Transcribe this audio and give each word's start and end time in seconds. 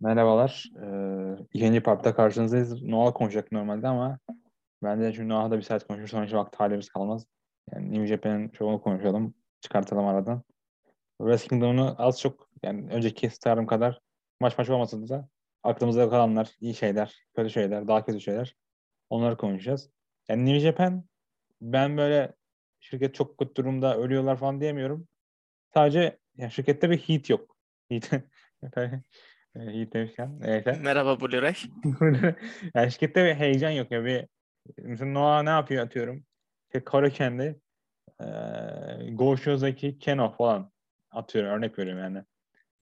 Merhabalar. 0.00 0.70
Ee, 0.82 1.44
ikinci 1.54 1.82
partta 1.82 2.14
karşınızdayız. 2.14 2.82
Noah 2.82 3.14
konuşacak 3.14 3.52
normalde 3.52 3.88
ama 3.88 4.18
ben 4.82 5.00
de 5.00 5.12
şimdi 5.12 5.28
Noah'da 5.28 5.56
bir 5.56 5.62
saat 5.62 5.86
konuşur 5.86 6.08
sonra 6.08 6.26
hiç 6.26 6.32
vakti 6.34 6.58
halimiz 6.58 6.88
kalmaz. 6.88 7.26
Yani 7.72 7.90
New 7.90 8.06
Japan'ın 8.06 8.48
çoğunu 8.48 8.80
konuşalım. 8.82 9.34
Çıkartalım 9.60 10.06
aradan. 10.06 10.42
Wrestling 11.18 11.62
Kingdom'unu 11.62 11.94
az 11.98 12.20
çok 12.20 12.48
yani 12.62 12.90
önceki 12.90 13.30
starım 13.30 13.66
kadar 13.66 14.00
maç 14.40 14.58
maç 14.58 14.70
olmasa 14.70 15.08
da 15.08 15.28
aklımızda 15.62 16.10
kalanlar, 16.10 16.50
iyi 16.60 16.74
şeyler, 16.74 17.14
kötü 17.36 17.50
şeyler, 17.50 17.88
daha 17.88 18.04
kötü 18.04 18.20
şeyler 18.20 18.56
onları 19.10 19.36
konuşacağız. 19.36 19.90
Yani 20.28 20.44
New 20.44 20.60
Japan 20.60 21.04
ben 21.60 21.96
böyle 21.96 22.34
şirket 22.80 23.14
çok 23.14 23.38
kötü 23.38 23.54
durumda 23.54 23.98
ölüyorlar 23.98 24.36
falan 24.36 24.60
diyemiyorum. 24.60 25.08
Sadece 25.74 26.18
yani 26.36 26.50
şirkette 26.52 26.90
bir 26.90 26.98
heat 26.98 27.30
yok. 27.30 27.56
Heat. 27.88 28.10
Heat 29.56 29.92
demişken. 29.92 30.40
Evet. 30.44 30.66
Merhaba 30.82 31.12
Blu-ray. 31.12 31.56
yani 32.74 32.92
şirkette 32.92 33.24
bir 33.24 33.34
heyecan 33.34 33.70
yok 33.70 33.90
ya. 33.90 34.04
Bir, 34.04 34.26
mesela 34.78 35.10
Noah 35.10 35.42
ne 35.42 35.50
yapıyor 35.50 35.84
atıyorum. 35.84 36.24
İşte 36.66 36.84
Koraken'de 36.84 37.56
e, 38.20 38.26
Go 39.10 39.36
Show'daki 39.36 39.98
Keno 39.98 40.32
falan 40.32 40.72
atıyorum. 41.10 41.50
Örnek 41.50 41.78
veriyorum 41.78 42.02
yani. 42.02 42.24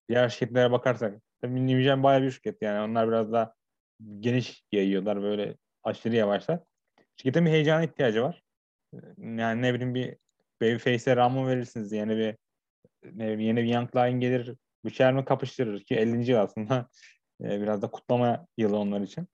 Diğer 0.09 0.29
şirketlere 0.29 0.73
bakarsak. 0.73 1.23
Tabii 1.43 1.83
Japan 1.83 2.03
bayağı 2.03 2.23
bir 2.23 2.31
şirket 2.31 2.63
yani. 2.63 2.91
Onlar 2.91 3.09
biraz 3.09 3.33
daha 3.33 3.55
geniş 4.21 4.65
yayıyorlar. 4.73 5.23
Böyle 5.23 5.57
aşırı 5.83 6.17
yavaşlar. 6.17 6.61
Şirketin 7.17 7.47
bir 7.47 7.51
heyecana 7.51 7.85
ihtiyacı 7.85 8.23
var. 8.23 8.43
Yani 9.19 9.63
ne 9.63 9.75
bileyim 9.75 9.95
bir 9.95 10.17
Babyface'e 10.63 11.17
Ramon 11.17 11.49
verirsiniz. 11.49 11.93
Yani 11.93 12.17
bir 12.17 12.37
ne 13.05 13.25
bileyim, 13.25 13.41
yeni 13.41 13.57
bir 13.57 13.75
Young 13.75 13.97
Lion 13.97 14.21
gelir 14.21 14.55
Büker 14.85 15.13
mi 15.13 15.25
kapıştırır 15.25 15.81
ki 15.85 15.95
50. 15.95 16.31
yıl 16.31 16.39
aslında 16.39 16.89
e, 17.41 17.61
biraz 17.61 17.83
da 17.83 17.91
kutlama 17.91 18.47
yılı 18.57 18.79
onlar 18.79 19.01
için. 19.01 19.29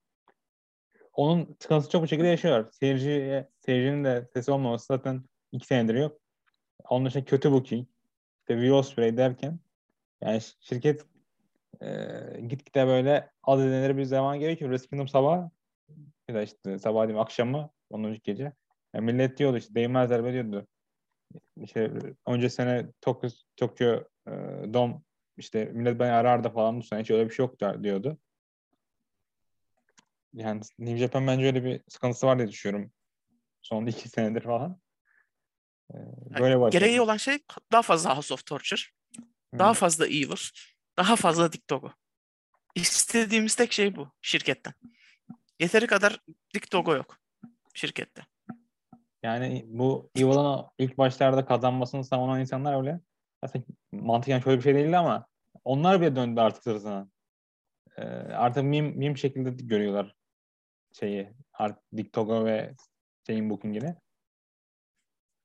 Onun 1.12 1.56
sıkıntısı 1.60 1.90
çok 1.90 2.02
bu 2.02 2.06
şekilde 2.06 2.28
yaşıyor. 2.28 2.72
Seyirci, 2.72 3.46
seyircinin 3.60 4.04
de 4.04 4.28
sesi 4.34 4.50
olmaması 4.50 4.86
zaten 4.86 5.24
iki 5.52 5.66
senedir 5.66 5.94
yok. 5.94 6.20
Onun 6.90 7.06
dışında 7.06 7.24
kötü 7.24 7.52
booking, 7.52 7.88
işte 8.40 8.54
Will 8.54 8.70
Ospreay 8.70 9.16
derken 9.16 9.58
yani 10.22 10.40
şirket 10.60 11.06
e, 11.82 12.40
gitgide 12.48 12.86
böyle 12.86 13.30
az 13.42 13.60
edilenleri 13.60 13.96
bir 13.96 14.04
zaman 14.04 14.38
gerekiyor. 14.38 14.70
Wrestling 14.70 14.90
Kingdom 14.90 15.08
sabah 15.08 15.50
ya 16.28 16.34
da 16.34 16.42
işte 16.42 16.78
sabah 16.78 17.08
değil 17.08 17.20
akşamı 17.20 17.70
onun 17.90 18.18
gece. 18.24 18.52
Yani 18.94 19.04
millet 19.04 19.38
diyordu 19.38 19.56
işte 19.56 19.74
değmezler 19.74 20.24
be 20.24 20.32
diyordu. 20.32 20.66
İşte 21.56 21.92
önce 22.26 22.50
sene 22.50 22.86
Tokyo, 23.00 23.30
Tokyo 23.56 24.04
e, 24.26 24.32
Dom 24.74 25.02
işte 25.40 25.64
millet 25.64 26.00
beni 26.00 26.12
arardı 26.12 26.48
falan 26.50 26.78
bu 26.78 26.82
sene 26.82 27.00
hiç 27.00 27.10
öyle 27.10 27.28
bir 27.28 27.34
şey 27.34 27.46
yok 27.46 27.82
diyordu. 27.82 28.18
Yani 30.34 30.60
New 30.78 30.98
Japan 30.98 31.26
bence 31.26 31.46
öyle 31.46 31.64
bir 31.64 31.80
sıkıntısı 31.88 32.26
var 32.26 32.38
diye 32.38 32.48
düşünüyorum. 32.48 32.92
Son 33.62 33.86
iki 33.86 34.08
senedir 34.08 34.40
falan. 34.40 34.80
Ee, 35.94 35.96
böyle 36.40 36.60
başladı. 36.60 36.84
Gereği 36.84 37.00
olan 37.00 37.16
şey 37.16 37.38
daha 37.72 37.82
fazla 37.82 38.16
House 38.16 38.34
of 38.34 38.46
Torture, 38.46 38.80
hmm. 39.16 39.58
daha 39.58 39.74
fazla 39.74 40.06
Evil, 40.06 40.36
daha 40.98 41.16
fazla 41.16 41.52
Diktogo. 41.52 41.92
İstediğimiz 42.74 43.54
tek 43.54 43.72
şey 43.72 43.96
bu 43.96 44.08
şirketten. 44.22 44.74
Yeteri 45.60 45.86
kadar 45.86 46.20
Diktogo 46.54 46.94
yok 46.94 47.18
şirkette. 47.74 48.22
Yani 49.22 49.64
bu 49.68 50.10
Evil'ın 50.16 50.66
ilk 50.78 50.98
başlarda 50.98 51.44
kazanmasını 51.44 52.04
savunan 52.04 52.40
insanlar 52.40 52.78
öyle. 52.78 53.00
Aslında 53.42 53.64
mantıken 53.92 54.40
şöyle 54.40 54.58
bir 54.58 54.62
şey 54.62 54.74
değildi 54.74 54.96
ama 54.96 55.26
onlar 55.64 56.00
bile 56.00 56.16
döndü 56.16 56.40
artık 56.40 56.62
sırasına. 56.62 57.08
Ee, 57.96 58.02
artık 58.32 58.64
mim, 58.64 58.86
mim 58.86 59.16
şekilde 59.16 59.50
görüyorlar 59.50 60.14
şeyi. 60.92 61.32
Artık 61.52 61.84
Diktogo 61.96 62.44
ve 62.44 62.74
şeyin 63.26 63.50
bookingini. 63.50 63.96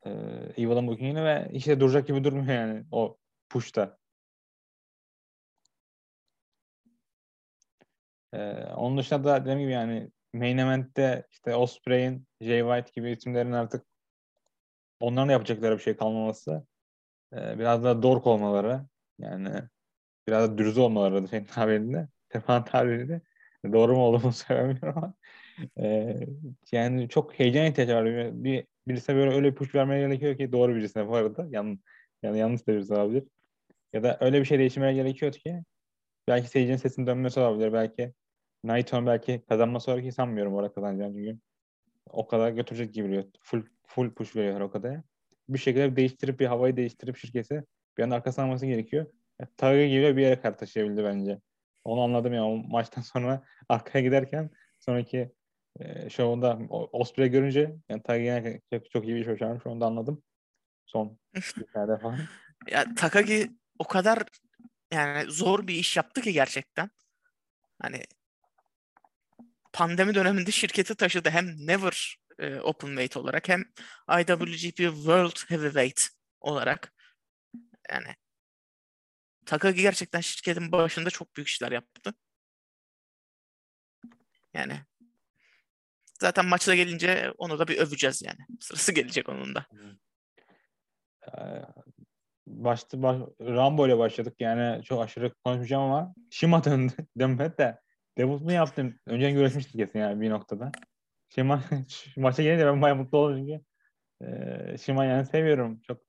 Ee, 0.05 0.09
Evil'ın 0.57 0.87
bookingini 0.87 1.23
ve 1.23 1.49
işte 1.51 1.79
duracak 1.79 2.07
gibi 2.07 2.23
durmuyor 2.23 2.53
yani 2.53 2.85
o 2.91 3.17
push'ta. 3.49 3.97
Ee, 8.33 8.53
onun 8.75 8.97
dışında 8.97 9.23
da 9.23 9.41
dediğim 9.41 9.59
gibi 9.59 9.71
yani 9.71 10.11
main 10.33 10.57
event'te 10.57 11.27
işte 11.31 11.55
Osprey'in, 11.55 12.27
Jay 12.41 12.59
White 12.59 12.91
gibi 12.95 13.11
isimlerin 13.11 13.51
artık 13.51 13.85
onların 14.99 15.29
yapacakları 15.31 15.77
bir 15.77 15.83
şey 15.83 15.95
kalmaması. 15.97 16.65
Ee, 17.33 17.59
biraz 17.59 17.83
daha 17.83 18.03
dork 18.03 18.27
olmaları. 18.27 18.85
Yani 19.19 19.69
biraz 20.27 20.51
da 20.51 20.57
dürüst 20.57 20.77
olmaları 20.77 21.23
da 21.23 21.27
senin 21.27 21.45
tabirinde. 21.45 22.07
Stefan 22.29 22.65
tabirinde. 22.65 23.21
Doğru 23.73 23.95
mu 23.95 24.01
olduğunu 24.01 24.31
söylemiyorum 24.33 24.93
ama. 24.97 25.13
Ee, 25.79 26.19
yani 26.71 27.09
çok 27.09 27.39
heyecan 27.39 27.65
ihtiyacı 27.65 27.95
var. 27.95 28.05
Bir, 28.43 28.67
birisine 28.87 29.15
böyle 29.15 29.35
öyle 29.35 29.51
bir 29.51 29.55
push 29.55 29.75
vermeye 29.75 30.07
gerekiyor 30.07 30.37
ki 30.37 30.51
doğru 30.51 30.75
birisine 30.75 31.07
bu 31.07 31.15
arada. 31.15 31.47
Yan, 31.51 31.79
yani 32.23 32.39
yanlış 32.39 32.67
da 32.67 32.73
birisi 32.73 32.93
olabilir. 32.93 33.23
Ya 33.93 34.03
da 34.03 34.17
öyle 34.21 34.39
bir 34.39 34.45
şey 34.45 34.59
değiştirmeye 34.59 34.93
gerekiyor 34.93 35.31
ki 35.31 35.63
belki 36.27 36.49
seyircinin 36.49 36.77
sesinin 36.77 37.07
dönmesi 37.07 37.39
olabilir. 37.39 37.73
Belki 37.73 38.13
Naito'nun 38.63 39.07
belki 39.07 39.43
kazanması 39.49 39.91
olarak 39.91 40.13
sanmıyorum 40.13 40.53
orada 40.53 40.73
kazanacağını 40.73 41.13
çünkü 41.13 41.39
o 42.09 42.27
kadar 42.27 42.51
götürecek 42.51 42.93
gibi 42.93 43.07
geliyor. 43.07 43.25
Full, 43.41 43.63
full 43.87 44.13
push 44.13 44.35
veriyorlar 44.35 44.61
o 44.61 44.71
kadar. 44.71 45.01
Bir 45.49 45.59
şekilde 45.59 45.95
değiştirip 45.95 46.39
bir 46.39 46.45
havayı 46.45 46.77
değiştirip 46.77 47.17
şirketi 47.17 47.63
bir 47.97 48.03
an 48.03 48.09
arkasına 48.09 48.45
alması 48.45 48.65
gerekiyor. 48.65 49.05
Tarık 49.57 49.89
gibi 49.89 50.17
bir 50.17 50.21
yere 50.21 50.41
kadar 50.41 50.57
taşıyabildi 50.57 51.03
bence. 51.03 51.39
Onu 51.83 52.01
anladım 52.01 52.33
ya 52.33 52.45
o 52.45 52.57
maçtan 52.57 53.01
sonra 53.13 53.43
arkaya 53.69 54.05
giderken 54.05 54.49
sonraki 54.79 55.31
e, 55.79 56.09
şovunda 56.09 56.59
Osprey 56.69 57.29
görünce 57.29 57.75
yani 57.89 58.03
Takagi 58.03 58.61
çok, 58.73 58.91
çok 58.91 59.05
iyi 59.05 59.15
bir 59.15 59.21
iş 59.21 59.27
başarmış 59.27 59.67
onu 59.67 59.81
da 59.81 59.85
anladım. 59.85 60.23
Son 60.85 61.19
bir 61.33 61.97
falan. 62.01 62.19
ya 62.67 62.85
Takagi 62.95 63.51
o 63.79 63.83
kadar 63.83 64.23
yani 64.93 65.31
zor 65.31 65.67
bir 65.67 65.75
iş 65.75 65.97
yaptı 65.97 66.21
ki 66.21 66.33
gerçekten. 66.33 66.89
Hani 67.81 68.03
pandemi 69.73 70.15
döneminde 70.15 70.51
şirketi 70.51 70.95
taşıdı 70.95 71.29
hem 71.29 71.45
Never 71.67 72.17
e, 72.39 72.59
Open 72.59 72.87
Weight 72.87 73.17
olarak 73.17 73.49
hem 73.49 73.61
IWGP 74.19 74.77
World 74.77 75.49
Heavyweight 75.49 76.07
olarak. 76.41 76.93
Yani 77.91 78.15
Takagi 79.45 79.81
gerçekten 79.81 80.19
şirketin 80.19 80.71
başında 80.71 81.09
çok 81.09 81.35
büyük 81.35 81.47
işler 81.47 81.71
yaptı. 81.71 82.13
Yani 84.53 84.73
zaten 86.19 86.45
maçta 86.45 86.75
gelince 86.75 87.31
onu 87.37 87.59
da 87.59 87.67
bir 87.67 87.77
öveceğiz 87.77 88.21
yani. 88.21 88.39
Sırası 88.59 88.91
gelecek 88.91 89.29
onun 89.29 89.55
da. 89.55 89.65
Ee, 91.27 91.61
başta 92.47 93.01
baş, 93.01 93.17
Rambo 93.41 93.87
ile 93.87 93.97
başladık 93.97 94.35
yani 94.39 94.83
çok 94.83 95.03
aşırı 95.03 95.33
konuşmayacağım 95.33 95.83
ama 95.83 96.13
Shima 96.31 96.63
döndü. 96.63 96.93
Dönmedi 97.19 97.57
de 97.57 97.79
debut 98.17 98.41
mu 98.41 98.51
yaptım? 98.51 98.99
Önceden 99.05 99.33
görüşmüştük 99.33 99.75
kesin 99.75 99.99
yani 99.99 100.21
bir 100.21 100.29
noktada. 100.29 100.71
Shima 101.29 101.63
maça 102.17 102.43
gelince 102.43 102.65
ben 102.65 102.81
bayağı 102.81 102.97
mutlu 102.97 103.17
oldum 103.17 103.37
çünkü. 103.37 103.65
Ee, 104.21 104.77
Shima 104.77 105.05
yani 105.05 105.25
seviyorum 105.25 105.79
çok. 105.87 106.01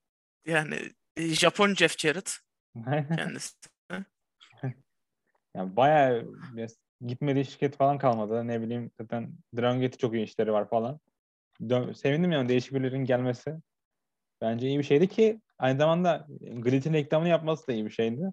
Yani 0.47 0.91
e, 1.17 1.29
Japon 1.29 1.75
Jeff 1.75 1.99
Jarrett 1.99 2.46
kendisi. 3.17 3.55
yani 5.55 5.77
bayağı 5.77 6.27
gitmediği 7.07 7.45
şirket 7.45 7.77
falan 7.77 7.99
kalmadı. 7.99 8.49
Ne 8.49 8.61
bileyim 8.63 8.91
zaten 9.01 9.33
Dragon 9.57 9.81
Gate'i 9.81 9.99
çok 9.99 10.15
iyi 10.15 10.25
işleri 10.25 10.53
var 10.53 10.69
falan. 10.69 11.01
Dön- 11.69 11.93
sevindim 11.93 12.33
yani 12.33 12.49
değişik 12.49 12.75
birilerinin 12.75 13.05
gelmesi. 13.05 13.57
Bence 14.41 14.69
iyi 14.69 14.79
bir 14.79 14.85
şeydi 14.85 15.09
ki 15.09 15.41
aynı 15.59 15.79
zamanda 15.79 16.27
Glit'in 16.41 16.93
reklamını 16.93 17.29
yapması 17.29 17.67
da 17.67 17.73
iyi 17.73 17.85
bir 17.85 17.91
şeydi. 17.91 18.31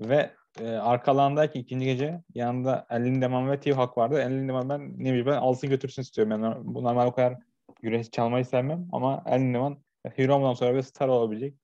Ve 0.00 0.34
e, 0.60 0.68
arka 0.68 1.12
alandaki 1.12 1.58
ikinci 1.58 1.84
gece 1.84 2.22
yanında 2.34 2.86
Elin 2.90 3.22
Deman 3.22 3.50
ve 3.50 3.60
Tio 3.60 3.76
Hak 3.76 3.98
vardı. 3.98 4.20
Elin 4.20 4.48
Deman 4.48 4.68
ben 4.68 4.94
ne 4.98 5.08
bileyim 5.08 5.26
ben 5.26 5.36
alsın 5.36 5.70
götürsün 5.70 6.02
istiyorum. 6.02 6.42
Ben 6.42 6.74
bu 6.74 6.84
normal 6.84 7.06
o 7.06 7.12
kadar 7.12 7.38
güreş 7.82 8.10
çalmayı 8.10 8.44
sevmem 8.44 8.88
ama 8.92 9.24
Elin 9.26 9.54
Deman 9.54 9.78
Hiromu'dan 10.18 10.54
sonra 10.54 10.74
bir 10.74 10.82
star 10.82 11.08
olabilecek 11.08 11.63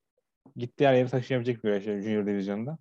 gittiği 0.57 0.89
her 0.89 0.95
yeri 0.95 1.09
taşıyabilecek 1.09 1.57
bir 1.57 1.69
güreşçi 1.69 1.91
Junior 1.91 2.27
Divizyon'da. 2.27 2.79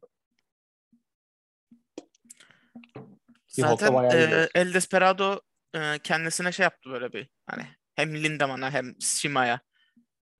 Zaten 3.47 3.93
e, 3.93 4.49
El 4.55 4.73
Desperado 4.73 5.41
e, 5.75 5.99
kendisine 5.99 6.51
şey 6.51 6.63
yaptı 6.63 6.89
böyle 6.89 7.13
bir 7.13 7.29
hani 7.45 7.65
hem 7.95 8.23
Lindemann'a 8.23 8.71
hem 8.71 9.01
Shima'ya 9.01 9.59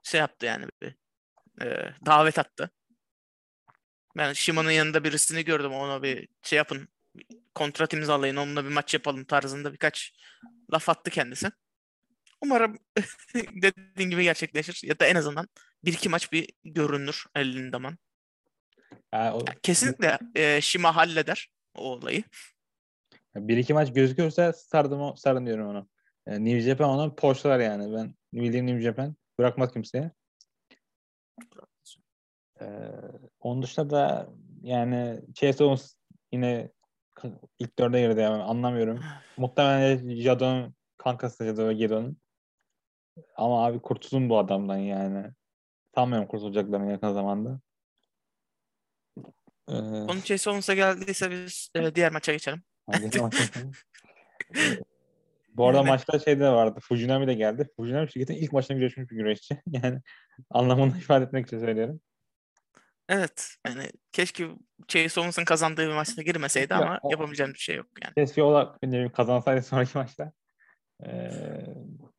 şey 0.04 0.20
yaptı 0.20 0.46
yani 0.46 0.66
bir 0.82 0.96
e, 1.62 1.96
davet 2.06 2.40
attı. 2.40 2.72
Ben 4.18 4.34
Shima'nın 4.34 4.72
yanında 4.72 5.04
birisini 5.04 5.46
gördüm 5.46 5.72
ona 5.72 6.04
bir 6.04 6.28
şey 6.42 6.58
yapın 6.58 6.88
kontrat 7.56 7.94
imzalayın 7.94 8.36
onunla 8.36 8.66
bir 8.66 8.70
maç 8.70 8.94
yapalım 8.94 9.26
tarzında 9.26 9.74
birkaç 9.74 10.14
laf 10.74 10.90
attı 10.90 11.12
kendisi. 11.12 11.52
Umarım 12.42 12.80
dediğin 13.36 14.10
gibi 14.10 14.24
gerçekleşir 14.24 14.82
ya 14.84 15.00
da 15.00 15.06
en 15.06 15.16
azından 15.16 15.48
bir 15.86 15.94
iki 15.94 16.10
maç 16.10 16.32
bir 16.32 16.50
görünür 16.64 17.26
Lindemann. 17.38 17.98
Yani 19.14 19.36
o... 19.36 19.46
Kesinlikle 19.64 20.20
e, 20.36 20.62
Shima 20.62 20.96
halleder 20.96 21.50
o 21.76 21.92
olayı. 21.92 22.24
Bir 23.36 23.58
iki 23.58 23.74
maç 23.74 23.94
gözükürse 23.94 24.54
sardım, 24.54 25.18
sarın 25.18 25.46
diyorum 25.46 25.68
ona. 25.68 25.88
Yani 26.28 26.46
New 26.46 26.62
Japan 26.62 26.90
onu 26.90 27.16
poşlar 27.16 27.60
yani. 27.60 27.94
Ben 27.94 28.16
bildiğim 28.34 28.68
New 28.68 28.82
Japan 28.82 29.16
bırakmaz 29.40 29.74
kimseye. 29.74 30.12
Ee, 32.62 32.66
onun 33.40 33.64
dışında 33.64 33.90
da 33.90 34.30
yani 34.62 35.22
Chase 35.34 35.64
Owens 35.64 35.96
yine 36.32 36.72
ilk 37.60 37.80
dörde 37.80 38.02
girdi 38.02 38.20
yani 38.20 38.44
anlamıyorum. 38.44 39.00
Muhtemelen 39.38 40.16
Jadon 40.16 40.74
kankası 40.98 41.46
Jadon 41.46 41.70
ve 41.70 41.74
Gedo'nun. 41.74 42.18
Ama 43.36 43.66
abi 43.66 43.80
kurtulun 43.80 44.30
bu 44.30 44.38
adamdan 44.38 44.78
yani. 44.78 45.32
Sanmıyorum 46.00 46.28
kurtulacaklarını 46.28 46.92
yakın 46.92 47.14
zamanda. 47.14 47.60
Ee, 49.68 49.74
Onun 49.74 50.22
Chase 50.22 50.50
Owens'a 50.50 50.74
geldiyse 50.74 51.32
biz 51.32 51.70
e, 51.76 51.96
diğer 51.96 52.12
maça 52.12 52.32
geçelim. 52.32 52.64
Bu 55.54 55.68
arada 55.68 55.84
maçta 55.84 56.20
şey 56.20 56.40
de 56.40 56.50
vardı. 56.50 56.80
Fujinami 56.82 57.28
de 57.28 57.34
geldi. 57.34 57.70
Fujinami 57.76 58.12
şirketin 58.12 58.34
ilk 58.34 58.54
maçına 58.54 58.78
güreşmiş 58.78 59.12
bir 59.12 59.16
güreşçi. 59.16 59.62
Yani 59.68 60.02
anlamını 60.50 60.98
ifade 61.00 61.26
etmek 61.26 61.48
için 61.48 61.60
söylüyorum. 61.60 62.02
Evet. 63.10 63.56
Yani 63.68 63.92
keşke 64.12 64.48
Chase 64.88 65.20
Owens'ın 65.20 65.46
kazandığı 65.46 65.88
bir 65.88 65.94
maçta 65.94 66.22
girmeseydi 66.22 66.74
ya, 66.74 66.80
ama 66.80 67.00
o, 67.02 67.12
yapabileceğim 67.12 67.54
bir 67.54 67.60
şey 67.60 67.76
yok 67.76 67.88
yani. 68.04 68.14
Keşke 68.14 68.44
o 68.44 68.54
da 68.54 68.78
kazansaydı 69.12 69.62
sonraki 69.62 69.98
maçta. 69.98 70.32
Ee, 71.06 71.32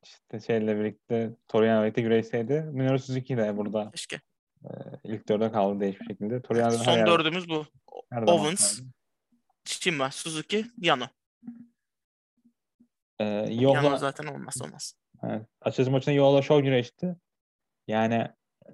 işte 0.05 0.41
şeyle 0.41 0.79
birlikte 0.79 1.31
Toriano'yla 1.49 1.83
birlikte 1.83 2.03
güreşseydi. 2.03 2.61
Minoru 2.73 2.99
Suzuki 2.99 3.37
de 3.37 3.57
burada. 3.57 3.91
Keşke. 3.91 4.21
E, 4.65 4.69
ilk 5.05 5.29
dörde 5.29 5.53
kaldı 5.53 5.81
değişik 5.81 6.09
şekilde. 6.09 6.43
Toriano 6.43 6.71
Son 6.71 6.93
her 6.93 7.07
dördümüz 7.07 7.49
bu. 7.49 7.67
Her 8.11 8.23
Owens, 8.23 8.81
Shima, 9.65 10.11
Suzuki, 10.11 10.67
Yano. 10.79 11.07
Ee, 13.19 13.25
Yohla, 13.51 13.83
Yano 13.83 13.97
zaten 13.97 14.27
olmaz 14.27 14.63
olmaz. 14.63 14.95
Evet. 15.23 15.47
Açılış 15.61 15.89
maçında 15.89 16.15
Yohla 16.15 16.43
Show 16.43 16.65
güreşti. 16.65 17.17
Yani 17.89 18.29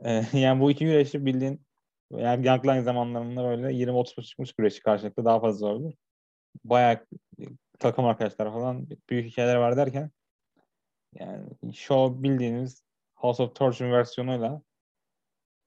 e, 0.04 0.22
yani 0.38 0.60
bu 0.60 0.70
iki 0.70 0.84
güreşi 0.84 1.26
bildiğin 1.26 1.66
yani 2.10 2.46
Youngline 2.46 2.82
zamanlarında 2.82 3.44
böyle 3.44 3.66
20-30 3.66 4.22
çıkmış 4.22 4.52
güreşi 4.52 4.80
karşılıklı 4.80 5.24
daha 5.24 5.40
fazla 5.40 5.58
zordu. 5.58 5.94
Bayağı 6.64 7.06
takım 7.78 8.04
arkadaşlar 8.04 8.52
falan 8.52 8.86
büyük 9.10 9.26
hikayeler 9.26 9.56
var 9.56 9.76
derken 9.76 10.10
yani 11.20 11.74
show 11.74 12.22
bildiğiniz 12.22 12.84
House 13.14 13.42
of 13.42 13.54
Torture 13.54 13.92
versiyonuyla 13.92 14.62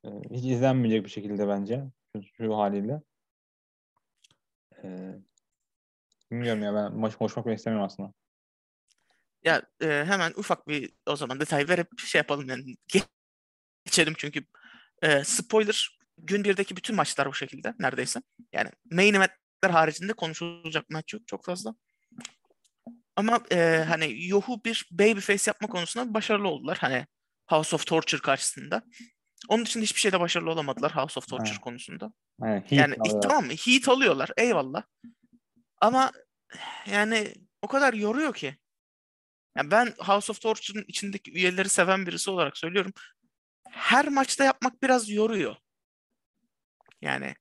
e, 0.05 0.09
hiç 0.31 0.45
izlenmeyecek 0.45 1.05
bir 1.05 1.09
şekilde 1.09 1.47
bence 1.47 1.83
şu, 2.15 2.23
şu 2.23 2.57
haliyle. 2.57 3.01
E, 4.83 5.15
bilmiyorum 6.31 6.63
ya 6.63 6.73
ben 6.73 6.93
maç 6.93 7.15
konuşmak 7.15 7.47
istemiyorum 7.47 7.85
aslında. 7.85 8.13
Ya 9.43 9.61
e, 9.81 9.85
hemen 9.85 10.33
ufak 10.37 10.67
bir 10.67 10.93
o 11.05 11.15
zaman 11.15 11.39
detay 11.39 11.67
verip 11.67 11.99
şey 11.99 12.19
yapalım 12.19 12.49
yani 12.49 12.77
geçelim 13.85 14.13
çünkü 14.17 14.45
e, 15.01 15.23
spoiler 15.23 15.99
gün 16.17 16.43
birdeki 16.43 16.75
bütün 16.75 16.95
maçlar 16.95 17.27
bu 17.27 17.33
şekilde 17.33 17.73
neredeyse. 17.79 18.21
Yani 18.53 18.69
main 18.91 19.13
eventler 19.13 19.69
haricinde 19.69 20.13
konuşulacak 20.13 20.89
maç 20.89 21.13
yok 21.13 21.27
çok 21.27 21.45
fazla. 21.45 21.75
Ama 23.19 23.41
e, 23.51 23.85
hani 23.87 24.27
Yohu 24.27 24.63
bir 24.65 24.87
babyface 24.91 25.43
yapma 25.47 25.67
konusunda 25.67 26.13
başarılı 26.13 26.47
oldular. 26.47 26.77
Hani 26.77 27.07
House 27.47 27.75
of 27.75 27.85
Torture 27.85 28.21
karşısında. 28.21 28.83
Onun 29.47 29.63
için 29.63 29.81
hiçbir 29.81 29.99
şeyde 29.99 30.19
başarılı 30.19 30.51
olamadılar 30.51 30.95
House 30.95 31.19
of 31.19 31.27
Torture 31.27 31.49
evet. 31.49 31.61
konusunda. 31.61 32.13
Evet, 32.43 32.71
yani 32.71 32.95
alıyorlar. 32.99 33.21
tamam 33.21 33.45
mı? 33.45 33.51
Heat 33.51 33.89
alıyorlar. 33.89 34.31
Eyvallah. 34.37 34.83
Ama 35.81 36.11
yani 36.85 37.33
o 37.61 37.67
kadar 37.67 37.93
yoruyor 37.93 38.33
ki. 38.33 38.57
Yani 39.57 39.71
ben 39.71 39.93
House 39.97 40.31
of 40.31 40.41
Torture'ın 40.41 40.85
içindeki 40.87 41.31
üyeleri 41.31 41.69
seven 41.69 42.07
birisi 42.07 42.31
olarak 42.31 42.57
söylüyorum. 42.57 42.93
Her 43.69 44.07
maçta 44.07 44.43
yapmak 44.43 44.83
biraz 44.83 45.09
yoruyor. 45.09 45.55
Yani 47.01 47.35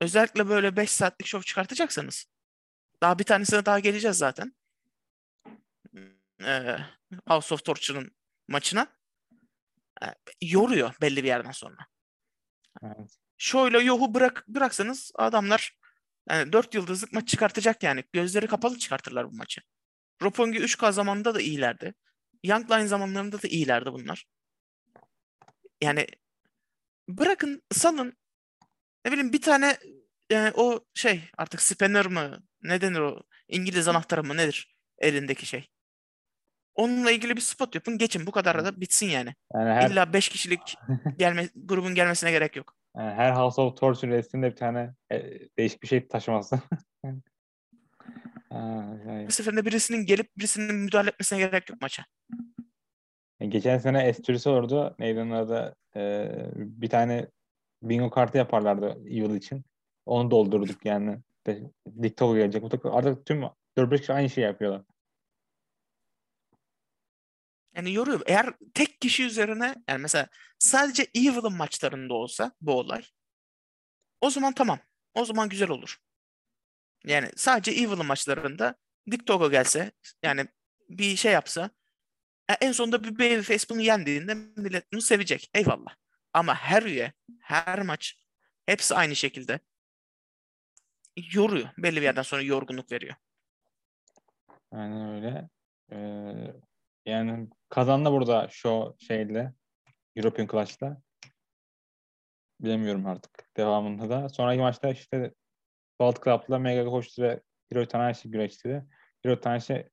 özellikle 0.00 0.48
böyle 0.48 0.76
5 0.76 0.90
saatlik 0.90 1.26
show 1.26 1.46
çıkartacaksanız 1.46 2.26
daha 3.02 3.18
bir 3.18 3.24
tanesine 3.24 3.66
daha 3.66 3.78
geleceğiz 3.78 4.16
zaten. 4.16 4.54
Ee, 6.44 6.78
House 7.28 7.54
of 7.54 7.64
Torture'ın 7.64 8.10
maçına. 8.48 8.86
Ee, 10.02 10.06
yoruyor 10.42 10.94
belli 11.00 11.22
bir 11.22 11.28
yerden 11.28 11.52
sonra. 11.52 11.86
Evet. 12.82 13.18
Şöyle 13.38 13.78
yohu 13.78 14.14
bırak 14.14 14.44
bıraksanız 14.48 15.12
adamlar 15.14 15.78
yani 16.30 16.52
4 16.52 16.74
yıldızlık 16.74 17.12
maç 17.12 17.28
çıkartacak 17.28 17.82
yani. 17.82 18.04
Gözleri 18.12 18.46
kapalı 18.46 18.78
çıkartırlar 18.78 19.32
bu 19.32 19.36
maçı. 19.36 19.60
Roppongi 20.22 20.58
3K 20.58 20.92
zamanında 20.92 21.34
da 21.34 21.40
iyilerdi. 21.40 21.94
Young 22.44 22.70
Line 22.70 22.86
zamanlarında 22.86 23.42
da 23.42 23.48
iyilerdi 23.48 23.92
bunlar. 23.92 24.26
Yani 25.82 26.06
bırakın 27.08 27.62
salın 27.72 28.16
ne 29.04 29.12
bileyim 29.12 29.32
bir 29.32 29.42
tane 29.42 29.78
e, 30.30 30.52
o 30.54 30.84
şey 30.94 31.22
artık 31.38 31.62
spanner 31.62 32.06
mı 32.06 32.42
ne 32.62 32.80
denir 32.80 32.98
o 32.98 33.22
İngiliz 33.48 33.88
anahtarı 33.88 34.24
mı 34.24 34.36
nedir 34.36 34.76
elindeki 34.98 35.46
şey. 35.46 35.68
Onunla 36.74 37.10
ilgili 37.10 37.36
bir 37.36 37.40
spot 37.40 37.74
yapın 37.74 37.98
geçin 37.98 38.26
bu 38.26 38.30
kadar 38.30 38.64
da 38.64 38.80
bitsin 38.80 39.06
yani. 39.06 39.34
yani 39.54 39.70
her... 39.70 39.90
İlla 39.90 40.12
5 40.12 40.28
kişilik 40.28 40.76
gelme, 41.18 41.48
grubun 41.54 41.94
gelmesine 41.94 42.30
gerek 42.30 42.56
yok. 42.56 42.74
Yani 42.96 43.14
her 43.14 43.32
House 43.32 43.60
of 43.60 43.76
Torture 43.76 44.10
resminde 44.10 44.50
bir 44.50 44.56
tane 44.56 44.94
e, 45.12 45.38
değişik 45.58 45.82
bir 45.82 45.88
şey 45.88 46.08
taşıması. 46.08 46.60
Bir 48.50 49.30
seferinde 49.30 49.64
birisinin 49.64 50.06
gelip 50.06 50.36
birisinin 50.38 50.74
müdahale 50.74 51.08
etmesine 51.10 51.38
gerek 51.38 51.70
yok 51.70 51.80
maça. 51.80 52.04
E, 53.40 53.46
geçen 53.46 53.78
sene 53.78 54.02
esprisi 54.02 54.48
olurdu. 54.48 54.94
Neydi 54.98 55.20
adı? 55.20 55.76
Ee, 55.96 56.46
bir 56.54 56.88
tane 56.88 57.26
bingo 57.82 58.10
kartı 58.10 58.38
yaparlardı 58.38 58.86
Evil 59.06 59.34
için. 59.34 59.64
Onu 60.06 60.30
doldurduk 60.30 60.84
yani. 60.84 61.18
Diktatör 62.02 62.36
gelecek. 62.36 62.64
Artık 62.84 63.26
tüm 63.26 63.42
4-5 63.78 63.98
kişi 63.98 64.12
aynı 64.12 64.30
şeyi 64.30 64.44
yapıyorlar. 64.44 64.82
Yani 67.80 67.92
yoruyor. 67.92 68.20
Eğer 68.26 68.54
tek 68.74 69.00
kişi 69.00 69.24
üzerine 69.24 69.74
yani 69.88 70.02
mesela 70.02 70.28
sadece 70.58 71.06
Evil'ın 71.14 71.56
maçlarında 71.56 72.14
olsa 72.14 72.52
bu 72.60 72.72
olay 72.72 73.04
o 74.20 74.30
zaman 74.30 74.52
tamam. 74.52 74.78
O 75.14 75.24
zaman 75.24 75.48
güzel 75.48 75.70
olur. 75.70 75.96
Yani 77.04 77.30
sadece 77.36 77.70
Evil'ın 77.70 78.06
maçlarında 78.06 78.74
Dick 79.10 79.26
Togo 79.26 79.50
gelse 79.50 79.92
yani 80.22 80.46
bir 80.88 81.16
şey 81.16 81.32
yapsa 81.32 81.70
en 82.60 82.72
sonunda 82.72 83.04
bir 83.04 83.18
babyface 83.18 83.68
bunu 83.70 83.80
yendiğinde 83.80 84.34
millet 84.34 84.92
bunu 84.92 85.00
sevecek. 85.00 85.50
Eyvallah. 85.54 85.96
Ama 86.32 86.54
her 86.54 86.82
üye, 86.82 87.12
her 87.40 87.82
maç 87.82 88.24
hepsi 88.66 88.94
aynı 88.94 89.16
şekilde 89.16 89.60
yoruyor. 91.16 91.68
Belli 91.78 91.96
bir 91.96 92.02
yerden 92.02 92.22
sonra 92.22 92.42
yorgunluk 92.42 92.92
veriyor. 92.92 93.14
Aynen 94.72 95.14
öyle. 95.14 95.48
Ee, 95.92 96.60
yani 97.06 97.48
kazandı 97.70 98.12
burada 98.12 98.48
şu 98.50 98.96
şeyle 98.98 99.52
European 100.16 100.48
Clash'ta. 100.48 101.02
Bilemiyorum 102.60 103.06
artık 103.06 103.56
devamında 103.56 104.10
da. 104.10 104.28
Sonraki 104.28 104.60
maçta 104.60 104.88
işte 104.88 105.34
Balt 106.00 106.24
Club'la 106.24 106.58
Mega 106.58 106.84
Koştu 106.84 107.22
ve 107.22 107.40
Hiro 107.72 107.88
Tanahashi 107.88 108.30
güreşti. 108.30 108.84
Hiro 109.24 109.40
Tanahashi 109.40 109.90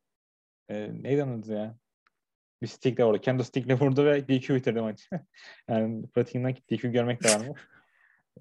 e, 0.69 0.89
neydi 1.03 1.23
adı 1.23 1.53
ya? 1.53 1.77
Bir 2.61 2.67
stickle 2.67 3.05
vurdu. 3.05 3.21
Kendi 3.21 3.43
stickle 3.43 3.73
vurdu 3.73 4.05
ve 4.05 4.27
DQ 4.27 4.55
bitirdi 4.55 4.81
maçı. 4.81 5.09
yani 5.69 6.07
pratiğinden 6.07 6.55
DQ 6.55 6.91
görmek 6.91 7.23
de 7.23 7.29
var 7.29 7.47
mı? 7.47 7.55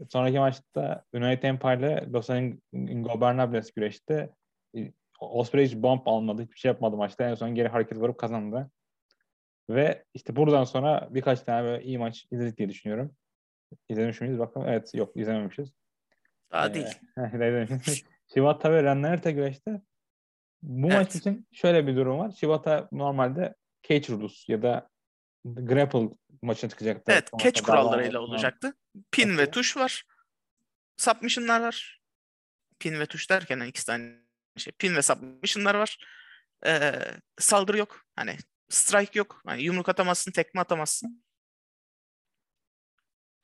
Sonraki 0.08 0.38
maçta 0.38 1.04
United 1.12 1.42
Empire 1.42 1.78
ile 1.78 2.12
Los 2.12 2.30
Ingobernables 2.72 3.72
güreşti. 3.72 4.30
Osprey 5.20 5.66
hiç 5.66 5.74
bump 5.76 6.08
almadı. 6.08 6.42
Hiçbir 6.42 6.56
şey 6.56 6.68
yapmadı 6.68 6.96
maçta. 6.96 7.30
En 7.30 7.34
son 7.34 7.54
geri 7.54 7.68
hareket 7.68 7.98
vurup 7.98 8.18
kazandı. 8.18 8.70
Ve 9.70 10.04
işte 10.14 10.36
buradan 10.36 10.64
sonra 10.64 11.08
birkaç 11.10 11.40
tane 11.40 11.64
böyle 11.64 11.84
iyi 11.84 11.98
maç 11.98 12.26
izledik 12.30 12.58
diye 12.58 12.68
düşünüyorum. 12.68 13.16
İzlemiş 13.88 14.20
miyiz? 14.20 14.38
Bakalım. 14.38 14.68
Evet. 14.68 14.94
Yok 14.94 15.16
izlememişiz. 15.16 15.72
Daha 16.52 16.68
ee, 16.68 16.74
değil. 16.74 16.86
Shibata 18.34 18.72
ve 18.72 18.82
Renner'te 18.82 19.32
güreşti. 19.32 19.82
Bu 20.62 20.86
evet. 20.86 20.98
maç 20.98 21.14
için 21.14 21.48
şöyle 21.52 21.86
bir 21.86 21.96
durum 21.96 22.18
var. 22.18 22.30
Shibata 22.30 22.88
normalde 22.92 23.54
cage 23.82 24.08
rules 24.08 24.48
ya 24.48 24.62
da 24.62 24.88
grapple 25.44 26.08
maçına 26.42 26.70
çıkacaktı. 26.70 27.12
Evet. 27.12 27.30
Catch 27.38 27.62
kurallarıyla 27.62 28.20
olacaktı. 28.20 28.74
Pin 29.10 29.34
okay. 29.34 29.38
ve 29.38 29.50
tuş 29.50 29.76
var. 29.76 30.04
Submission'lar 30.96 31.60
var. 31.60 32.00
Pin 32.78 33.00
ve 33.00 33.06
tuş 33.06 33.30
derken 33.30 33.60
ikisi 33.60 33.86
tane 33.86 34.12
şey. 34.56 34.72
Pin 34.72 34.96
ve 34.96 35.02
submission'lar 35.02 35.74
var. 35.74 35.98
Ee, 36.66 36.92
saldırı 37.38 37.78
yok. 37.78 38.04
Hani 38.16 38.36
strike 38.68 39.18
yok. 39.18 39.42
Yani 39.48 39.62
yumruk 39.62 39.88
atamazsın, 39.88 40.32
tekme 40.32 40.60
atamazsın. 40.60 41.22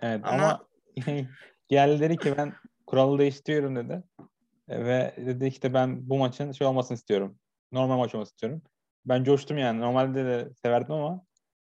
Evet 0.01 0.21
ama, 0.25 0.43
ama 0.43 0.67
dedi 2.01 2.17
ki 2.17 2.35
ben 2.37 2.55
kuralı 2.87 3.19
değiştiriyorum 3.19 3.77
dedi. 3.77 4.03
E, 4.69 4.85
ve 4.85 5.15
dedi 5.17 5.47
işte 5.47 5.75
ben 5.75 6.09
bu 6.09 6.19
maçın 6.19 6.53
şey 6.53 6.67
olmasını 6.67 6.95
istiyorum. 6.95 7.39
Normal 7.73 7.99
maç 7.99 8.15
olmasını 8.15 8.33
istiyorum. 8.33 8.63
Ben 9.05 9.25
coştum 9.25 9.59
yani. 9.59 9.81
Normalde 9.81 10.25
de 10.25 10.49
severdim 10.63 10.95
ama 10.95 11.25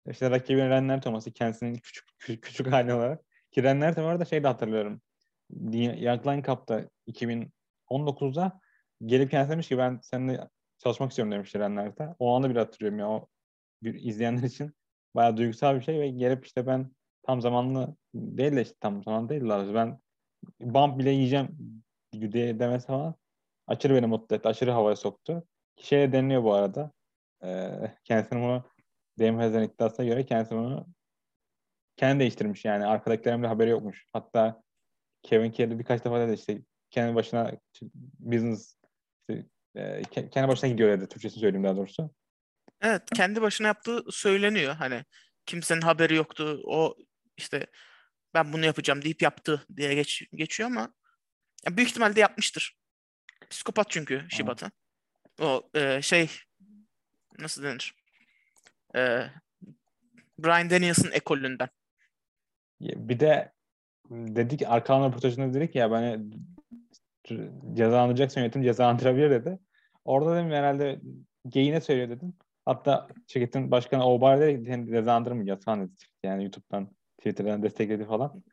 işte 0.10 0.32
rakibin 0.32 0.70
Renner 0.70 1.02
Thomas'ı 1.02 1.32
kendisinin 1.32 1.76
küçük 1.76 2.06
küçük, 2.20 2.44
küçük 2.44 2.72
hali 2.72 2.94
olarak. 2.94 3.22
Ki 3.52 3.64
Renner 3.64 3.96
da 3.96 4.26
şey 4.26 4.44
de 4.44 4.48
hatırlıyorum. 4.48 5.02
Young 6.00 6.46
Cup'ta 6.46 6.90
2019'da 7.08 8.60
gelip 9.06 9.32
kendisi 9.32 9.52
demiş 9.52 9.68
ki 9.68 9.78
ben 9.78 10.00
seninle 10.04 10.50
çalışmak 10.78 11.10
istiyorum 11.10 11.32
demişti 11.32 11.60
Renner'de. 11.60 12.16
O 12.20 12.36
anda 12.36 12.50
bile 12.50 12.60
hatırlıyorum 12.60 13.00
ya. 13.00 13.10
O 13.10 13.28
bir 13.84 13.94
izleyenler 13.94 14.44
için 14.44 14.74
bayağı 15.16 15.38
duygusal 15.38 15.76
bir 15.76 15.82
şey 15.82 16.00
ve 16.00 16.10
gelip 16.10 16.46
işte 16.46 16.68
ben 16.68 16.92
tam 17.24 17.42
zamanlı 17.42 17.96
değil 18.16 18.56
de 18.56 18.62
işte 18.62 18.76
tam 18.80 19.04
zamanlı 19.04 19.30
değil 19.30 19.44
lazım. 19.50 19.76
Ben 19.76 20.00
bump 20.62 21.00
bile 21.00 21.10
yiyeceğim 21.10 21.58
diye 22.14 22.60
demesi 22.60 22.88
falan 22.88 23.16
aşırı 23.68 23.96
beni 23.96 24.06
mutlu 24.06 24.36
etti. 24.36 24.48
Aşırı 24.48 24.72
havaya 24.72 24.96
soktu. 24.96 25.44
Şeye 25.78 26.12
deniliyor 26.12 26.44
bu 26.44 26.54
arada. 26.54 26.92
Ee, 27.44 27.70
kendisini 28.04 28.40
bunu 28.42 28.64
Dame 29.20 29.44
Hazard'ın 29.44 29.64
iddiasına 29.64 30.06
göre 30.06 30.26
kendisi 30.26 30.56
bunu 30.56 30.88
kendi 31.98 32.20
değiştirmiş 32.20 32.66
yani. 32.66 32.86
Arkadakilerin 32.86 33.44
de 33.44 33.48
haberi 33.48 33.70
yokmuş. 33.70 34.08
Hatta 34.14 34.64
Kevin 35.24 35.52
Kelly 35.52 35.80
birkaç 35.80 36.06
defa 36.06 36.20
dedi 36.20 36.34
işte 36.34 36.62
kendi 36.90 37.16
başına 37.16 37.52
business 38.20 38.78
işte, 39.30 39.46
e, 39.76 40.04
kendi 40.30 40.48
başına 40.48 40.70
gidiyor 40.70 40.90
dedi. 40.98 41.08
Türkçesini 41.08 41.42
söyleyeyim 41.42 41.64
daha 41.64 41.78
doğrusu. 41.78 42.10
Evet 42.84 43.02
kendi 43.16 43.42
başına 43.42 43.68
yaptığı 43.68 44.04
söyleniyor. 44.10 44.76
Hani 44.76 45.06
kimsenin 45.46 45.82
haberi 45.82 46.16
yoktu. 46.16 46.62
O 46.66 46.96
işte 47.38 47.68
ben 48.34 48.54
bunu 48.54 48.66
yapacağım 48.66 49.02
deyip 49.02 49.22
yaptı 49.22 49.66
diye 49.76 49.94
geç, 49.94 50.24
geçiyor 50.34 50.70
ama 50.70 50.94
ya 51.66 51.78
büyük 51.78 51.90
ihtimalle 51.90 52.20
yapmıştır. 52.20 52.78
Psikopat 53.50 53.90
çünkü 53.90 54.26
Shibata. 54.30 54.72
O 55.42 55.70
e, 55.76 56.02
şey 56.02 56.30
nasıl 57.40 57.64
denir? 57.64 57.96
E, 58.96 59.00
Brian 60.40 60.70
Daniels'ın 60.70 61.12
ekolünden. 61.12 61.70
Bir 62.82 63.20
de 63.20 63.54
dedik 64.10 64.62
arkadan 64.68 65.08
röportajında 65.08 65.54
dedik 65.54 65.76
ya 65.76 65.92
ben 65.92 66.32
cezalandıracaksa 67.74 68.40
yönetim 68.40 68.64
cezalandırabilir 68.64 69.30
dedi. 69.30 69.60
Orada 70.06 70.36
dedim 70.36 70.52
herhalde 70.52 71.02
geyine 71.50 71.82
söylüyor 71.82 72.10
dedim. 72.10 72.34
Hatta 72.66 73.08
şirketin 73.28 73.72
başkanı 73.72 74.06
Obar 74.06 74.42
dedi 74.42 74.64
ki 74.64 74.86
cezalandırmayacağız 74.92 75.66
falan 75.66 75.82
dedi. 75.82 75.92
Yani 76.24 76.44
YouTube'dan 76.44 76.90
Twitter'dan 77.18 77.64
destekledi 77.64 78.06
falan. 78.06 78.44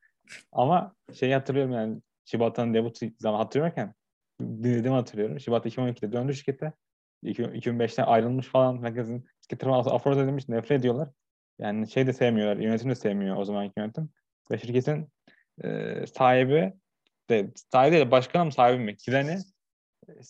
Ama 0.53 0.95
şeyi 1.15 1.35
hatırlıyorum 1.35 1.73
yani 1.73 2.01
Shibata'nın 2.25 2.75
debut 2.75 2.99
zaman 3.19 3.39
hatırlıyorken 3.39 3.95
dinlediğimi 4.41 4.97
hatırlıyorum. 4.97 5.41
Shibata 5.41 5.69
2012'de 5.69 6.13
döndü 6.13 6.35
şirkete. 6.35 6.73
2005'te 7.25 8.05
ayrılmış 8.05 8.47
falan. 8.47 8.83
Herkesin 8.83 9.27
şirketi 9.41 9.67
falan 9.67 9.79
aforoz 9.79 10.19
edilmiş. 10.19 10.49
Nefret 10.49 10.81
ediyorlar. 10.81 11.09
Yani 11.59 11.91
şey 11.91 12.07
de 12.07 12.13
sevmiyorlar. 12.13 12.57
Yönetim 12.57 12.91
de 12.91 12.95
sevmiyor 12.95 13.37
o 13.37 13.45
zamanki 13.45 13.73
yönetim. 13.77 14.11
Ve 14.51 14.59
şirketin 14.59 15.09
e, 15.65 16.07
sahibi 16.07 16.73
de 17.31 17.51
sahibi 17.73 17.97
değil 17.97 18.11
başkanı 18.11 18.45
mı 18.45 18.53
sahibi 18.53 18.85
mi? 18.85 18.97
Kireni 18.97 19.39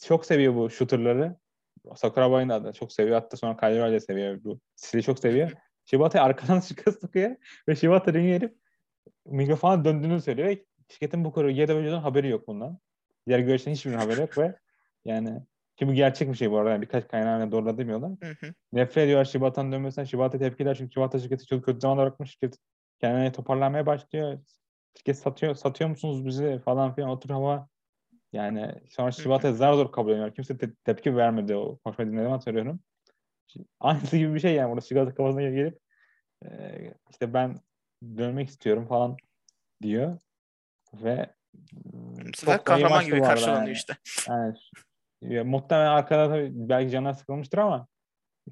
çok 0.03 0.27
seviyor 0.27 0.55
bu 0.55 0.71
shooterları. 0.71 1.37
Sakurabay'ın 1.95 2.49
da 2.49 2.73
çok 2.73 2.93
seviyor. 2.93 3.21
Hatta 3.21 3.37
sonra 3.37 3.57
Kyrie 3.57 3.93
de 3.93 4.01
seviyor. 4.01 4.45
Bu 4.45 4.61
stili 4.77 5.03
çok 5.03 5.19
seviyor. 5.19 5.53
Shibata'yı 5.85 6.25
arkadan 6.25 6.61
çıkıyor 6.69 6.97
sıkıyor 6.97 7.37
ve 7.69 7.77
Shibata 7.77 8.13
ringe 8.13 8.29
gelip 8.29 8.57
mikrofona 9.27 9.85
döndüğünü 9.85 10.21
söylüyor. 10.21 10.57
Şirketin 10.89 11.25
bu 11.25 11.33
konuda 11.33 11.51
YWC'den 11.51 12.01
haberi 12.01 12.29
yok 12.29 12.49
bundan. 12.49 12.79
Diğer 13.29 13.39
görüşten 13.39 13.73
hiçbir 13.73 13.95
haberi 13.95 14.21
yok 14.21 14.39
ve 14.39 14.57
yani 15.05 15.41
ki 15.77 15.89
bu 15.89 15.93
gerçek 15.93 16.29
bir 16.29 16.35
şey 16.35 16.51
bu 16.51 16.59
arada. 16.59 16.71
Yani 16.71 16.83
birkaç 16.83 17.09
kaynağına 17.09 17.53
doğru 17.53 17.79
demiyorlar. 17.79 18.13
Nefret 18.73 19.05
ediyorlar 19.05 19.25
Shibata'nın 19.25 19.73
dönmesinden. 19.73 20.05
Shibata 20.05 20.39
tepkiler 20.39 20.75
çünkü 20.75 20.93
Shibata 20.93 21.19
şirketi 21.19 21.47
çok 21.47 21.65
kötü 21.65 21.81
zaman 21.81 21.99
bırakmış. 21.99 22.31
Şirket 22.31 22.59
kendine 23.01 23.33
toparlanmaya 23.33 23.87
başlıyor. 23.87 24.39
Şirket 24.97 25.19
satıyor, 25.19 25.55
satıyor 25.55 25.91
musunuz 25.91 26.27
bizi 26.27 26.59
falan 26.65 26.95
filan 26.95 27.11
otur 27.11 27.31
hava. 27.31 27.69
Yani 28.33 28.75
sonra 28.91 29.13
Shibata 29.13 29.53
zar 29.53 29.73
zor 29.73 29.93
kabul 29.93 30.13
ediyor. 30.13 30.35
Kimse 30.35 30.59
te- 30.59 30.75
tepki 30.85 31.17
vermedi 31.17 31.57
o 31.57 31.79
konuşma 31.79 32.07
dinlediğimi 32.07 32.31
hatırlıyorum. 32.31 32.81
Aynısı 33.81 34.17
gibi 34.17 34.35
bir 34.35 34.41
şey 34.41 34.55
yani 34.55 34.71
burada 34.71 34.81
Shibata 34.81 35.15
kafasına 35.15 35.43
gelip 35.43 35.79
e, 36.45 36.49
işte 37.11 37.35
ben 37.35 37.61
dönmek 38.03 38.49
istiyorum 38.49 38.87
falan 38.87 39.17
diyor. 39.83 40.19
Ve 40.95 41.35
bu 41.55 42.37
sefer 42.37 42.65
kahraman 42.65 43.05
gibi 43.05 43.23
karşılanıyor 43.23 43.63
yani. 43.63 43.73
işte. 43.73 43.97
Yani, 44.29 44.57
ya, 45.23 45.45
muhtemelen 45.45 45.91
arkada 45.91 46.29
tabii 46.29 46.51
belki 46.55 46.91
canlar 46.91 47.13
sıkılmıştır 47.13 47.59
ama 47.59 47.87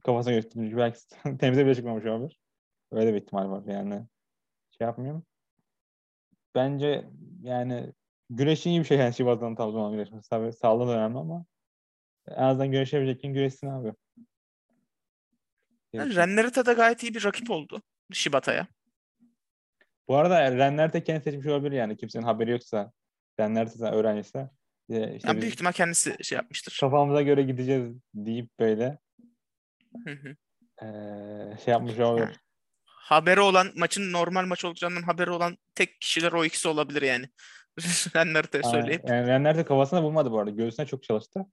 kafasına 0.05 0.35
götürmüş. 0.35 0.77
Belki 0.77 1.01
temize 1.39 1.67
bile 1.67 1.75
çıkmamış 1.75 2.07
olabilir. 2.07 2.41
Öyle 2.93 3.15
bir 3.15 3.23
ihtimal 3.23 3.51
var 3.51 3.63
yani. 3.67 4.07
Şey 4.79 4.87
yapmıyorum. 4.87 5.25
Bence 6.55 7.05
yani 7.43 7.93
güreşin 8.31 8.71
iyi 8.71 8.81
bir 8.81 8.85
şey 8.85 8.99
yani 8.99 9.15
Şivat'tan 9.15 9.55
tam 9.55 9.73
zaman 9.73 9.93
güreşmesi. 9.93 10.31
Tabii 10.31 10.53
sağlığı 10.53 10.89
da 10.89 10.93
önemli 10.93 11.19
ama 11.19 11.45
en 12.29 12.43
azından 12.43 12.71
güreşebilecekken 12.71 13.33
güreşsin 13.33 13.67
abi. 13.67 13.93
Yani 15.93 16.15
Rennerita 16.15 16.67
da 16.67 16.73
gayet 16.73 17.03
iyi 17.03 17.15
bir 17.15 17.25
rakip 17.25 17.51
oldu 17.51 17.83
Shibata'ya. 18.13 18.67
Bu 20.09 20.17
arada 20.17 20.53
Rennerita 20.53 21.05
kendi 21.05 21.25
seçmiş 21.25 21.47
olabilir 21.47 21.73
yani. 21.73 21.97
Kimsenin 21.97 22.25
haberi 22.25 22.51
yoksa. 22.51 22.93
Rennerita 23.41 23.93
öğrenciyse. 23.93 24.51
İşte 24.89 25.21
yani 25.25 25.41
büyük 25.41 25.55
ihtimal 25.55 25.73
kendisi 25.73 26.25
şey 26.25 26.37
yapmıştır. 26.37 26.79
Kafamıza 26.81 27.23
göre 27.23 27.43
gideceğiz 27.43 27.93
deyip 28.15 28.59
böyle 28.59 28.99
ee, 30.83 30.87
şey 31.65 31.73
yapmış 31.73 31.99
olabilir. 31.99 32.41
Haberi 32.85 33.41
olan 33.41 33.73
maçın 33.77 34.13
normal 34.13 34.47
maç 34.47 34.65
olacağından 34.65 35.03
haberi 35.03 35.31
olan 35.31 35.59
tek 35.75 36.01
kişiler 36.01 36.33
o 36.33 36.45
ikisi 36.45 36.69
olabilir 36.69 37.03
yani. 37.03 37.29
Renner'de 38.17 38.63
söyleyip. 38.63 39.09
Yani 39.09 39.27
Renner'de 39.27 39.65
kafasına 39.65 40.03
bulmadı 40.03 40.31
bu 40.31 40.39
arada. 40.39 40.51
Göğsüne 40.51 40.87
çok 40.87 41.03
çalıştı. 41.03 41.47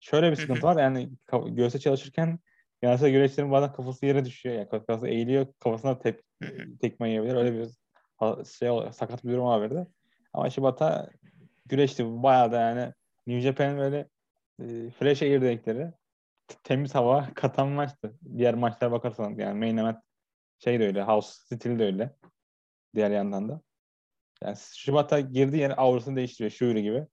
Şöyle 0.00 0.30
bir 0.30 0.36
sıkıntı 0.36 0.62
var 0.62 0.82
yani 0.82 1.10
göğse 1.46 1.78
çalışırken 1.78 2.38
genelde 2.82 3.10
güreşlerin 3.10 3.50
bazen 3.50 3.72
kafası 3.72 4.06
yere 4.06 4.24
düşüyor. 4.24 4.54
Yani 4.54 4.68
kafası 4.68 5.08
eğiliyor. 5.08 5.46
Kafasına 5.60 5.98
tek, 5.98 6.20
tekme 6.80 7.08
yiyebilir. 7.08 7.34
Öyle 7.34 7.52
bir 7.52 7.68
şey 8.44 8.70
sakat 8.92 9.24
bir 9.24 9.32
durum 9.32 9.44
olabilirdi. 9.44 9.86
Ama 10.32 10.50
Shibata 10.50 11.10
güreşti. 11.66 12.04
Bayağı 12.06 12.52
da 12.52 12.60
yani 12.60 12.92
New 13.26 13.40
Japan'ın 13.40 13.78
böyle 13.78 14.08
e, 14.60 14.90
fresh 14.90 15.22
air 15.22 15.42
dedikleri 15.42 15.92
temiz 16.64 16.94
hava 16.94 17.28
katan 17.34 17.68
maçtı. 17.68 18.18
Diğer 18.36 18.54
maçlara 18.54 18.92
bakarsan 18.92 19.34
yani 19.38 19.58
main 19.58 19.76
event 19.76 19.98
şey 20.58 20.80
de 20.80 20.86
öyle. 20.86 21.02
House 21.02 21.32
stili 21.32 21.78
de 21.78 21.84
öyle. 21.84 22.16
Diğer 22.94 23.10
yandan 23.10 23.48
da. 23.48 23.60
Yani 24.42 24.56
Shibata 24.56 25.20
girdiği 25.20 25.60
yer 25.60 25.74
aurasını 25.76 26.16
değiştiriyor. 26.16 26.50
Shuri 26.50 26.82
gibi. 26.82 27.06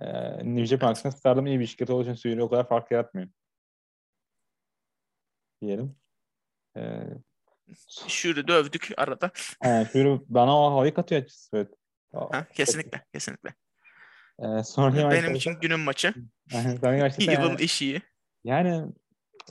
Ee, 0.00 0.38
New 0.38 0.66
Japan 0.66 0.90
aksine 0.90 1.12
Stardom 1.12 1.46
iyi 1.46 1.60
bir 1.60 1.66
şirket 1.66 1.90
olduğu 1.90 2.02
için 2.02 2.14
Shuri 2.14 2.42
o 2.42 2.50
kadar 2.50 2.68
fark 2.68 2.90
yaratmıyor. 2.90 3.28
Diyelim. 5.62 5.96
Ee, 6.76 7.00
Shuri 8.08 8.48
dövdük 8.48 8.90
arada. 8.96 9.30
Yani 9.64 9.86
Shuri 9.86 10.20
bana 10.28 10.60
o 10.60 10.70
havayı 10.70 10.94
katıyor 10.94 11.22
açıkçası. 11.22 11.56
Evet. 11.56 11.68
Ha, 12.12 12.46
kesinlikle. 12.52 13.04
Kesinlikle. 13.12 13.54
Ee, 14.38 14.62
sonraki 14.64 14.96
Benim 14.96 15.10
maçta 15.10 15.30
için 15.32 15.60
günün 15.60 15.80
maçı. 15.80 16.14
Evil 16.54 16.82
yani, 16.82 17.62
iş 17.62 17.82
iyi. 17.82 18.02
Yani 18.44 18.92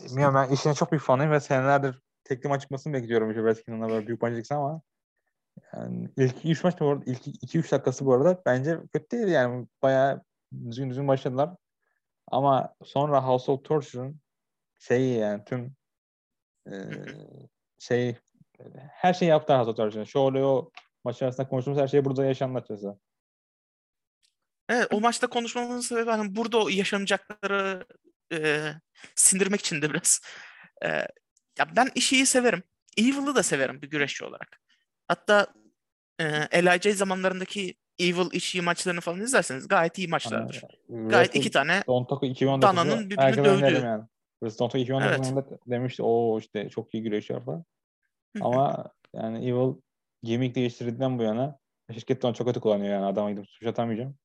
bilmiyorum 0.05 0.35
ben 0.35 0.53
işine 0.53 0.73
çok 0.73 0.91
büyük 0.91 1.03
fanıyım 1.03 1.31
ve 1.31 1.39
senelerdir 1.39 1.99
tekli 2.23 2.49
maç 2.49 2.61
çıkmasını 2.61 2.93
bekliyorum 2.93 3.31
işte 3.31 3.43
Redskins 3.43 3.89
böyle 3.89 4.07
büyük 4.07 4.21
maç 4.21 4.51
ama 4.51 4.81
yani 5.73 6.09
ilk 6.17 6.45
3 6.45 6.63
maç 6.63 6.79
bu 6.79 6.89
arada 6.89 7.03
ilk 7.05 7.27
2-3 7.27 7.71
dakikası 7.71 8.05
bu 8.05 8.13
arada 8.13 8.41
bence 8.45 8.79
kötü 8.93 9.11
değil 9.11 9.27
yani 9.27 9.67
bayağı 9.81 10.23
düzgün 10.69 10.89
düzgün 10.89 11.07
başladılar. 11.07 11.49
Ama 12.27 12.75
sonra 12.83 13.27
House 13.27 13.51
of 13.51 13.63
Torture'ın 13.65 14.19
şeyi 14.79 15.17
yani 15.17 15.43
tüm 15.45 15.75
e, 16.67 16.73
şey 17.79 18.15
her 18.91 19.13
şeyi 19.13 19.29
yaptı 19.29 19.53
House 19.57 19.71
of 19.71 19.77
Torture'ın. 19.77 20.05
Şöyle 20.05 20.45
o 20.45 20.71
maç 21.03 21.21
arasında 21.21 21.47
konuştuğumuz 21.47 21.79
her 21.79 21.87
şey 21.87 22.05
burada 22.05 22.25
yaşandı 22.25 22.57
açıkçası. 22.57 22.99
Evet 24.69 24.87
o 24.91 25.01
maçta 25.01 25.27
konuşmamızın 25.27 25.81
sebebi 25.81 26.09
hani 26.09 26.35
burada 26.35 26.71
yaşanacakları 26.71 27.85
e, 28.33 28.71
sindirmek 29.15 29.59
için 29.59 29.81
de 29.81 29.89
biraz. 29.89 30.21
E, 30.85 30.87
ya 31.59 31.75
ben 31.75 31.89
işi 31.95 32.25
severim. 32.25 32.63
Evil'ı 32.97 33.35
da 33.35 33.43
severim 33.43 33.81
bir 33.81 33.89
güreşçi 33.89 34.25
olarak. 34.25 34.62
Hatta 35.13 35.47
e, 36.19 36.65
LIJ 36.65 36.95
zamanlarındaki 36.95 37.75
Evil 37.99 38.31
işi 38.31 38.61
maçlarını 38.61 39.01
falan 39.01 39.21
izlerseniz 39.21 39.67
gayet 39.67 39.97
iyi 39.97 40.07
maçlardır. 40.07 40.63
Yani, 40.89 41.09
gayet 41.09 41.35
iki 41.35 41.51
tane 41.51 41.83
Dana'nın 41.87 43.09
birbirini 43.09 43.45
dövdüğü. 43.45 43.85
Yani. 43.85 44.03
Cold 44.41 44.71
2019'da 44.71 45.45
evet. 45.49 45.59
demişti 45.67 46.03
o 46.03 46.39
işte 46.39 46.69
çok 46.69 46.93
iyi 46.93 47.03
güreşiyor 47.03 47.45
falan. 47.45 47.63
Ama 48.41 48.91
yani 49.13 49.49
Evil 49.49 49.73
gimmick 50.23 50.55
değiştirdiğinden 50.55 51.19
bu 51.19 51.23
yana 51.23 51.59
şirket 51.93 52.25
onu 52.25 52.33
çok 52.33 52.47
kötü 52.47 52.59
kullanıyor 52.59 52.93
yani 52.93 53.05
adama 53.05 53.31
gidip 53.31 53.47
suç 53.49 53.67
atamayacağım. 53.67 54.15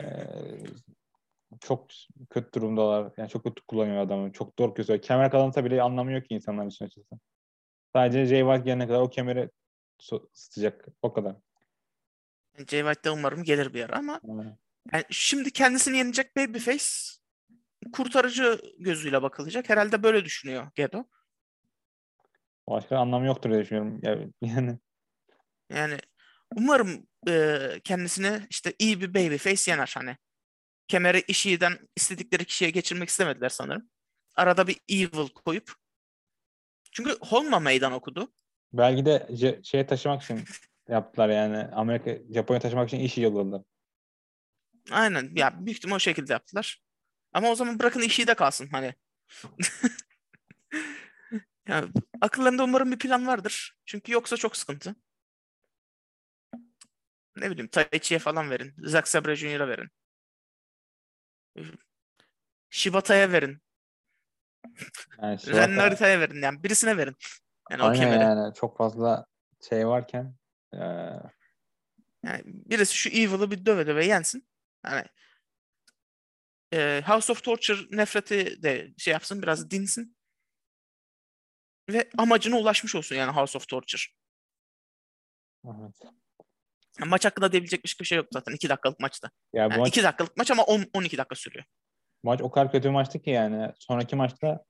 Ee, 0.00 0.04
çok 1.60 1.86
kötü 2.30 2.52
durumdalar. 2.52 3.12
Yani 3.16 3.28
çok 3.28 3.44
kötü 3.44 3.62
kullanıyor 3.62 4.02
adamı. 4.02 4.32
Çok 4.32 4.52
zor 4.58 4.74
gözüyor. 4.74 5.02
Kemer 5.02 5.30
kazansa 5.30 5.64
bile 5.64 5.82
anlamı 5.82 6.12
yok 6.12 6.24
ki 6.28 6.34
insanların 6.34 6.68
için 6.68 6.84
açıkçası. 6.84 7.20
Sadece 7.92 8.26
Jay 8.26 8.40
White 8.40 8.64
gelene 8.64 8.86
kadar 8.86 9.00
o 9.00 9.10
kemeri 9.10 9.50
ısıtacak. 10.34 10.86
O 11.02 11.12
kadar. 11.12 11.36
Jay 12.56 12.80
White 12.80 13.04
de 13.04 13.10
umarım 13.10 13.42
gelir 13.42 13.74
bir 13.74 13.84
ara 13.84 13.96
ama 13.96 14.20
yani 14.92 15.04
şimdi 15.10 15.50
kendisini 15.50 15.98
yenecek 15.98 16.36
Babyface 16.36 16.84
kurtarıcı 17.92 18.60
gözüyle 18.78 19.22
bakılacak. 19.22 19.68
Herhalde 19.68 20.02
böyle 20.02 20.24
düşünüyor 20.24 20.70
Gedo. 20.74 21.04
Başka 22.68 22.98
anlamı 22.98 23.26
yoktur 23.26 23.50
diye 23.50 23.60
düşünüyorum. 23.60 24.00
Yani 24.42 24.78
yani 25.70 25.98
umarım 26.56 27.06
e, 27.28 27.58
kendisini 27.84 28.46
işte 28.50 28.74
iyi 28.78 29.00
bir 29.00 29.14
babyface 29.14 29.70
yener 29.70 29.92
hani. 29.96 30.16
Kemeri 30.88 31.24
işiden 31.28 31.78
istedikleri 31.96 32.44
kişiye 32.44 32.70
geçirmek 32.70 33.08
istemediler 33.08 33.48
sanırım. 33.48 33.90
Arada 34.36 34.66
bir 34.66 34.80
evil 34.88 35.28
koyup. 35.28 35.72
Çünkü 36.92 37.16
Holma 37.20 37.60
meydan 37.60 37.92
okudu. 37.92 38.32
Belki 38.78 39.06
de 39.06 39.28
şeye 39.62 39.86
taşımak 39.86 40.22
için 40.22 40.44
yaptılar 40.88 41.28
yani. 41.28 41.56
Amerika, 41.56 42.34
Japonya 42.34 42.60
taşımak 42.60 42.88
için 42.88 42.98
işi 42.98 43.20
yolladılar. 43.20 43.62
Aynen. 44.90 45.30
Ya 45.34 45.66
büyük 45.66 45.78
ihtimal 45.78 45.96
o 45.96 45.98
şekilde 45.98 46.32
yaptılar. 46.32 46.82
Ama 47.32 47.48
o 47.48 47.54
zaman 47.54 47.78
bırakın 47.78 48.00
işi 48.00 48.26
de 48.26 48.34
kalsın 48.34 48.68
hani. 48.72 48.94
yani 51.68 51.92
akıllarında 52.20 52.64
umarım 52.64 52.92
bir 52.92 52.98
plan 52.98 53.26
vardır. 53.26 53.76
Çünkü 53.86 54.12
yoksa 54.12 54.36
çok 54.36 54.56
sıkıntı. 54.56 54.94
Ne 57.36 57.50
bileyim 57.50 57.68
Taichi'ye 57.68 58.18
falan 58.18 58.50
verin. 58.50 58.74
Zack 58.78 59.08
Sabre 59.08 59.36
Jr.'a 59.36 59.68
verin. 59.68 59.88
Shibata'ya 62.70 63.32
verin. 63.32 63.58
Yani. 65.22 65.38
Ren 65.46 65.76
Narita'ya 65.76 66.20
verin. 66.20 66.42
Yani 66.42 66.62
birisine 66.62 66.96
verin. 66.96 67.16
Yani 67.70 67.82
Aynen 67.82 67.96
o 67.96 68.00
kemeri. 68.00 68.22
yani 68.22 68.54
çok 68.54 68.78
fazla 68.78 69.26
şey 69.68 69.86
varken 69.86 70.34
ee... 70.74 70.78
yani 72.24 72.42
birisi 72.44 72.96
şu 72.96 73.08
Evil'ı 73.08 73.50
bir 73.50 73.66
döve 73.66 73.86
döve 73.86 74.06
yensin. 74.06 74.48
Yani 74.86 75.04
e, 76.72 77.02
House 77.06 77.32
of 77.32 77.42
Torture 77.42 77.78
nefreti 77.90 78.62
de 78.62 78.94
şey 78.98 79.12
yapsın 79.12 79.42
biraz 79.42 79.70
dinsin. 79.70 80.16
Ve 81.90 82.10
amacına 82.18 82.56
ulaşmış 82.58 82.94
olsun 82.94 83.16
yani 83.16 83.32
House 83.32 83.58
of 83.58 83.68
Torture. 83.68 84.02
Evet. 85.64 85.94
Maç 87.06 87.24
hakkında 87.24 87.52
diyebilecek 87.52 87.84
bir 87.84 88.04
şey 88.04 88.18
yok 88.18 88.26
zaten. 88.32 88.52
2 88.52 88.68
dakikalık 88.68 89.00
maçta. 89.00 89.30
Ya 89.52 89.66
bu 89.66 89.72
yani 89.72 89.80
maç... 89.80 89.88
2 89.88 90.02
dakikalık 90.02 90.36
maç 90.36 90.50
ama 90.50 90.62
10 90.62 90.86
12 90.94 91.18
dakika 91.18 91.34
sürüyor. 91.34 91.64
Maç 92.22 92.40
o 92.42 92.50
kadar 92.50 92.72
kötü 92.72 92.88
bir 92.88 92.94
maçtı 92.94 93.22
ki 93.22 93.30
yani. 93.30 93.72
Sonraki 93.78 94.16
maçta 94.16 94.64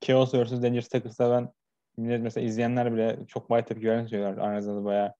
Chaos 0.00 0.34
vs. 0.34 0.52
Dangerous 0.52 0.88
Takers'ta 0.88 1.30
ben 1.30 1.52
millet 1.98 2.22
mesela 2.22 2.46
izleyenler 2.46 2.92
bile 2.92 3.18
çok 3.28 3.50
bay 3.50 3.64
tepki 3.64 3.86
verdiğini 3.86 4.08
söylüyorlar. 4.08 4.44
Aranızda 4.44 4.84
bayağı 4.84 5.14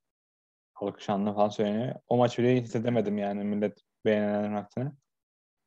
alkışanlı 0.74 1.34
falan 1.34 1.48
söyleniyor. 1.48 1.94
O 2.08 2.16
maç 2.16 2.38
bile 2.38 2.62
hissedemedim 2.62 3.18
yani 3.18 3.44
millet 3.44 3.78
beğenenlerin 4.04 4.54
aksine. 4.54 4.92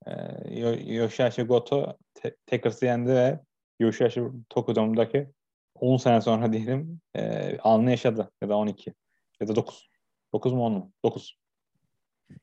Ee, 0.07 0.93
Yoshihashi 0.93 1.43
Goto 1.43 1.97
te- 2.13 2.35
Takers'ı 2.45 2.85
yendi 2.85 3.09
ve 3.09 3.39
Yoshihashi 3.79 4.23
Tokudom'daki 4.49 5.29
10 5.75 5.97
sene 5.97 6.21
sonra 6.21 6.53
diyelim 6.53 7.01
e, 7.15 7.57
anını 7.59 7.91
yaşadı. 7.91 8.31
Ya 8.41 8.49
da 8.49 8.55
12. 8.55 8.93
Ya 9.39 9.47
da 9.47 9.55
9. 9.55 9.89
9 10.33 10.53
mu 10.53 10.65
10 10.65 10.71
mu? 10.71 10.93
9. 11.03 11.37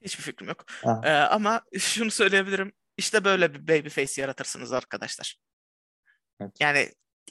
Hiçbir 0.02 0.22
fikrim 0.22 0.48
yok. 0.48 0.64
Ee, 1.04 1.10
ama 1.10 1.62
şunu 1.78 2.10
söyleyebilirim. 2.10 2.72
İşte 2.96 3.24
böyle 3.24 3.54
bir 3.54 3.68
babyface 3.68 4.20
yaratırsınız 4.22 4.72
arkadaşlar. 4.72 5.36
Evet. 6.40 6.52
Yani 6.60 6.88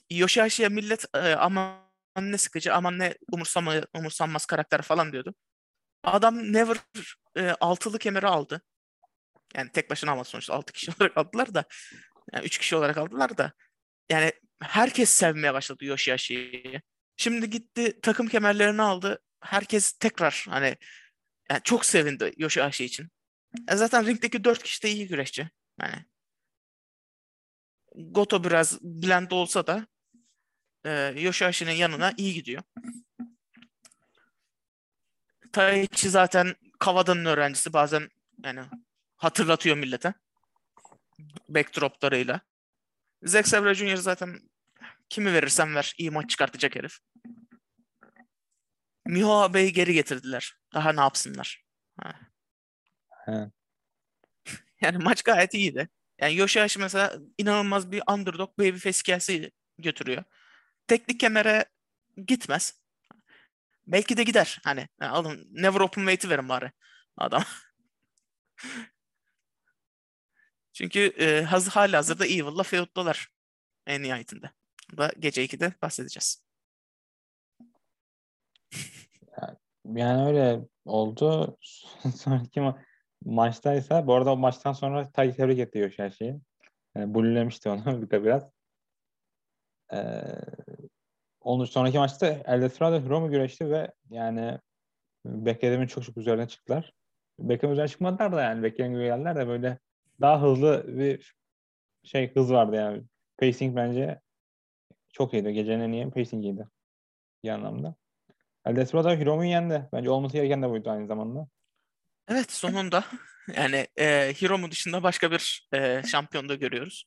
Yoshihashi'ye 0.09 0.69
millet 0.69 1.05
e, 1.15 1.19
aman 1.19 1.77
ne 2.21 2.37
sıkıcı, 2.37 2.73
aman 2.73 2.99
ne 2.99 3.15
umursama, 3.31 3.73
umursanmaz 3.93 4.45
karakter 4.45 4.81
falan 4.81 5.11
diyordu. 5.11 5.35
Adam 6.03 6.53
Never 6.53 6.77
e, 7.37 7.49
altılı 7.49 7.99
kemeri 7.99 8.27
aldı. 8.27 8.61
Yani 9.55 9.71
tek 9.71 9.89
başına 9.89 10.11
ama 10.11 10.23
sonuçta 10.23 10.53
altı 10.53 10.73
kişi 10.73 10.91
olarak 10.99 11.17
aldılar 11.17 11.53
da. 11.53 11.65
Yani 12.33 12.45
üç 12.45 12.57
kişi 12.57 12.75
olarak 12.75 12.97
aldılar 12.97 13.37
da. 13.37 13.53
Yani 14.09 14.31
herkes 14.61 15.09
sevmeye 15.09 15.53
başladı 15.53 15.85
Yoshihashi'yi. 15.85 16.81
Şimdi 17.17 17.49
gitti 17.49 17.99
takım 18.01 18.27
kemerlerini 18.27 18.81
aldı. 18.81 19.21
Herkes 19.41 19.91
tekrar 19.93 20.45
hani 20.49 20.77
yani 21.49 21.61
çok 21.63 21.85
sevindi 21.85 22.33
Yoshihashi 22.37 22.85
için. 22.85 23.09
E 23.69 23.75
zaten 23.75 24.07
ringdeki 24.07 24.43
dört 24.43 24.63
kişi 24.63 24.83
de 24.83 24.89
iyi 24.89 25.07
güreşçi. 25.07 25.49
Yani 25.81 26.05
Goto 27.95 28.43
biraz 28.43 28.81
blend 28.81 29.31
olsa 29.31 29.67
da 29.67 29.87
e, 30.85 31.13
Yoshihashi'nin 31.17 31.71
yanına 31.71 32.13
iyi 32.17 32.33
gidiyor. 32.33 32.63
Taichi 35.51 36.09
zaten 36.09 36.55
Kawa'danın 36.79 37.25
öğrencisi. 37.25 37.73
Bazen 37.73 38.09
yani 38.43 38.61
hatırlatıyor 39.17 39.77
millete. 39.77 40.13
Backdroplarıyla. 41.49 42.41
Zack 43.23 43.47
Sabre 43.47 43.75
Jr. 43.75 43.95
zaten 43.95 44.39
kimi 45.09 45.33
verirsen 45.33 45.75
ver 45.75 45.93
iyi 45.97 46.11
maç 46.11 46.29
çıkartacak 46.29 46.75
herif. 46.75 46.99
Miho 49.05 49.41
abeyi 49.41 49.73
geri 49.73 49.93
getirdiler. 49.93 50.57
Daha 50.73 50.93
ne 50.93 51.01
yapsınlar? 51.01 51.65
Ha. 52.01 52.19
yani 54.81 54.97
maç 54.97 55.23
gayet 55.23 55.53
iyiydi. 55.53 55.89
Yani 56.19 56.35
Yoshihashi 56.35 56.79
mesela 56.79 57.19
inanılmaz 57.37 57.91
bir 57.91 58.03
underdog 58.11 58.59
babyface 58.59 58.99
hikayesi 58.99 59.51
götürüyor. 59.77 60.23
Teknik 60.87 61.19
kemere 61.19 61.65
gitmez. 62.27 62.81
Belki 63.87 64.17
de 64.17 64.23
gider. 64.23 64.59
Hani 64.63 64.87
yani 65.01 65.11
alın 65.11 65.47
never 65.51 65.79
open 65.79 66.01
weight'i 66.01 66.29
verin 66.29 66.49
bari 66.49 66.71
adam. 67.17 67.43
Çünkü 70.73 70.99
e, 70.99 71.41
haz, 71.43 71.67
hali 71.69 71.95
hazırda 71.95 72.25
Evil'la 72.25 72.63
feud'dalar 72.63 73.27
en 73.87 74.03
nihayetinde. 74.03 74.51
Da 74.97 75.11
gece 75.19 75.45
2'de 75.45 75.73
bahsedeceğiz. 75.81 76.47
Yani 79.85 80.27
öyle 80.27 80.65
oldu. 80.85 81.57
Sonraki 82.15 82.59
ma- 82.59 82.85
maçtaysa 83.25 84.07
bu 84.07 84.13
arada 84.13 84.33
o 84.33 84.37
maçtan 84.37 84.73
sonra 84.73 85.11
Tay 85.11 85.33
tebrik 85.33 85.59
etti 85.59 85.91
her 85.97 86.09
şeyi. 86.09 86.39
Yani 86.95 87.13
bullemişti 87.13 87.69
onu 87.69 88.01
bir 88.11 88.23
biraz. 88.23 88.51
Ee, 89.93 90.21
onun 91.41 91.65
sonraki 91.65 91.97
maçta 91.97 92.27
El 92.27 92.61
Desperado 92.61 93.05
Hiromu 93.05 93.29
güreşti 93.31 93.71
ve 93.71 93.91
yani 94.09 94.59
beklediğimin 95.25 95.87
çok 95.87 96.03
çok 96.03 96.17
üzerine 96.17 96.47
çıktılar. 96.47 96.93
Beklediğim 97.39 97.73
üzerine 97.73 97.89
çıkmadılar 97.89 98.31
da 98.31 98.41
yani 98.41 98.63
beklenen 98.63 98.93
gibi 98.93 99.03
geldiler 99.03 99.35
de 99.35 99.47
böyle 99.47 99.79
daha 100.21 100.41
hızlı 100.41 100.85
bir 100.87 101.35
şey 102.03 102.33
hız 102.35 102.51
vardı 102.51 102.75
yani. 102.75 103.03
Pacing 103.37 103.75
bence 103.75 104.21
çok 105.13 105.33
iyiydi. 105.33 105.53
Gecenin 105.53 105.83
en 105.83 105.91
iyi 105.91 106.09
pacingiydi. 106.09 106.67
Bir 107.43 107.49
anlamda. 107.49 107.95
El 108.65 108.75
Desperado 108.75 109.09
Hiromu'yu 109.09 109.49
yendi. 109.49 109.89
Bence 109.93 110.09
olması 110.09 110.33
gereken 110.33 110.61
de 110.61 110.69
buydu 110.69 110.89
aynı 110.89 111.07
zamanda. 111.07 111.47
Evet 112.27 112.51
sonunda. 112.51 113.05
Yani 113.55 113.87
e, 113.99 114.33
Hiromu 114.41 114.71
dışında 114.71 115.03
başka 115.03 115.31
bir 115.31 115.69
e, 115.73 116.03
şampiyon 116.07 116.49
da 116.49 116.55
görüyoruz. 116.55 117.05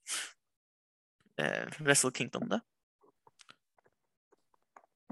E, 1.41 1.45
Wrestle 1.71 2.13
Kingdom'da. 2.13 2.63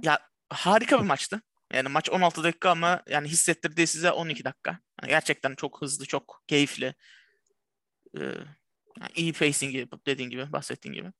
Ya 0.02 0.18
harika 0.50 0.98
bir 0.98 1.04
maçtı. 1.04 1.42
Yani 1.72 1.88
maç 1.88 2.10
16 2.10 2.44
dakika 2.44 2.70
ama 2.70 3.02
yani 3.08 3.28
hissettirdiği 3.28 3.86
size 3.86 4.10
12 4.10 4.44
dakika. 4.44 4.70
Yani 5.02 5.10
gerçekten 5.10 5.54
çok 5.54 5.82
hızlı, 5.82 6.06
çok 6.06 6.42
keyifli. 6.46 6.94
Ee, 8.18 8.20
yani 9.00 9.10
iyi 9.16 9.32
pacing 9.32 9.92
dediğin 10.06 10.30
gibi, 10.30 10.52
bahsettiğin 10.52 10.94
gibi. 10.94 11.12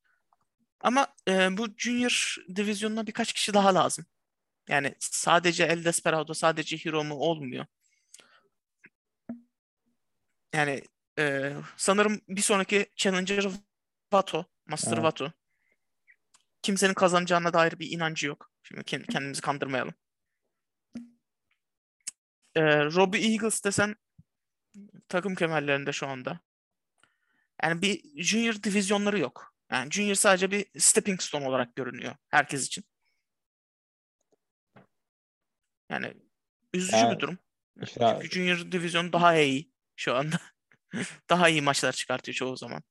Ama 0.81 1.07
e, 1.29 1.59
bu 1.59 1.68
Junior 1.77 2.37
divizyonuna 2.57 3.07
birkaç 3.07 3.33
kişi 3.33 3.55
daha 3.55 3.74
lazım. 3.74 4.07
Yani 4.68 4.94
sadece 4.98 5.64
El 5.64 5.85
Desperado, 5.85 6.35
sadece 6.35 6.77
Hiromu 6.77 7.14
olmuyor. 7.14 7.66
Yani 10.54 10.82
e, 11.18 11.54
sanırım 11.76 12.20
bir 12.28 12.42
sonraki 12.42 12.87
Challenger 12.96 13.46
Vato, 14.12 14.44
Master 14.66 14.92
evet. 14.92 15.04
Vato. 15.04 15.32
Kimsenin 16.62 16.94
kazanacağına 16.94 17.52
dair 17.52 17.78
bir 17.78 17.90
inancı 17.90 18.26
yok. 18.26 18.50
Şimdi 18.62 18.84
kendimizi 18.84 19.40
kandırmayalım. 19.40 19.94
E, 22.54 22.84
Robbie 22.84 23.32
Eagles 23.32 23.64
desen 23.64 23.96
takım 25.08 25.34
kemerlerinde 25.34 25.92
şu 25.92 26.06
anda. 26.06 26.40
Yani 27.62 27.82
bir 27.82 28.22
junior 28.22 28.62
divizyonları 28.62 29.18
yok. 29.18 29.54
Yani 29.70 29.90
junior 29.90 30.14
sadece 30.14 30.50
bir 30.50 30.80
stepping 30.80 31.22
stone 31.22 31.48
olarak 31.48 31.76
görünüyor 31.76 32.14
herkes 32.28 32.66
için. 32.66 32.84
Yani 35.90 36.14
üzücü 36.74 36.96
yani, 36.96 37.14
bir 37.14 37.20
durum. 37.20 37.38
Işte, 37.82 38.18
Çünkü 38.22 38.28
junior 38.28 38.72
divizyon 38.72 39.12
daha 39.12 39.37
iyi 39.37 39.72
şu 39.98 40.14
anda. 40.14 40.37
Daha 41.30 41.48
iyi 41.48 41.62
maçlar 41.62 41.92
çıkartıyor 41.92 42.34
çoğu 42.34 42.56
zaman. 42.56 42.82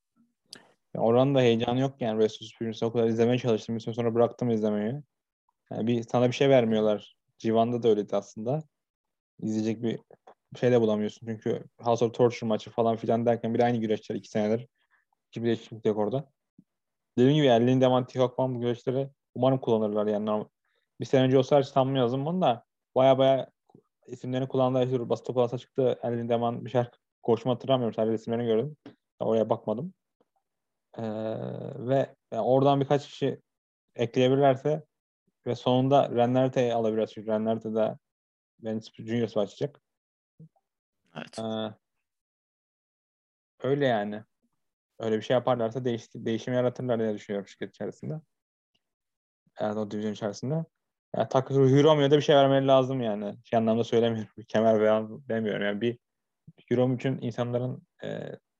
Oranın 0.96 1.36
da 1.36 1.42
heyecanı 1.42 1.80
yok 1.80 1.96
yani 2.02 2.20
Ressus 2.24 2.58
Prince'i 2.60 2.86
o 2.86 2.94
kadar 2.94 3.08
izlemeye 3.08 3.40
çalıştım. 3.40 3.76
Bir 3.76 3.80
süre 3.80 3.94
sonra 3.94 4.16
bıraktım 4.16 4.50
izlemeyi. 4.50 5.02
Yani 5.72 5.88
bir, 5.88 6.04
sana 6.04 6.28
bir 6.28 6.36
şey 6.36 6.50
vermiyorlar. 6.50 7.16
Civan'da 7.38 7.84
da 7.84 7.90
öyleydi 7.90 8.16
aslında. 8.16 8.64
İzleyecek 9.42 9.84
bir 9.84 10.00
şey 10.60 10.72
de 10.72 10.82
bulamıyorsun. 10.82 11.28
Çünkü 11.28 11.64
House 11.82 12.06
of 12.06 12.14
Torture 12.14 12.48
maçı 12.48 12.70
falan 12.70 12.96
filan 12.96 13.26
derken 13.26 13.54
bir 13.54 13.60
aynı 13.60 13.78
güreşçiler 13.78 14.20
iki 14.20 14.30
senedir. 14.30 14.68
Hiçbir 15.32 15.46
değişiklik 15.46 15.86
yok 15.86 15.98
orada. 15.98 16.30
Dediğim 17.18 17.36
gibi 17.36 17.46
yani 17.46 18.08
Tihok 18.08 18.36
falan 18.36 18.56
bu 18.56 18.60
güreşleri 18.60 19.10
umarım 19.36 19.58
kullanırlar 19.58 20.08
yani. 20.08 20.46
Bir 21.00 21.06
sene 21.06 21.22
önce 21.22 21.38
olsa 21.38 21.60
hiç 21.60 21.68
sanmıyordum 21.68 22.26
bunu 22.26 22.42
da 22.42 22.66
baya 22.96 23.18
baya 23.18 23.52
isimlerini 24.08 24.48
kullandılar. 24.48 24.86
İşte 24.86 25.10
Basit 25.10 25.26
Topalasa 25.26 25.58
çıktı. 25.58 26.00
Yani 26.04 26.18
Lindemann 26.18 26.66
bir 26.66 26.70
şarkı 26.70 26.98
koşma 27.24 27.54
hatırlamıyorum. 27.54 27.94
Sadece 27.94 28.16
isimlerini 28.16 28.46
gördüm. 28.46 28.78
Oraya 29.20 29.50
bakmadım. 29.50 29.94
Ee, 30.98 31.04
ve 31.88 32.16
yani 32.32 32.44
oradan 32.44 32.82
birkaç 32.82 33.08
kişi 33.08 33.42
ekleyebilirlerse 33.96 34.84
ve 35.46 35.56
sonunda 35.56 36.10
Rennerte'yi 36.10 36.74
alabilir. 36.74 37.08
Çünkü 37.08 37.28
Rennerte 37.28 37.76
de 37.76 37.98
Venice 38.64 39.04
Juniors 39.04 39.38
açacak. 39.38 39.82
Evet. 41.16 41.40
Ee, 41.40 41.74
öyle 43.60 43.86
yani. 43.86 44.24
Öyle 45.00 45.18
bir 45.18 45.22
şey 45.22 45.34
yaparlarsa 45.34 45.86
değiş, 45.86 46.08
değişim 46.16 46.54
yaratırlar 46.54 47.00
diye 47.00 47.14
düşünüyorum 47.14 47.48
şirket 47.48 47.70
içerisinde. 47.70 48.22
Yani 49.60 49.80
o 49.80 49.92
divizyon 49.92 50.14
içerisinde. 50.14 50.66
Yani 51.16 51.30
Takeru 51.30 51.70
Hiromu'ya 51.70 52.12
da 52.12 52.18
bir 52.18 52.22
şey 52.22 52.36
vermeleri 52.36 52.68
lazım 52.68 53.02
yani. 53.02 53.36
Şey 53.44 53.60
anlamda 53.60 53.84
söylemiyorum. 53.84 54.32
Bir 54.38 54.44
kemer 54.44 54.82
veya 54.82 55.08
demiyorum. 55.30 55.66
Yani 55.66 55.82
bir 55.82 55.98
Hiromu 56.72 56.96
için 56.96 57.18
insanların 57.22 57.88
e, 58.04 58.08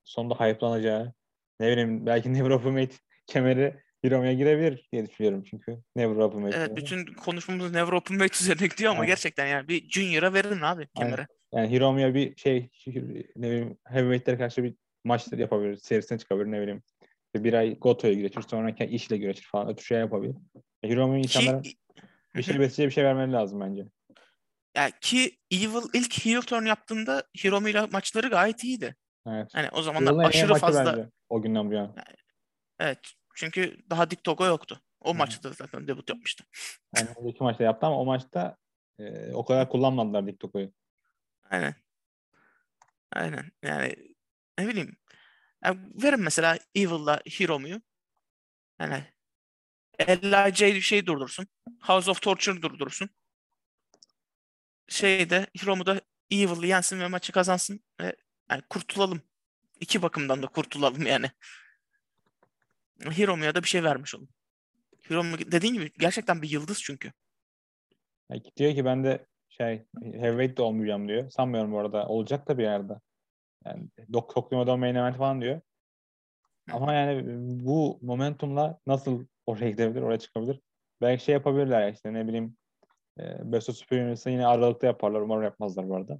sonunda 0.04 0.36
hype'lanacağı 0.36 1.14
ne 1.60 1.72
bileyim 1.72 2.06
belki 2.06 2.34
Open 2.52 2.88
kemeri 3.28 3.76
Hiromu'ya 4.06 4.34
girebilir 4.34 4.88
diye 4.92 5.10
düşünüyorum 5.10 5.44
çünkü 5.44 5.78
Open 6.22 6.42
Evet 6.42 6.56
yani. 6.56 6.78
bütün 6.78 7.06
konuşmamız 7.06 7.72
Never 7.72 7.92
Open 7.92 8.18
Mate 8.18 8.38
üzerine 8.42 8.68
gidiyor 8.68 8.92
ama 8.92 9.00
evet. 9.00 9.10
gerçekten 9.10 9.48
yani 9.48 9.68
bir 9.68 9.90
Junior'a 9.90 10.34
verin 10.34 10.62
abi 10.62 10.88
kemeri. 10.98 11.26
Yani 11.54 11.72
Hiromu'ya 11.72 12.14
bir 12.14 12.36
şey 12.36 12.70
ne 13.36 13.50
bileyim 13.50 13.78
Heavyweight'lere 13.86 14.38
karşı 14.38 14.64
bir 14.64 14.76
maçlar 15.04 15.38
yapabilir. 15.38 15.76
Serisine 15.76 16.18
çıkabilir 16.18 16.52
ne 16.52 16.62
bileyim. 16.62 16.84
Bir 17.36 17.54
ay 17.54 17.80
Goto'ya 17.80 18.14
güreşir 18.14 18.42
sonra 18.42 18.76
işle 18.90 19.18
güreşir 19.18 19.48
falan. 19.52 19.70
Ötü 19.70 19.86
şey 19.86 20.00
yapabilir. 20.00 20.36
Hiromu'ya 20.86 21.20
insanların 21.20 21.62
ki... 21.62 21.74
bir 22.38 22.44
şey 22.44 22.60
besleyecek 22.60 22.86
bir 22.86 22.94
şey 22.94 23.04
vermeleri 23.04 23.32
lazım 23.32 23.62
bence. 23.62 23.86
Yani 24.76 24.92
ki 25.02 25.38
Evil 25.52 25.90
ilk 25.94 26.26
heel 26.26 26.42
turn 26.42 26.66
yaptığında 26.66 27.24
Hiromu 27.44 27.70
ile 27.70 27.86
maçları 27.86 28.28
gayet 28.28 28.64
iyiydi. 28.64 28.96
Evet. 29.28 29.50
Hani 29.54 29.70
o 29.70 29.82
zamanlar 29.82 30.12
Yılın 30.12 30.24
aşırı 30.24 30.56
fazla 30.56 30.98
bence, 30.98 31.10
o 31.30 31.42
günden 31.42 31.70
bu 31.70 31.74
yana. 31.74 31.96
Evet. 32.80 33.00
Çünkü 33.36 33.78
daha 33.90 34.12
Dick 34.12 34.24
Togo 34.24 34.46
yoktu. 34.46 34.82
O 35.02 35.12
hmm. 35.12 35.18
maçta 35.18 35.50
zaten 35.50 35.88
debut 35.88 36.10
yapmıştı. 36.10 36.44
Yani 36.98 37.10
o 37.16 37.30
iki 37.30 37.44
maçta 37.44 37.64
yaptı 37.64 37.86
ama 37.86 38.00
o 38.00 38.06
maçta 38.06 38.58
e, 39.00 39.34
o 39.34 39.46
kadar 39.46 39.70
kullanmadılar 39.70 40.28
Dick 40.28 40.40
Togo'yu. 40.40 40.72
Aynen. 41.50 41.76
Aynen. 43.12 43.52
Yani 43.64 43.96
ne 44.60 44.68
bileyim. 44.68 44.98
Yani 45.64 45.80
verin 46.04 46.22
mesela 46.22 46.58
Evil'la 46.76 47.22
Hiromu'yu. 47.40 47.82
Yani 48.80 49.04
LIJ 50.02 50.84
şey 50.84 51.06
durdursun. 51.06 51.48
House 51.82 52.12
of 52.12 52.22
Torture 52.22 52.62
durdursun. 52.62 53.10
Şeyde 54.88 55.48
Hiromu 55.62 55.86
da 55.86 56.02
Evil'ı 56.32 56.68
yensin 56.68 57.00
ve 57.00 57.08
maçı 57.08 57.32
kazansın 57.32 57.80
ve 58.02 58.16
yani 58.50 58.62
kurtulalım. 58.70 59.22
İki 59.80 60.02
bakımdan 60.02 60.44
da 60.44 60.48
kurtulalım 60.48 61.06
yani. 61.06 61.32
Hiromu'ya 63.18 63.56
da 63.56 63.64
bir 63.64 63.68
şey 63.68 63.84
vermiş 63.84 64.16
olun. 64.16 64.30
Hiromu 65.10 65.38
dediğin 65.40 65.74
gibi 65.74 65.92
gerçekten 66.00 66.42
bir 66.42 66.50
yıldız 66.50 66.84
çünkü. 66.84 67.12
Yani 68.30 68.42
diyor 68.58 68.76
ki 68.76 68.86
ben 68.86 69.04
de 69.04 69.26
şey 69.50 69.86
heavyweight 70.02 70.58
de 70.58 70.62
olmayacağım 70.62 71.08
diyor. 71.08 71.30
Sanmıyorum 71.30 71.72
bu 71.72 71.80
arada. 71.80 72.08
Olacak 72.08 72.48
da 72.48 72.58
bir 72.58 72.64
yerde. 72.64 72.94
Yani 73.66 73.88
Dok 74.14 74.36
Tokyo'da 74.36 74.78
main 74.78 74.96
event 74.96 75.18
falan 75.18 75.42
diyor. 75.42 75.62
Ama 76.72 76.94
yani 76.94 77.24
bu 77.66 78.00
momentumla 78.02 78.80
nasıl 78.88 79.26
oraya 79.48 79.70
gidebilir, 79.70 80.02
oraya 80.02 80.20
çıkabilir? 80.20 80.62
Belki 81.02 81.24
şey 81.24 81.34
yapabilirler 81.34 81.82
ya 81.82 81.90
işte 81.90 82.14
ne 82.14 82.28
bileyim 82.28 82.58
e, 83.20 83.52
Best 83.52 83.70
of 83.70 83.76
Super 83.76 84.06
Unit'sa 84.06 84.30
yine 84.30 84.48
aralıkta 84.48 84.88
yaparlar. 84.88 85.22
Umarım 85.22 85.44
yapmazlar 85.44 85.90
bu 85.90 85.96
arada. 85.96 86.20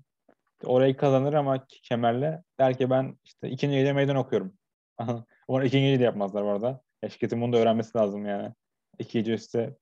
Orayı 0.64 0.98
kazanır 0.98 1.34
ama 1.34 1.66
kemerle 1.70 2.44
der 2.60 2.78
ki 2.78 2.90
ben 2.90 3.18
işte 3.26 3.50
ikinci 3.50 3.78
gece 3.78 3.94
meydan 3.94 4.16
okuyorum. 4.16 4.54
Umarım 5.48 5.68
ikinci 5.68 5.92
gece 5.92 6.04
yapmazlar 6.04 6.44
bu 6.44 6.50
arada. 6.50 6.82
Ya 7.04 7.10
şirketin 7.10 7.42
bunu 7.42 7.54
da 7.54 7.58
öğrenmesi 7.58 7.98
lazım 7.98 8.26
yani. 8.26 8.54
İki 9.00 9.20
gece 9.20 9.34
üstte 9.34 9.78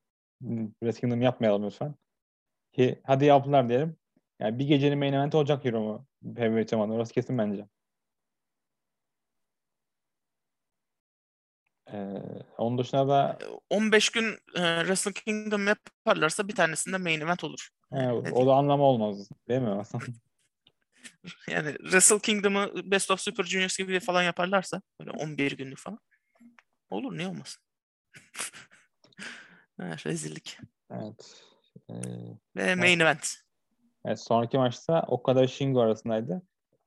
Red 0.83 0.95
Kingdom 0.95 1.21
yapmayalım 1.21 1.65
lütfen. 1.65 1.95
Ki 2.73 3.01
hadi 3.03 3.25
yaptılar 3.25 3.69
diyelim. 3.69 3.97
Yani 4.39 4.59
bir 4.59 4.67
gecenin 4.67 4.99
main 4.99 5.13
event 5.13 5.35
olacak 5.35 5.65
Hero 5.65 5.81
mu? 5.81 6.05
Zamanı. 6.67 6.93
Orası 6.93 7.13
kesin 7.13 7.37
bence. 7.37 7.67
Ee, 11.95 12.21
onun 12.57 12.77
dışında 12.77 13.07
da 13.07 13.37
15 13.69 14.09
gün 14.09 14.31
e, 14.33 14.61
Wrestle 14.79 15.13
Kingdom 15.13 15.67
yaparlarsa 15.67 16.47
bir 16.47 16.55
tanesinde 16.55 16.97
main 16.97 17.21
event 17.21 17.43
olur. 17.43 17.69
He, 17.93 18.11
o 18.11 18.47
da 18.47 18.53
anlamı 18.53 18.83
olmaz 18.83 19.29
değil 19.47 19.61
mi 19.61 19.69
aslında? 19.69 20.03
yani 21.49 21.73
Wrestle 21.77 22.19
Kingdom'ı 22.19 22.71
Best 22.91 23.11
of 23.11 23.19
Super 23.19 23.43
Juniors 23.43 23.77
gibi 23.77 23.99
falan 23.99 24.23
yaparlarsa 24.23 24.81
böyle 24.99 25.11
11 25.11 25.51
günlük 25.51 25.79
falan 25.79 25.99
olur 26.89 27.17
niye 27.17 27.27
olmasın? 27.27 27.61
evet, 29.81 30.05
rezillik. 30.05 30.57
Evet. 30.91 31.43
Ee, 31.89 31.93
Ve 32.55 32.75
main 32.75 32.99
evet. 32.99 33.01
event. 33.01 33.35
Evet, 34.05 34.19
sonraki 34.19 34.57
maçta 34.57 35.05
Okada 35.07 35.47
Shingo 35.47 35.81
arasındaydı. 35.81 36.41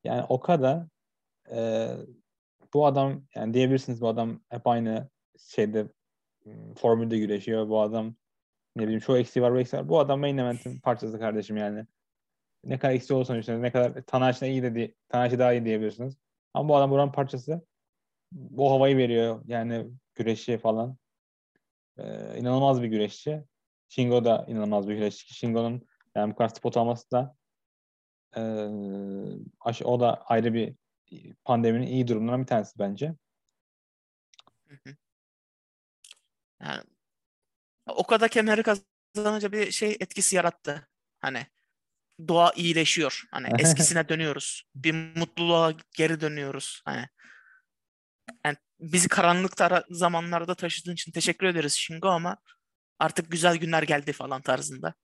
Yani 0.04 0.22
Okada 0.22 0.88
e, 1.52 1.88
bu 2.74 2.86
adam 2.86 3.22
yani 3.34 3.54
diyebilirsiniz 3.54 4.00
bu 4.00 4.08
adam 4.08 4.40
hep 4.48 4.66
aynı 4.66 5.08
şeyde 5.38 5.88
formülde 6.76 7.18
güreşiyor. 7.18 7.68
Bu 7.68 7.80
adam 7.80 8.14
ne 8.76 8.82
bileyim 8.82 9.00
şu 9.00 9.16
eksiği 9.16 9.42
var 9.42 9.52
bu 9.54 9.58
eksiği 9.60 9.82
var. 9.82 9.88
Bu 9.88 9.98
adam 10.00 10.20
main 10.20 10.38
event'in 10.38 10.80
parçası 10.80 11.18
kardeşim 11.18 11.56
yani. 11.56 11.86
Ne 12.64 12.78
kadar 12.78 12.94
eksiği 12.94 13.18
olsa 13.18 13.38
işte 13.38 13.62
ne 13.62 13.72
kadar 13.72 14.02
Tanahashi 14.02 14.46
iyi 14.46 14.62
de 14.62 14.94
Tanahashi 15.08 15.38
daha 15.38 15.52
iyi 15.52 15.64
diyebilirsiniz. 15.64 16.16
Ama 16.54 16.68
bu 16.68 16.76
adam 16.76 16.90
buranın 16.90 17.12
parçası. 17.12 17.66
Bu 18.32 18.70
havayı 18.70 18.96
veriyor 18.96 19.42
yani 19.46 19.86
güreşi 20.14 20.58
falan. 20.58 20.96
Ee, 21.98 22.38
inanılmaz 22.38 22.82
bir 22.82 22.88
güreşçi. 22.88 23.44
Shingo 23.88 24.24
da 24.24 24.44
inanılmaz 24.48 24.88
bir 24.88 24.94
güreşçi. 24.94 25.34
Shingo'nun 25.34 25.82
yani 26.16 26.32
bu 26.32 26.36
kadar 26.36 26.48
spot 26.48 26.76
alması 26.76 27.10
da 27.10 27.36
e, 28.36 28.40
o 29.84 30.00
da 30.00 30.22
ayrı 30.22 30.54
bir 30.54 30.74
pandeminin 31.44 31.86
iyi 31.86 32.08
durumlarından 32.08 32.42
bir 32.42 32.46
tanesi 32.46 32.78
bence. 32.78 33.14
Yani 36.62 36.82
o 37.86 38.06
kadar 38.06 38.28
kemeri 38.28 38.62
kazanınca 38.62 39.52
bir 39.52 39.70
şey 39.70 39.96
etkisi 40.00 40.36
yarattı. 40.36 40.88
Hani 41.20 41.46
doğa 42.28 42.52
iyileşiyor. 42.56 43.24
Hani 43.30 43.48
eskisine 43.62 44.08
dönüyoruz. 44.08 44.64
Bir 44.74 45.16
mutluluğa 45.16 45.74
geri 45.96 46.20
dönüyoruz. 46.20 46.82
Hani 46.84 47.08
yani 48.44 48.56
bizi 48.80 49.08
karanlık 49.08 49.52
zamanlarda 49.90 50.54
taşıdığın 50.54 50.92
için 50.92 51.12
teşekkür 51.12 51.46
ederiz 51.46 51.72
Shingo 51.74 52.08
ama 52.08 52.36
artık 52.98 53.30
güzel 53.30 53.56
günler 53.56 53.82
geldi 53.82 54.12
falan 54.12 54.42
tarzında. 54.42 54.94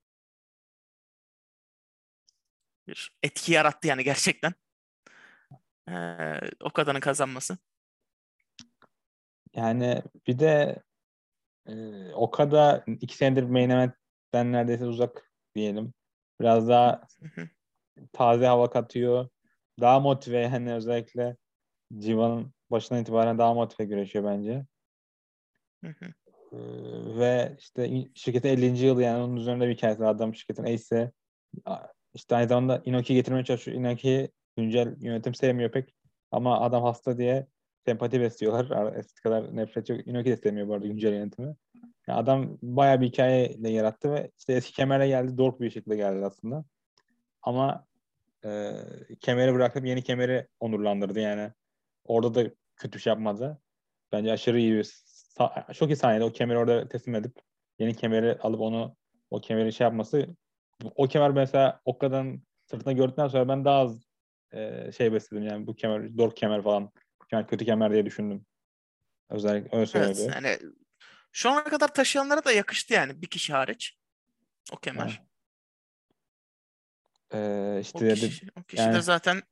Bir 2.86 3.12
etki 3.22 3.52
yarattı 3.52 3.88
yani 3.88 4.04
gerçekten. 4.04 4.54
Ee, 5.88 6.40
o 6.60 6.70
kadarın 6.70 7.00
kazanması. 7.00 7.58
Yani 9.54 10.02
bir 10.26 10.38
de 10.38 10.82
e, 11.66 11.74
o 12.12 12.30
kadar 12.30 12.84
iki 12.86 13.16
senedir 13.16 13.42
main 13.42 13.70
event'ten 13.70 14.52
neredeyse 14.52 14.86
uzak 14.86 15.30
diyelim. 15.54 15.94
Biraz 16.40 16.68
daha 16.68 17.06
taze 18.12 18.46
hava 18.46 18.70
katıyor. 18.70 19.28
Daha 19.80 20.00
motive 20.00 20.38
yani 20.38 20.74
özellikle 20.74 21.36
Civan'ın 21.98 22.52
başından 22.70 23.02
itibaren 23.02 23.38
daha 23.38 23.54
motive 23.54 23.86
güreşiyor 23.86 24.24
bence. 24.24 24.66
Hı 25.84 25.88
hı. 25.88 26.06
Ee, 26.52 27.18
ve 27.18 27.56
işte 27.58 28.08
şirketin 28.14 28.48
50. 28.48 28.86
yılı 28.86 29.02
yani 29.02 29.22
onun 29.22 29.36
üzerinde 29.36 29.68
bir 29.68 29.74
hikayesi 29.74 30.04
adam 30.04 30.34
şirketin 30.34 30.64
ace'i 30.64 31.10
işte 32.14 32.36
aynı 32.36 32.48
zamanda 32.48 32.82
Inoki 32.84 33.14
getirmeye 33.14 33.44
çalışıyor. 33.44 33.78
Inoki 33.78 34.30
güncel 34.56 34.96
yönetim 35.00 35.34
sevmiyor 35.34 35.70
pek 35.70 35.94
ama 36.30 36.60
adam 36.60 36.82
hasta 36.82 37.18
diye 37.18 37.46
sempati 37.86 38.20
besliyorlar. 38.20 38.96
Eski 38.96 39.22
kadar 39.22 39.56
nefret 39.56 39.88
yok. 39.88 40.06
Inoki 40.06 40.30
de 40.30 40.36
sevmiyor 40.36 40.68
bu 40.68 40.74
arada 40.74 40.86
güncel 40.86 41.12
yönetimi. 41.12 41.56
Yani 42.08 42.18
adam 42.18 42.58
bayağı 42.62 43.00
bir 43.00 43.06
hikayeyle 43.06 43.70
yarattı 43.70 44.12
ve 44.12 44.30
işte 44.38 44.52
eski 44.52 44.72
kemerle 44.72 45.08
geldi. 45.08 45.38
Dork 45.38 45.60
bir 45.60 45.70
şekilde 45.70 45.96
geldi 45.96 46.26
aslında. 46.26 46.64
Ama 47.42 47.86
e, 48.44 48.72
kemeri 49.20 49.54
bırakıp 49.54 49.86
yeni 49.86 50.02
kemeri 50.02 50.48
onurlandırdı 50.60 51.20
yani. 51.20 51.52
Orada 52.04 52.34
da 52.34 52.50
kötü 52.76 53.00
şey 53.00 53.10
yapmadı. 53.10 53.58
Bence 54.12 54.32
aşırı 54.32 54.60
iyi 54.60 54.74
bir 54.74 55.04
çok 55.72 55.90
iyi 55.90 55.96
saniyede 55.96 56.24
o 56.24 56.32
kemeri 56.32 56.58
orada 56.58 56.88
teslim 56.88 57.14
edip 57.14 57.40
yeni 57.78 57.94
kemeri 57.94 58.38
alıp 58.38 58.60
onu 58.60 58.96
o 59.30 59.40
kemeri 59.40 59.72
şey 59.72 59.84
yapması 59.84 60.26
o 60.96 61.08
kemer 61.08 61.30
mesela 61.30 61.80
o 61.84 61.98
kadar 61.98 62.26
sırtına 62.64 62.92
gördükten 62.92 63.28
sonra 63.28 63.48
ben 63.48 63.64
daha 63.64 63.78
az 63.78 64.13
e, 64.54 64.92
şey 64.92 65.12
besledim 65.12 65.44
yani 65.44 65.66
bu 65.66 65.74
kemer 65.76 66.08
zor 66.08 66.34
kemer 66.34 66.62
falan 66.62 66.90
kemer 67.30 67.46
kötü 67.46 67.64
kemer 67.64 67.92
diye 67.92 68.06
düşündüm. 68.06 68.46
Özellikle 69.30 69.76
öyle 69.76 69.86
söyledi. 69.86 70.20
Evet, 70.24 70.34
yani 70.34 70.58
şu 71.32 71.50
ana 71.50 71.64
kadar 71.64 71.94
taşıyanlara 71.94 72.44
da 72.44 72.52
yakıştı 72.52 72.94
yani 72.94 73.22
bir 73.22 73.26
kişi 73.26 73.52
hariç. 73.52 73.98
O 74.72 74.76
kemer. 74.76 75.22
Ee, 77.34 77.78
işte 77.80 78.12
o 78.12 78.14
kişi, 78.14 78.46
o 78.60 78.62
kişi 78.62 78.82
yani, 78.82 78.94
de 78.94 79.00
zaten 79.00 79.42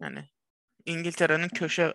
yani 0.00 0.28
İngiltere'nin 0.86 1.48
köşe 1.48 1.92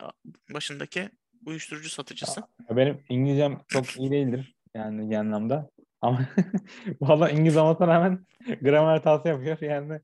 başındaki 0.54 1.10
uyuşturucu 1.46 1.89
satıcısı. 1.89 2.44
Benim 2.70 3.04
İngilizcem 3.10 3.62
çok 3.68 3.98
iyi 4.00 4.12
değildir 4.12 4.56
yani 4.74 5.10
genel 5.10 5.20
anlamda. 5.20 5.70
Ama 6.02 6.28
valla 7.02 7.30
İngiliz 7.30 7.58
olmasına 7.58 7.88
rağmen 7.88 8.26
gramer 8.62 8.94
hatası 8.94 9.28
yapıyor. 9.28 9.62
Yani 9.62 10.02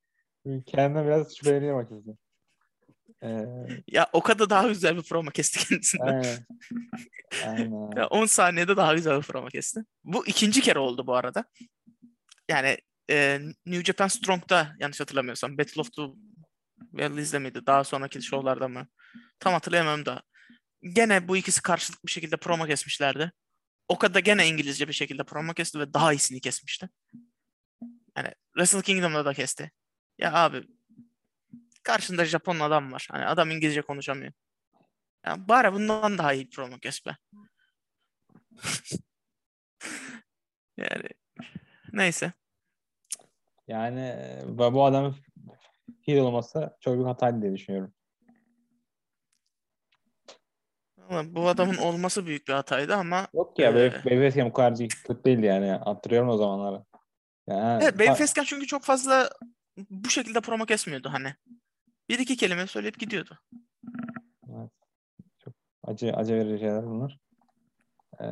kendine 0.66 1.06
biraz 1.06 1.38
şüpheleniyor 1.38 1.80
açıkçası. 1.80 2.18
Ee, 3.24 3.46
ya 3.88 4.10
o 4.14 4.22
kadar 4.22 4.50
daha 4.50 4.68
güzel 4.68 4.98
bir 4.98 5.04
promo 5.04 5.32
kesti 5.32 5.68
kendisinden. 5.68 6.06
Aynen. 6.08 6.46
Aynen. 7.48 7.92
ya 7.96 8.08
10 8.08 8.26
saniyede 8.26 8.78
daha 8.78 8.94
güzel 8.94 9.18
bir 9.18 9.24
promo 9.24 9.48
kesti. 9.48 9.82
Bu 10.04 10.28
ikinci 10.28 10.62
kere 10.62 10.80
oldu 10.80 11.08
bu 11.08 11.16
arada. 11.16 11.46
Yani 12.50 12.78
e, 13.10 13.40
New 13.66 13.84
Japan 13.84 14.08
Strong'da 14.08 14.76
yanlış 14.80 15.00
hatırlamıyorsam 15.00 15.58
Battle 15.58 15.82
of 15.82 15.94
the 15.94 16.02
Valley's'de 16.94 17.40
miydi? 17.40 17.62
Daha 17.66 17.84
sonraki 17.84 18.22
şovlarda 18.22 18.68
mı? 18.68 18.88
Tam 19.40 19.54
hatırlayamam 19.54 20.06
da. 20.06 20.22
Gene 20.84 21.28
bu 21.28 21.38
ikisi 21.38 21.62
karşılıklı 21.62 22.08
bir 22.08 22.12
şekilde 22.12 22.38
promo 22.38 22.66
kesmişlerdi. 22.66 23.32
O 23.88 23.98
kadar 23.98 24.20
gene 24.20 24.48
İngilizce 24.48 24.88
bir 24.88 24.94
şekilde 24.94 25.24
promo 25.24 25.54
kesti 25.54 25.80
ve 25.80 25.94
daha 25.94 26.14
iyisini 26.14 26.42
kesmişti. 26.42 26.90
Yani 28.18 28.30
Wrestle 28.58 28.82
Kingdom'da 28.82 29.26
da 29.26 29.34
kesti. 29.34 29.72
Ya 30.22 30.34
abi 30.34 30.64
karşında 31.84 32.26
Japon 32.26 32.60
adam 32.60 32.92
var. 32.92 33.08
Hani 33.12 33.26
adam 33.26 33.52
İngilizce 33.52 33.82
konuşamıyor. 33.82 34.34
Ya 35.26 35.48
bari 35.48 35.74
bundan 35.74 36.18
daha 36.18 36.34
iyi 36.34 36.50
promo 36.50 36.80
kes 36.80 37.06
be. 37.06 37.18
yani 40.78 41.10
neyse. 41.94 42.34
Yani 43.68 44.16
bu 44.48 44.86
adam 44.86 45.16
heel 46.06 46.18
olmasa 46.18 46.78
çok 46.80 46.94
büyük 46.94 47.08
hataydı 47.08 47.42
diye 47.42 47.54
düşünüyorum. 47.54 47.94
Bu 51.26 51.48
adamın 51.48 51.78
olması 51.78 52.26
büyük 52.26 52.48
bir 52.48 52.54
hataydı 52.54 52.96
ama 52.96 53.28
Yok 53.34 53.60
ya 53.60 53.70
e... 53.70 54.06
Babyface'ken 54.06 54.50
bu 54.50 54.54
kadar 54.54 54.78
kötü 54.78 55.24
değildi 55.24 55.46
yani. 55.46 55.72
Hatırlıyorum 55.72 56.30
o 56.30 56.38
zamanları. 56.38 56.84
Yani, 57.48 57.84
evet 57.84 58.00
Babyface'ken 58.00 58.44
çünkü 58.44 58.68
çok 58.68 58.84
fazla 58.84 59.30
bu 59.78 60.10
şekilde 60.10 60.42
promo 60.42 60.66
kesmiyordu 60.66 61.10
hani. 61.10 61.36
Bir 62.10 62.20
iki 62.20 62.38
kelime 62.38 62.68
söyleyip 62.68 63.00
gidiyordu. 63.00 63.40
Evet. 64.50 64.72
Çok 65.40 65.54
acı 65.84 66.14
acı 66.14 66.34
verici 66.34 66.60
şeyler 66.60 66.86
bunlar. 66.86 67.20
Ee, 68.22 68.26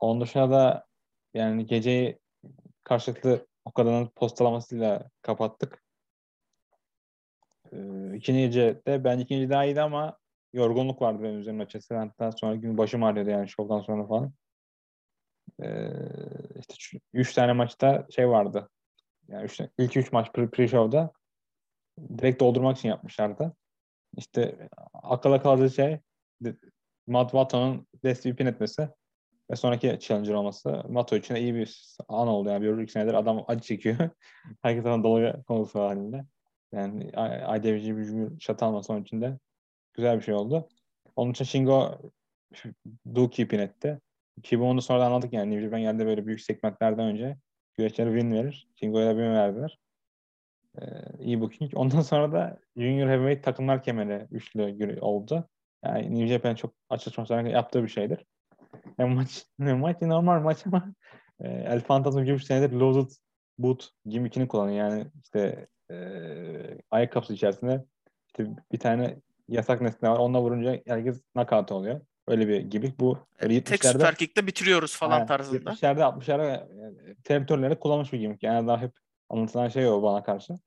onun 0.00 0.20
dışında 0.20 0.50
da 0.50 0.86
yani 1.34 1.66
geceyi 1.66 2.18
karşılıklı 2.84 3.46
o 3.64 3.72
kadarın 3.72 4.06
postalamasıyla 4.16 5.10
kapattık. 5.22 5.82
Ee, 7.72 8.16
ikinci 8.16 8.40
gece 8.40 8.82
de 8.86 9.04
ben 9.04 9.18
ikinci 9.18 9.50
daha 9.50 9.64
iyiydi 9.64 9.82
ama 9.82 10.18
yorgunluk 10.52 11.02
vardı 11.02 11.22
benim 11.22 11.40
üzerimde 11.40 11.62
açıkçası. 11.62 11.96
Hatta 11.96 12.32
sonra 12.32 12.54
gün 12.54 12.78
başım 12.78 13.04
ağrıyordu 13.04 13.30
yani 13.30 13.48
şovdan 13.48 13.80
sonra 13.80 14.06
falan. 14.06 14.32
Ee, 15.62 15.88
işte 16.58 16.98
üç 17.12 17.34
tane 17.34 17.52
maçta 17.52 18.06
şey 18.10 18.28
vardı. 18.28 18.68
Yani 19.28 19.44
üç, 19.44 19.60
ilk 19.78 19.96
üç 19.96 20.12
maç 20.12 20.28
pre-show'da 20.28 21.10
direkt 22.18 22.40
doldurmak 22.40 22.78
için 22.78 22.88
yapmışlardı. 22.88 23.56
İşte 24.16 24.68
akıla 24.94 25.42
kaldığı 25.42 25.70
şey 25.70 26.00
Matt 27.06 27.30
Watton'un 27.30 27.86
Destiny 28.04 28.34
pin 28.34 28.46
etmesi 28.46 28.88
ve 29.50 29.56
sonraki 29.56 29.98
challenger 30.00 30.34
olması 30.34 30.82
Mato 30.88 31.16
için 31.16 31.34
de 31.34 31.40
iyi 31.40 31.54
bir 31.54 31.96
an 32.08 32.28
oldu. 32.28 32.48
Yani 32.48 32.62
bir 32.62 32.82
iki 32.82 32.92
senedir 32.92 33.14
adam 33.14 33.44
acı 33.48 33.60
çekiyor. 33.60 33.96
Herkes 34.62 34.86
ona 34.86 35.04
dalga 35.04 35.42
konusu 35.42 35.80
halinde. 35.80 36.24
Yani 36.72 37.04
IWG 37.56 37.96
bir 37.96 38.04
cümle 38.04 38.40
şat 38.40 38.62
alması 38.62 38.92
onun 38.92 39.02
için 39.02 39.20
de 39.20 39.38
güzel 39.94 40.16
bir 40.16 40.22
şey 40.22 40.34
oldu. 40.34 40.68
Onun 41.16 41.30
için 41.30 41.44
Shingo 41.44 41.98
Duki 43.14 43.48
pin 43.48 43.58
etti. 43.58 44.00
Ki 44.42 44.60
bunu 44.60 44.82
sonra 44.82 45.06
anladık 45.06 45.32
yani. 45.32 45.50
New 45.50 45.64
Japan 45.64 45.80
geldi 45.80 46.06
böyle 46.06 46.26
büyük 46.26 46.40
segmentlerden 46.40 47.04
önce 47.04 47.36
güreşlere 47.78 48.10
win 48.10 48.32
verir. 48.32 48.68
Shingo'ya 48.76 49.06
da 49.06 49.10
win 49.10 49.34
verdiler. 49.34 49.78
Ee, 50.80 50.84
iyi 51.18 51.40
booking. 51.40 51.72
Ondan 51.74 52.00
sonra 52.00 52.32
da 52.32 52.58
Junior 52.76 53.08
Heavyweight 53.08 53.44
takımlar 53.44 53.82
kemeri 53.82 54.26
üçlü 54.30 55.00
oldu. 55.00 55.48
Yani 55.84 56.10
New 56.10 56.26
Japan 56.26 56.54
çok 56.54 56.74
açık 56.90 57.30
yaptığı 57.52 57.82
bir 57.82 57.88
şeydir. 57.88 58.26
Yani 58.98 59.14
maç, 59.14 59.46
maç 59.58 59.96
normal 60.02 60.40
maç 60.40 60.66
ama 60.66 60.94
e, 61.40 61.48
El 61.48 61.80
Phantasm 61.80 62.24
gibi 62.24 62.44
senedir 62.44 62.72
Loaded 62.72 63.10
Boot 63.58 63.88
gimmickini 64.04 64.48
kullanıyor. 64.48 64.78
Yani 64.78 65.06
işte 65.24 65.66
e, 65.90 65.96
ayakkabısı 66.90 67.34
içerisinde 67.34 67.84
işte 68.26 68.56
bir 68.72 68.78
tane 68.78 69.20
yasak 69.48 69.80
nesne 69.80 70.10
var. 70.10 70.18
Onunla 70.18 70.42
vurunca 70.42 70.80
herkes 70.86 71.22
knockout 71.34 71.72
oluyor. 71.72 72.00
Öyle 72.28 72.48
bir 72.48 72.60
gimmick. 72.60 73.00
Bu 73.00 73.18
evet, 73.38 73.66
tek 73.66 73.84
süper 73.84 74.14
kick'te 74.14 74.46
bitiriyoruz 74.46 74.96
falan 74.96 75.18
yani, 75.18 75.28
tarzında. 75.28 75.70
70'lerde 75.70 76.00
60'larda 76.00 76.66
teritörlerde 77.24 77.78
kullanmış 77.78 78.12
bir 78.12 78.18
gimmick. 78.18 78.42
Yani 78.42 78.68
daha 78.68 78.80
hep 78.82 78.92
anlatılan 79.28 79.68
şey 79.68 79.88
o 79.88 80.02
bana 80.02 80.22
karşı. 80.22 80.58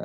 Ee, 0.00 0.04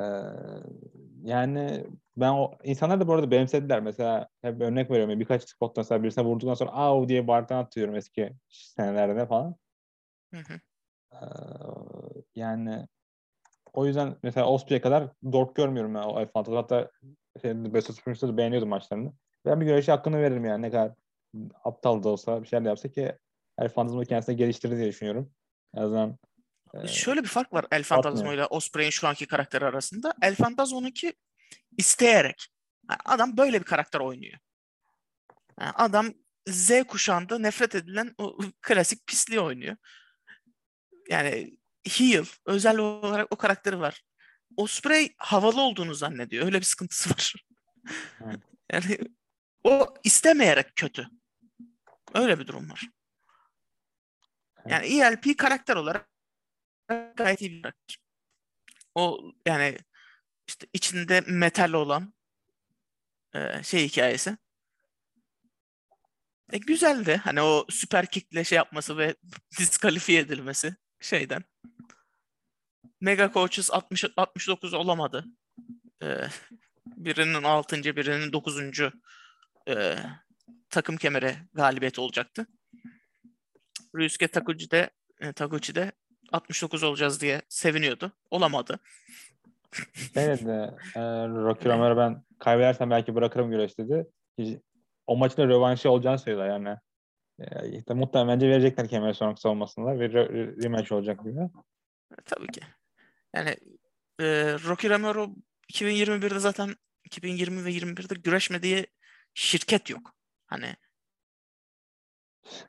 yani 1.22 1.86
ben 2.16 2.30
o 2.30 2.58
insanlar 2.64 3.00
da 3.00 3.08
bu 3.08 3.12
arada 3.12 3.30
benimsediler. 3.30 3.80
Mesela 3.80 4.28
hep 4.42 4.60
örnek 4.60 4.90
veriyorum. 4.90 5.20
Birkaç 5.20 5.48
spotta 5.48 5.80
mesela 5.80 6.02
birisine 6.02 6.24
vurduktan 6.24 6.54
sonra 6.54 6.72
av 6.72 7.08
diye 7.08 7.26
bardan 7.26 7.58
atıyorum 7.58 7.96
eski 7.96 8.32
senelerde 8.48 9.26
falan. 9.26 9.56
Hı 10.34 10.40
hı. 10.40 10.60
Ee, 11.12 11.26
yani 12.34 12.86
o 13.72 13.86
yüzden 13.86 14.16
mesela 14.22 14.46
Osprey'e 14.46 14.80
kadar 14.80 15.08
dork 15.32 15.56
görmüyorum 15.56 15.94
ben 15.94 16.02
o 16.02 16.20
El 16.20 16.28
Fantasy. 16.28 16.56
Hatta 16.56 16.90
şey, 17.42 17.74
Best 17.74 17.90
of 17.90 17.96
Springers'ı 17.96 18.36
beğeniyordum 18.36 18.68
maçlarını. 18.68 19.12
Ben 19.44 19.60
bir 19.60 19.66
güreşe 19.66 19.92
hakkını 19.92 20.22
veririm 20.22 20.44
yani 20.44 20.62
ne 20.62 20.70
kadar 20.70 20.92
aptal 21.64 22.02
da 22.02 22.08
olsa 22.08 22.42
bir 22.42 22.48
şeyler 22.48 22.66
yapsa 22.66 22.88
ki 22.88 23.16
El 23.58 23.68
Fantasma'yı 23.68 24.06
kendisine 24.06 24.34
geliştirir 24.34 24.76
diye 24.76 24.88
düşünüyorum. 24.88 25.32
En 25.74 25.82
azından 25.82 26.18
ee, 26.74 26.86
Şöyle 26.86 27.22
bir 27.22 27.28
fark 27.28 27.52
var 27.52 27.66
El 27.70 27.82
Fantasma 27.82 28.34
ile 28.34 28.46
Osprey'in 28.46 28.90
şu 28.90 29.08
anki 29.08 29.26
karakteri 29.26 29.64
arasında. 29.64 30.14
El 30.22 30.34
Fantasma'nınki 30.34 31.12
isteyerek. 31.78 32.46
Yani 32.90 32.98
adam 33.04 33.36
böyle 33.36 33.60
bir 33.60 33.64
karakter 33.64 34.00
oynuyor. 34.00 34.38
Yani 35.60 35.70
adam 35.70 36.14
Z 36.48 36.82
kuşağında 36.88 37.38
nefret 37.38 37.74
edilen 37.74 38.14
o 38.18 38.38
klasik 38.62 39.06
pisliği 39.06 39.40
oynuyor. 39.40 39.76
Yani 41.08 41.58
heel, 41.88 42.24
özel 42.46 42.78
olarak 42.78 43.26
o 43.30 43.36
karakteri 43.36 43.80
var. 43.80 44.02
Osprey 44.56 45.14
havalı 45.18 45.60
olduğunu 45.60 45.94
zannediyor. 45.94 46.44
Öyle 46.44 46.58
bir 46.58 46.64
sıkıntısı 46.64 47.10
var. 47.14 47.34
yani 48.72 48.98
o 49.64 49.94
istemeyerek 50.04 50.76
kötü. 50.76 51.08
Öyle 52.14 52.38
bir 52.38 52.46
durum 52.46 52.70
var. 52.70 52.88
Yani 54.68 54.86
ELP 54.86 55.38
karakter 55.38 55.76
olarak 55.76 56.08
gayet 57.16 57.40
iyi 57.40 57.50
bir 57.50 57.62
karakter. 57.62 57.98
O 58.94 59.32
yani 59.46 59.78
işte 60.48 60.66
içinde 60.72 61.20
metal 61.20 61.72
olan 61.72 62.14
e, 63.34 63.62
şey 63.62 63.88
hikayesi. 63.88 64.36
E, 66.52 66.58
güzeldi. 66.58 67.20
Hani 67.24 67.42
o 67.42 67.66
süper 67.70 68.06
kickle 68.06 68.44
şey 68.44 68.56
yapması 68.56 68.98
ve 68.98 69.14
diskalifiye 69.58 70.20
edilmesi 70.20 70.76
şeyden. 71.00 71.44
Mega 73.00 73.32
Coaches 73.32 73.70
60 73.70 74.04
69 74.16 74.74
olamadı. 74.74 75.24
Ee, 76.02 76.28
birinin 76.86 77.42
6. 77.42 77.76
birinin 77.76 78.32
9. 78.32 78.56
E, 79.68 79.96
takım 80.70 80.96
kemeri 80.96 81.34
galibiyeti 81.54 82.00
olacaktı. 82.00 82.46
Ryusuke 83.96 84.28
Taguchi 84.28 84.70
de, 84.70 84.90
e, 85.20 85.32
Taguchi 85.32 85.74
de 85.74 85.92
69 86.32 86.82
olacağız 86.82 87.20
diye 87.20 87.42
seviniyordu. 87.48 88.12
Olamadı. 88.30 88.78
Şey 90.14 90.26
dedi, 90.26 90.74
e, 90.96 91.00
Rocky 91.28 91.74
Romero 91.74 91.96
ben 91.96 92.22
kaybedersem 92.38 92.90
belki 92.90 93.14
bırakırım 93.14 93.50
güreş 93.50 93.78
dedi. 93.78 94.06
O 95.06 95.16
maçın 95.16 95.42
da 95.42 95.46
rövanşı 95.46 95.90
olacağını 95.90 96.18
söyledi 96.18 96.48
yani. 96.48 96.76
E, 97.38 97.78
işte 97.78 97.94
muhtemelen 97.94 98.28
bence 98.28 98.48
verecekler 98.48 98.88
kemer 98.88 99.12
sonraki 99.12 99.40
savunmasında 99.40 99.98
ve 99.98 100.12
rematch 100.62 100.92
olacak 100.92 101.24
diye. 101.24 101.50
E, 102.12 102.22
tabii 102.24 102.46
ki. 102.46 102.60
Yani 103.34 103.56
e, 104.20 104.24
Rocky 104.52 104.94
Romero 104.94 105.30
2021'de 105.72 106.38
zaten 106.38 106.74
2020 107.04 107.64
ve 107.64 107.70
21'de 107.70 108.14
güreşmediği 108.14 108.86
şirket 109.34 109.90
yok. 109.90 110.14
Hani 110.46 110.76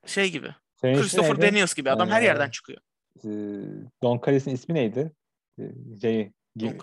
şey 0.06 0.32
gibi. 0.32 0.56
Senin 0.76 1.02
Christopher 1.02 1.42
Daniels 1.42 1.74
gibi 1.74 1.92
adam 1.92 2.10
ee, 2.10 2.12
her 2.12 2.22
yerden 2.22 2.50
çıkıyor. 2.50 2.82
Don 4.04 4.22
Callis'in 4.26 4.52
ismi 4.52 4.76
neydi? 4.76 5.12
Şey, 6.02 6.32
Don, 6.60 6.80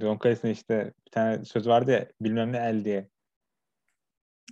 Don 0.00 0.18
Callis'in 0.24 0.48
işte 0.48 0.92
bir 1.06 1.10
tane 1.10 1.44
söz 1.44 1.68
vardı 1.68 1.90
ya 1.90 2.08
bilmem 2.20 2.52
ne 2.52 2.56
el 2.56 2.84
diye. 2.84 3.08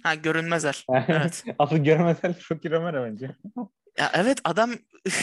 Ha 0.03 0.15
görünmez 0.15 0.65
el. 0.65 0.75
evet. 1.09 1.45
Asıl 1.59 1.77
görünmez 1.77 2.17
el 2.23 2.35
Rocky 2.51 2.75
Romero 2.75 3.05
bence. 3.05 3.37
ya 3.99 4.11
evet 4.15 4.41
adam 4.45 4.71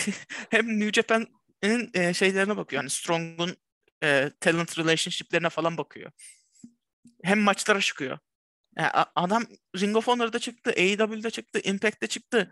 hem 0.49 0.79
New 0.79 0.91
Japan'in 1.01 1.89
e, 1.93 2.13
şeylerine 2.13 2.57
bakıyor. 2.57 2.81
Yani 2.83 2.89
Strong'un 2.89 3.57
e, 4.03 4.31
talent 4.39 4.79
relationship'lerine 4.79 5.49
falan 5.49 5.77
bakıyor. 5.77 6.11
Hem 7.23 7.39
maçlara 7.39 7.79
çıkıyor. 7.79 8.17
Yani 8.79 8.91
adam 9.15 9.43
Ring 9.79 9.97
of 9.97 10.07
Honor'da 10.07 10.39
çıktı, 10.39 10.73
AEW'de 10.77 11.29
çıktı, 11.29 11.59
Impact'te 11.63 12.07
çıktı, 12.07 12.51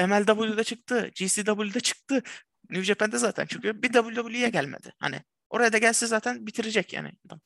MLW'de 0.00 0.64
çıktı, 0.64 1.10
GCW'de 1.14 1.80
çıktı. 1.80 2.22
New 2.70 2.84
Japan'de 2.84 3.18
zaten 3.18 3.46
çıkıyor. 3.46 3.82
Bir 3.82 3.92
WWE'ye 3.92 4.48
gelmedi. 4.48 4.92
Hani 4.98 5.20
oraya 5.50 5.72
da 5.72 5.78
gelse 5.78 6.06
zaten 6.06 6.46
bitirecek 6.46 6.92
yani 6.92 7.12
adam. 7.26 7.40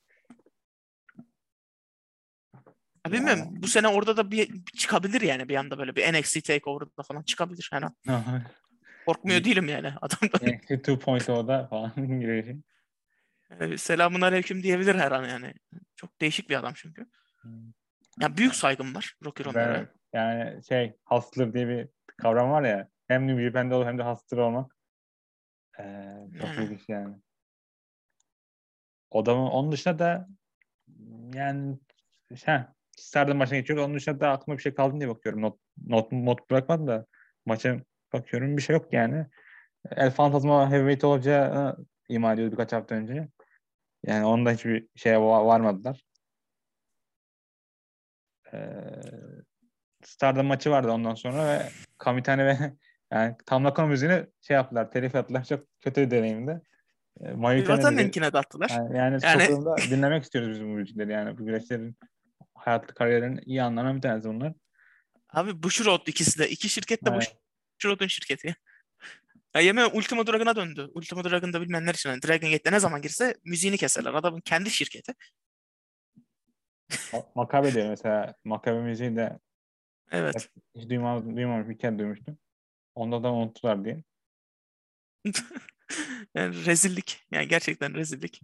Ya 3.07 3.13
bilmiyorum. 3.13 3.49
Bu 3.51 3.67
sene 3.67 3.89
orada 3.89 4.17
da 4.17 4.31
bir 4.31 4.65
çıkabilir 4.77 5.21
yani 5.21 5.49
bir 5.49 5.57
anda 5.57 5.79
böyle 5.79 5.97
bir 5.97 6.13
NXT 6.13 6.45
Takeover'da 6.45 7.03
falan 7.03 7.23
çıkabilir 7.23 7.71
an. 7.73 7.95
Korkmuyor 9.07 9.45
değilim 9.45 9.69
yani 9.69 9.93
adamdan. 10.01 10.57
NXT 10.57 10.71
2.0'da 10.71 11.67
falan 11.67 11.93
gibi. 12.21 12.57
Selamun 13.79 14.21
aleyküm 14.21 14.63
diyebilir 14.63 14.95
her 14.95 15.13
an 15.13 15.29
yani. 15.29 15.55
Çok 15.97 16.21
değişik 16.21 16.51
bir 16.51 16.57
adam 16.57 16.73
çünkü. 16.77 17.07
Hmm. 17.43 17.73
Ya 18.21 18.37
büyük 18.37 18.55
saygım 18.55 18.95
var 18.95 19.15
Rocky 19.25 19.47
Romero'ya. 19.47 19.89
Yani 20.13 20.65
şey 20.65 20.97
hustler 21.05 21.55
diye 21.55 21.69
bir 21.69 21.89
kavram 22.17 22.51
var 22.51 22.63
ya. 22.63 22.89
Hem 23.09 23.27
New 23.27 23.45
Japan'da 23.45 23.77
olup 23.77 23.87
hem 23.87 23.99
de 23.99 24.03
hustler 24.03 24.39
olmak. 24.39 24.77
Ee, 25.79 26.15
çok 26.41 26.49
yani. 26.49 26.65
ilginç 26.65 26.89
yani. 26.89 27.17
Odamın 29.11 29.47
onun 29.47 29.73
dışında 29.73 29.99
da 29.99 30.29
yani 31.35 31.79
şey, 32.37 32.59
Stardom 32.97 33.37
maçına 33.37 33.59
geçiyoruz. 33.59 33.85
Onun 33.85 33.95
dışında 33.95 34.21
da 34.21 34.31
aklıma 34.31 34.59
bir 34.59 34.63
şey 34.63 34.75
kaldı 34.75 35.01
diye 35.01 35.09
bakıyorum. 35.09 35.43
Not, 35.43 35.59
not, 35.87 36.13
not 36.13 36.51
bırakmadım 36.51 36.87
da 36.87 37.07
maça 37.47 37.81
bakıyorum. 38.13 38.57
Bir 38.57 38.63
şey 38.63 38.77
yok 38.77 38.93
yani. 38.93 39.27
El 39.91 40.11
Fantasma 40.11 40.71
heavyweight 40.71 41.05
olacağı 41.05 41.77
ima 42.09 42.33
ediyordu 42.33 42.53
birkaç 42.53 42.73
hafta 42.73 42.95
önce. 42.95 43.29
Yani 44.07 44.25
onda 44.25 44.51
hiçbir 44.51 44.89
şeye 44.97 45.21
varmadılar. 45.21 46.05
Ee, 48.55 48.59
Stardom 50.05 50.47
maçı 50.47 50.71
vardı 50.71 50.91
ondan 50.91 51.15
sonra 51.15 51.47
ve 51.47 51.69
Kamitane 51.99 52.47
ve 52.47 52.59
yani 53.13 53.37
Tam 53.47 53.63
Nakano 53.63 53.89
müziğini 53.89 54.27
şey 54.41 54.55
yaptılar, 54.55 54.91
telif 54.91 55.15
ettiler. 55.15 55.45
Çok 55.49 55.67
kötü 55.81 56.01
bir 56.03 56.11
deneyimdi. 56.11 56.61
Linkine 57.99 58.33
de 58.33 58.39
attılar. 58.39 58.71
Yani, 58.71 58.97
yani, 58.97 59.19
yani... 59.23 59.91
dinlemek 59.91 60.25
istiyoruz 60.25 60.51
biz 60.51 60.61
bu 60.61 60.65
müzikleri 60.65 61.13
yani. 61.13 61.39
Bu 61.39 61.47
güreşlerin 61.47 61.97
hayatlı 62.55 62.95
kariyerlerin 62.95 63.41
iyi 63.47 63.63
anlanan 63.63 63.97
bir 63.97 64.03
tanesi 64.03 64.29
bunlar. 64.29 64.53
Abi 65.29 65.63
Bushiroad 65.63 66.07
ikisi 66.07 66.39
de. 66.39 66.49
iki 66.49 66.69
şirket 66.69 67.05
de 67.07 67.11
evet. 67.13 67.37
Bushiroad'un 67.79 68.07
şirketi. 68.07 68.57
Ya 69.55 69.61
yemin 69.61 69.89
Ultima 69.93 70.27
Dragon'a 70.27 70.57
döndü. 70.57 70.91
Ultima 70.95 71.25
Dragon'da 71.25 71.61
bilmeyenler 71.61 71.95
için. 71.95 72.11
Yani 72.11 72.23
Dragon 72.23 72.51
Gate'de 72.51 72.73
ne 72.73 72.81
zaman 72.81 73.03
girse 73.03 73.35
müziğini 73.45 73.77
keserler. 73.79 74.15
Adamın 74.15 74.41
kendi 74.41 74.71
şirketi. 74.71 75.15
Makabe 77.35 77.75
diyor 77.75 77.89
mesela. 77.89 78.35
Makabe 78.45 78.81
müziği 78.81 79.17
de 79.17 79.39
evet. 80.11 80.49
hiç 80.75 80.91
duymamış, 80.91 81.37
duymamış 81.37 81.69
bir 81.69 81.79
kere 81.79 81.99
duymuştum. 81.99 82.39
Onda 82.95 83.23
da 83.23 83.33
unuttular 83.33 83.85
diye. 83.85 84.03
yani 86.35 86.67
rezillik. 86.67 87.27
Yani 87.31 87.49
gerçekten 87.49 87.95
rezillik. 87.95 88.41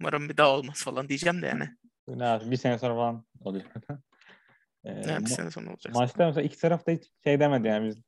Umarım 0.00 0.28
bir 0.28 0.36
daha 0.36 0.50
olmaz 0.50 0.84
falan 0.84 1.08
diyeceğim 1.08 1.42
de 1.42 1.46
yani. 1.46 1.68
Ne 2.08 2.50
bir 2.50 2.56
sene 2.56 2.78
sonra 2.78 2.94
falan 2.94 3.26
oluyor. 3.40 3.64
ee, 4.84 4.90
yani 4.92 5.24
bir 5.24 5.30
sene 5.30 5.50
sonra 5.50 5.70
olacak. 5.70 5.94
Maçta 5.94 6.26
mesela 6.26 6.42
iki 6.42 6.58
taraf 6.58 6.86
da 6.86 6.92
hiç 6.92 7.10
şey 7.24 7.40
demedi 7.40 7.68
yani 7.68 7.88
biz 7.88 8.02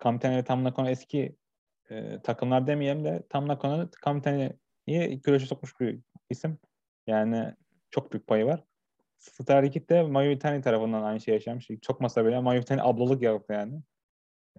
Kamtene 0.00 0.36
ve 0.36 0.44
Tam 0.44 0.64
Nakano 0.64 0.88
eski 0.88 1.36
e, 1.90 2.22
takımlar 2.22 2.66
demeyelim 2.66 3.04
de 3.04 3.26
Tam 3.28 3.48
Nakano 3.48 3.88
Kamtene'yi 4.00 5.20
güreşe 5.20 5.46
sokmuş 5.46 5.80
bir 5.80 6.00
isim. 6.30 6.58
Yani 7.06 7.54
çok 7.90 8.12
büyük 8.12 8.26
payı 8.26 8.46
var. 8.46 8.64
Star 9.18 9.62
Liquid 9.62 9.90
de 9.90 10.02
Mayu 10.02 10.38
tarafından 10.38 11.02
aynı 11.02 11.20
şey 11.20 11.34
yaşamış. 11.34 11.68
Çok 11.82 12.00
masa 12.00 12.26
bile 12.26 12.40
Mayu 12.40 12.62
ablalık 12.78 13.22
yaptı 13.22 13.52
yani. 13.52 13.82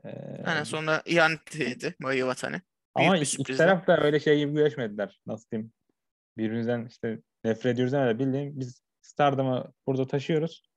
Ee, 0.05 0.43
Aynen 0.45 0.63
sonra 0.63 1.01
ihanet 1.05 1.53
Watani. 2.01 2.61
Ama 2.95 3.17
iki 3.17 3.57
taraf 3.57 3.87
da 3.87 4.03
öyle 4.03 4.19
şey 4.19 4.37
gibi 4.37 4.53
güreşmediler. 4.53 5.19
Nasıl 5.25 5.49
diyeyim? 5.51 5.71
Birbirimizden 6.37 6.85
işte 6.85 7.19
nefret 7.43 7.73
ediyoruz 7.73 7.93
ama 7.93 8.07
de 8.07 8.19
bildiğin 8.19 8.59
biz 8.59 8.81
Stardom'u 9.01 9.73
burada 9.87 10.07
taşıyoruz. 10.07 10.69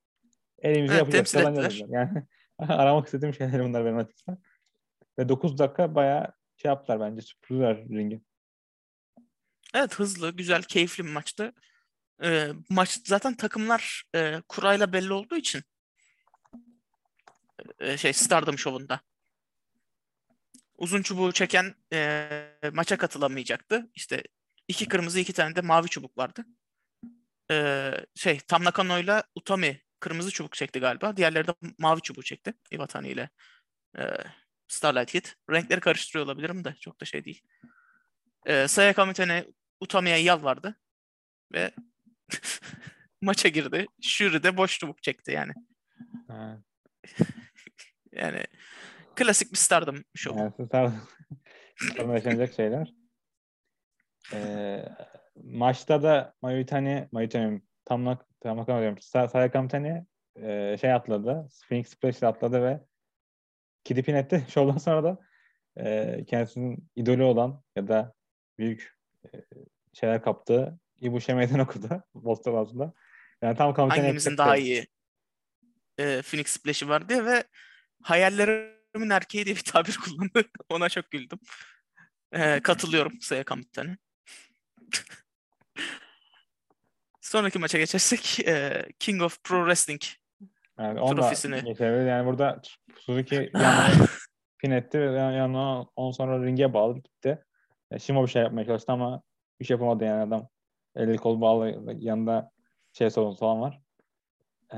Elimizi 0.61 0.93
evet, 0.93 1.13
yapacağız. 1.13 1.81
Yani 1.89 2.23
aramak 2.57 3.05
istediğim 3.05 3.33
şeyler 3.33 3.63
bunlar 3.63 3.85
benim 3.85 3.97
açımdan. 3.97 4.41
Ve 5.19 5.29
9 5.29 5.57
dakika 5.57 5.95
bayağı 5.95 6.33
şey 6.57 6.69
yaptılar 6.69 6.99
bence. 6.99 7.21
Süpürdüler 7.21 7.77
ringi. 7.77 8.21
Evet 9.73 9.95
hızlı, 9.95 10.31
güzel, 10.31 10.63
keyifli 10.63 11.03
bir 11.03 11.09
maçtı. 11.09 11.53
Ee, 12.23 12.51
maç 12.69 12.99
zaten 13.05 13.35
takımlar 13.35 14.03
e, 14.15 14.41
kurayla 14.47 14.93
belli 14.93 15.13
olduğu 15.13 15.35
için 15.35 15.63
e, 17.79 17.97
şey 17.97 18.13
Stardom 18.13 18.57
şovunda. 18.57 19.01
Uzun 20.77 21.01
çubuğu 21.01 21.31
çeken 21.31 21.75
e, 21.93 22.29
maça 22.73 22.97
katılamayacaktı. 22.97 23.91
İşte 23.95 24.23
iki 24.67 24.87
kırmızı 24.87 25.19
iki 25.19 25.33
tane 25.33 25.55
de 25.55 25.61
mavi 25.61 25.87
çubuk 25.87 26.17
vardı. 26.17 26.45
E, 27.51 27.91
şey 28.15 28.39
Tam 28.39 28.63
Nakano 28.63 28.99
ile 28.99 29.23
Utami 29.35 29.81
kırmızı 29.99 30.31
çubuk 30.31 30.53
çekti 30.53 30.79
galiba. 30.79 31.17
Diğerleri 31.17 31.47
de 31.47 31.53
mavi 31.77 32.01
çubuk 32.01 32.25
çekti. 32.25 32.53
Iwatani 32.71 33.09
ile 33.09 33.29
e, 33.97 34.03
Starlight 34.67 35.11
Kid. 35.11 35.25
Renkleri 35.51 35.79
karıştırıyor 35.79 36.25
olabilirim 36.25 36.63
de 36.63 36.75
çok 36.79 37.01
da 37.01 37.05
şey 37.05 37.25
değil. 37.25 37.41
E, 38.45 38.67
Sayaka 38.67 39.05
Mitene 39.05 39.45
Utami'ye 39.79 40.17
yalvardı. 40.17 40.75
Ve 41.53 41.71
maça 43.21 43.49
girdi. 43.49 43.85
Shuri 44.01 44.43
de 44.43 44.57
boş 44.57 44.79
çubuk 44.79 45.03
çekti 45.03 45.31
yani. 45.31 45.51
yani 48.11 48.43
klasik 49.15 49.51
bir 49.51 49.57
Stardom 49.57 50.03
show. 50.15 50.41
Yani 50.41 50.53
Stardom. 50.67 51.01
Stardom 51.75 52.13
yaşanacak 52.13 52.53
şeyler. 52.53 52.93
Ee, 54.33 54.85
maçta 55.43 56.03
da 56.03 56.33
Mayutani, 56.41 57.07
Mayutani 57.11 57.61
tam 57.85 58.17
tam 58.43 58.65
diyorum. 58.67 58.97
Sayakam 59.01 59.67
Tani 59.67 60.05
e, 60.35 60.77
şey 60.81 60.93
atladı. 60.93 61.47
Phoenix 61.69 61.87
Splash 61.87 62.23
atladı 62.23 62.63
ve 62.63 62.81
Kidipin 63.83 64.15
etti. 64.15 64.45
Şovdan 64.49 64.77
sonra 64.77 65.03
da 65.03 65.17
e, 65.77 66.25
kendisinin 66.25 66.89
idolü 66.95 67.23
olan 67.23 67.63
ya 67.75 67.87
da 67.87 68.13
büyük 68.57 68.97
e, 69.25 69.29
şeyler 69.93 70.21
kaptığı 70.21 70.79
Ibuş'a 71.03 71.35
meydan 71.35 71.59
okudu. 71.59 72.03
Boston 72.15 72.55
altında. 72.55 72.93
Yani 73.41 73.57
tam 73.57 73.73
Hangimizin 73.75 74.37
daha 74.37 74.57
iyi 74.57 74.87
e, 75.99 76.21
Phoenix 76.21 76.47
Splash'i 76.47 76.89
var 76.89 77.09
diye 77.09 77.25
ve 77.25 77.43
hayallerimin 78.01 79.09
erkeği 79.09 79.45
diye 79.45 79.55
bir 79.55 79.63
tabir 79.63 79.97
kullandı. 80.05 80.49
Ona 80.69 80.89
çok 80.89 81.11
güldüm. 81.11 81.39
E, 82.31 82.59
katılıyorum 82.59 83.21
Saya 83.21 83.43
Kamptan'e. 83.43 83.97
Sonraki 87.21 87.59
maça 87.59 87.77
geçersek 87.77 88.39
e, 88.47 88.85
King 88.99 89.21
of 89.21 89.43
Pro 89.43 89.57
Wrestling 89.57 90.01
yani 90.79 91.15
trofisini. 91.15 91.63
Geçebiliriz. 91.63 92.07
Yani 92.07 92.25
burada 92.25 92.61
Suzuki 92.99 93.51
pin 94.57 94.71
etti 94.71 94.99
ve 94.99 95.19
yanına 95.19 95.81
on 95.95 96.11
sonra 96.11 96.45
ringe 96.45 96.73
bağlı 96.73 96.95
gitti. 96.95 97.45
Shimo 97.99 98.25
bir 98.25 98.31
şey 98.31 98.41
yapmaya 98.41 98.65
çalıştı 98.65 98.91
ama 98.91 99.21
bir 99.59 99.65
şey 99.65 99.75
yapamadı 99.75 100.03
yani 100.03 100.21
adam. 100.21 100.49
Eli 100.95 101.17
kol 101.17 101.41
bağlı 101.41 101.95
yanında 101.99 102.51
şey 102.93 103.09
sorun 103.09 103.35
falan 103.35 103.61
var. 103.61 103.81
Ee, 104.73 104.77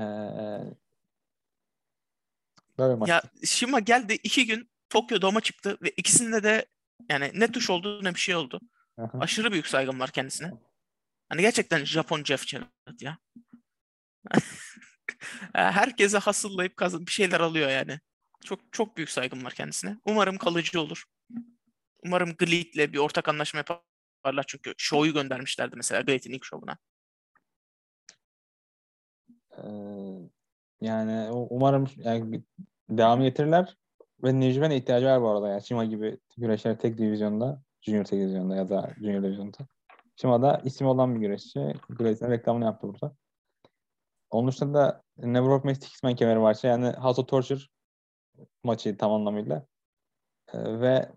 böyle 2.78 2.94
maç. 2.94 3.08
Ya 3.08 3.22
Shima 3.44 3.80
geldi 3.80 4.12
iki 4.22 4.46
gün 4.46 4.70
Tokyo 4.90 5.22
Dome'a 5.22 5.40
çıktı 5.40 5.78
ve 5.82 5.90
ikisinde 5.90 6.42
de 6.42 6.66
yani 7.10 7.30
ne 7.34 7.52
tuş 7.52 7.70
oldu 7.70 8.04
ne 8.04 8.14
bir 8.14 8.20
şey 8.20 8.34
oldu. 8.36 8.60
Aha. 8.98 9.18
Aşırı 9.20 9.52
büyük 9.52 9.66
saygım 9.66 10.00
var 10.00 10.10
kendisine. 10.10 10.52
Hani 11.28 11.42
gerçekten 11.42 11.84
Japon 11.84 12.24
Jeff 12.24 12.46
Jarrett 12.46 13.02
ya. 13.02 13.18
Herkese 15.52 16.18
hasıllayıp 16.18 16.76
kazın 16.76 17.06
bir 17.06 17.12
şeyler 17.12 17.40
alıyor 17.40 17.70
yani. 17.70 18.00
Çok 18.44 18.60
çok 18.72 18.96
büyük 18.96 19.10
saygım 19.10 19.44
var 19.44 19.54
kendisine. 19.54 19.96
Umarım 20.04 20.38
kalıcı 20.38 20.80
olur. 20.80 21.04
Umarım 22.04 22.32
Gleed'le 22.38 22.92
bir 22.92 22.98
ortak 22.98 23.28
anlaşma 23.28 23.60
yaparlar 24.26 24.44
çünkü 24.48 24.74
show'u 24.76 25.12
göndermişlerdi 25.12 25.76
mesela 25.76 26.02
Gleed'in 26.02 26.32
ilk 26.32 26.44
şovuna. 26.44 26.76
Ee, 29.58 29.62
yani 30.80 31.30
umarım 31.30 31.86
yani 31.96 32.42
devam 32.90 33.22
getirirler 33.22 33.76
ve 34.22 34.52
Japan'a 34.52 34.74
ihtiyacı 34.74 35.06
var 35.06 35.22
bu 35.22 35.28
arada. 35.28 35.48
Yani 35.48 35.62
Shima 35.62 35.84
gibi 35.84 36.18
güreşler 36.36 36.78
tek 36.78 36.98
divizyonda, 36.98 37.62
junior 37.80 38.04
tek 38.04 38.20
divizyonda 38.20 38.56
ya 38.56 38.68
da 38.68 38.94
junior 38.98 39.22
divizyonda. 39.22 39.58
Shima'da 40.16 40.60
isim 40.64 40.86
olan 40.86 41.14
bir 41.14 41.20
güreşçi. 41.20 41.74
Glaze'in 41.88 42.30
reklamını 42.30 42.64
yaptı 42.64 42.88
burada. 42.88 43.16
Onun 44.30 44.48
dışında 44.48 44.78
da 44.78 45.02
Never 45.16 45.46
Work 45.46 45.64
Max 45.64 45.76
X-Men 45.76 46.16
kemeri 46.16 46.40
varsa 46.40 46.68
yani 46.68 46.90
House 46.90 47.20
of 47.20 47.28
Torture 47.28 47.60
maçı 48.64 48.96
tam 48.96 49.12
anlamıyla. 49.12 49.66
Ee, 50.54 50.80
ve 50.80 51.12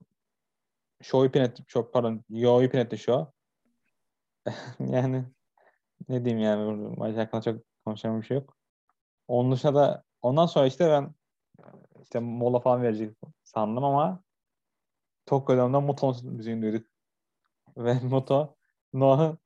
Show 1.02 1.32
pin 1.32 1.42
etti, 1.42 1.64
çok 1.68 1.94
pardon, 1.94 2.24
Yo 2.30 2.70
pin 2.70 2.80
etti 2.80 2.98
show. 2.98 3.32
yani 4.80 5.26
ne 6.10 6.26
diyeyim 6.26 6.44
yani 6.44 6.96
maç 6.98 7.18
hakkında 7.18 7.42
çok 7.42 7.62
konuşacağım 7.86 8.22
bir 8.22 8.26
şey 8.26 8.38
yok. 8.38 8.58
Onun 9.28 9.52
dışında 9.52 9.76
da 9.76 10.04
ondan 10.22 10.46
sonra 10.46 10.68
işte 10.68 10.90
ben 10.90 11.16
işte 12.04 12.20
mola 12.20 12.60
falan 12.60 12.82
verecek 12.82 13.18
sandım 13.44 13.84
ama 13.84 14.24
Tokyo'dan 15.26 15.84
Moto 15.84 16.16
müziğini 16.24 16.62
duyduk. 16.62 16.88
Ve 17.78 17.94
Moto 18.00 18.58
Noah'ı 18.94 19.38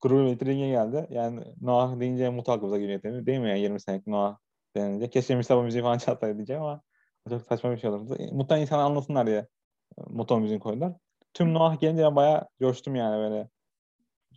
grubu 0.00 0.46
ring'e 0.46 0.68
geldi. 0.68 1.06
Yani 1.10 1.44
Noah 1.60 2.00
deyince 2.00 2.30
Moto 2.30 2.52
aklımıza 2.52 2.78
geliyor 2.78 3.02
değil 3.02 3.14
mi? 3.14 3.26
Değil 3.26 3.38
mi 3.38 3.48
yani 3.48 3.60
20 3.60 3.80
senelik 3.80 4.06
Noah 4.06 4.38
denince. 4.76 5.10
Keşke 5.10 5.36
Mustafa 5.36 5.62
müziği 5.62 5.82
falan 5.82 5.98
çalsaydı 5.98 6.36
diyeceğim 6.36 6.62
ama 6.62 6.82
çok 7.28 7.42
saçma 7.42 7.72
bir 7.72 7.76
şey 7.78 7.90
olurdu. 7.90 8.16
Muhtemelen 8.32 8.62
insanlar 8.62 8.84
anlasınlar 8.84 9.26
diye 9.26 9.48
Moto 9.96 10.40
müziğini 10.40 10.62
koydular. 10.62 10.92
Tüm 11.34 11.54
Noah 11.54 11.80
gelince 11.80 12.02
ben 12.02 12.16
bayağı 12.16 12.48
coştum 12.60 12.94
yani 12.94 13.16
böyle. 13.16 13.48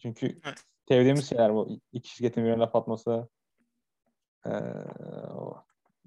Çünkü 0.01 0.26
evet. 0.45 0.64
sevdiğimiz 0.88 1.30
şeyler 1.30 1.54
bu. 1.54 1.80
İki 1.91 2.10
şirketin 2.10 2.43
birbirine 2.43 2.60
laf 2.60 2.76
atması 2.76 3.30
ee, 4.45 4.51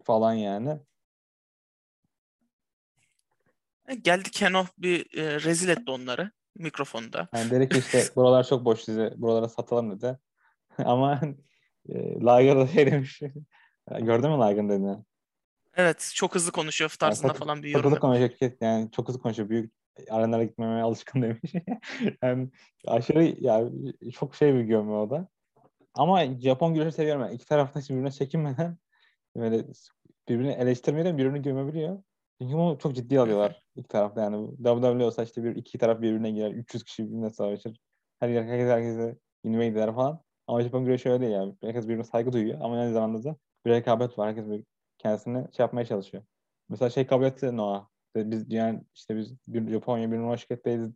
falan 0.05 0.33
yani. 0.33 0.79
E, 3.89 3.95
geldi 3.95 4.31
Keno 4.31 4.65
bir 4.79 5.19
e, 5.19 5.41
rezil 5.41 5.69
etti 5.69 5.91
onları 5.91 6.31
mikrofonda. 6.55 7.29
Yani 7.35 7.51
dedi 7.51 7.69
ki 7.69 7.79
işte 7.79 8.03
buralar 8.17 8.45
çok 8.45 8.65
boş 8.65 8.81
size 8.81 9.15
buralara 9.17 9.49
satalım 9.49 9.91
dedi. 9.91 10.19
Ama 10.85 11.21
e, 11.89 11.95
Liger 12.21 12.57
da 12.57 12.67
şey 12.67 12.87
demiş. 12.87 13.23
Gördün 14.01 14.31
mü 14.31 14.37
Liger'ın 14.37 14.69
dediğini? 14.69 14.97
Evet 15.77 16.13
çok 16.15 16.35
hızlı 16.35 16.53
konuşuyor 16.53 16.95
tarzında 17.01 17.27
yani, 17.27 17.39
falan 17.39 17.63
bir 17.63 17.69
yorum. 17.69 17.83
Çok 17.83 17.91
hızlı 17.91 18.01
konuşuyor. 18.01 18.53
Yani 18.61 18.91
çok 18.91 19.09
hızlı 19.09 19.21
konuşuyor. 19.21 19.49
Büyük 19.49 19.73
arenlara 20.11 20.45
gitmemeye 20.45 20.83
alışkın 20.83 21.23
demiş. 21.23 21.53
yani 22.23 22.49
aşırı 22.87 23.35
yani 23.41 23.93
çok 24.13 24.35
şey 24.35 24.55
bir 24.55 24.61
gömme 24.61 24.93
o 24.93 25.11
da. 25.11 25.29
Ama 25.95 26.41
Japon 26.41 26.75
güreşi 26.75 26.97
seviyorum. 26.97 27.23
Yani 27.23 27.35
iki 27.35 27.47
taraftan 27.47 27.83
birbirine 27.83 28.11
çekinmeden 28.11 28.79
böyle 29.37 29.65
birbirini 30.29 30.53
eleştirmeden 30.53 31.19
birbirini 31.19 31.43
gömebiliyor. 31.43 32.03
Çünkü 32.41 32.55
bunu 32.55 32.79
çok 32.79 32.95
ciddi 32.95 33.21
alıyorlar 33.21 33.63
ilk 33.77 33.89
tarafta 33.89 34.21
yani. 34.23 34.57
WWE 34.57 35.05
olsa 35.05 35.23
işte 35.23 35.45
bir 35.45 35.57
iki 35.57 35.79
taraf 35.79 36.01
birbirine 36.01 36.31
girer. 36.31 36.51
300 36.51 36.85
kişi 36.85 37.05
birbirine 37.05 37.31
savaşır. 37.31 37.79
Her 38.21 38.29
yer 38.29 38.45
herkes 38.45 38.69
herkese 38.69 39.19
invade 39.45 39.67
eder 39.67 39.95
falan. 39.95 40.23
Ama 40.47 40.63
Japon 40.63 40.85
güreşi 40.85 41.11
öyle 41.11 41.21
değil 41.21 41.33
yani. 41.33 41.55
Herkes 41.63 41.85
birbirine 41.85 42.05
saygı 42.05 42.33
duyuyor 42.33 42.61
ama 42.61 42.81
aynı 42.81 42.93
zamanda 42.93 43.25
da 43.25 43.37
bir 43.67 43.71
rekabet 43.71 44.19
var. 44.19 44.29
Herkes 44.29 44.51
bir 44.51 44.65
kendisini 45.07 45.55
şey 45.57 45.65
yapmaya 45.65 45.87
çalışıyor. 45.87 46.25
Mesela 46.69 46.91
şey 46.91 47.07
kabul 47.07 47.25
etti 47.25 47.57
Noah. 47.57 47.87
Biz 48.17 48.53
yani 48.53 48.85
işte 48.95 49.17
biz 49.17 49.35
bir 49.49 49.71
Japonya 49.71 50.13
bir 50.13 50.17
numara 50.17 50.37
şirketteyiz 50.37 50.91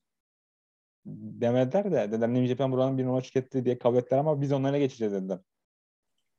demediler 1.06 1.84
de 1.84 2.12
dediler 2.12 2.28
New 2.28 2.46
Japan 2.46 2.72
buranın 2.72 2.98
bir 2.98 3.04
numara 3.04 3.22
şirketi 3.22 3.64
diye 3.64 3.78
kabul 3.78 3.96
ettiler 3.96 4.18
ama 4.18 4.40
biz 4.40 4.52
onlara 4.52 4.78
geçeceğiz 4.78 5.12
dediler. 5.12 5.38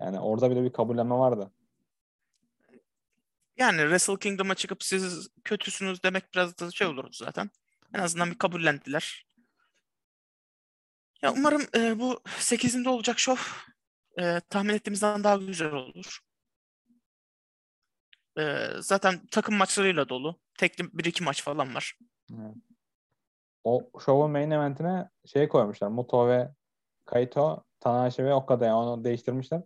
Yani 0.02 0.20
orada 0.20 0.52
bile 0.52 0.64
bir 0.64 0.74
kabullenme 0.74 1.16
vardı. 1.16 1.52
Yani 3.58 3.78
Wrestle 3.78 4.20
Kingdom'a 4.20 4.56
çıkıp 4.56 4.84
siz 4.84 5.30
kötüsünüz 5.44 6.04
demek 6.04 6.34
biraz 6.34 6.60
da 6.60 6.72
şey 6.72 6.88
olurdu 6.88 7.14
zaten. 7.14 7.50
En 7.96 8.00
azından 8.00 8.32
bir 8.32 8.38
kabullendiler. 8.38 9.26
Ya 11.22 11.34
umarım 11.34 11.62
e, 11.76 12.00
bu 12.00 12.22
8'inde 12.26 12.90
olacak 12.90 13.20
şov 13.20 13.38
e, 14.20 14.40
tahmin 14.50 14.74
ettiğimizden 14.74 15.24
daha 15.24 15.36
güzel 15.36 15.72
olur. 15.72 16.20
E, 18.40 18.68
zaten 18.80 19.22
takım 19.32 19.56
maçlarıyla 19.56 20.10
dolu. 20.10 20.40
Tekli 20.58 20.90
bir 20.94 21.06
iki 21.06 21.24
maç 21.24 21.44
falan 21.44 21.76
var. 21.76 21.98
Evet. 22.34 22.56
O 23.64 23.90
şovun 24.06 24.32
main 24.32 24.52
eventine 24.52 25.10
şey 25.26 25.48
koymuşlar. 25.48 25.88
Muto 25.88 26.28
ve 26.28 26.52
Kaito, 27.06 27.64
Tanahashi 27.80 28.26
ve 28.26 28.34
Okada 28.34 28.78
onu 28.78 29.04
değiştirmişler. 29.04 29.62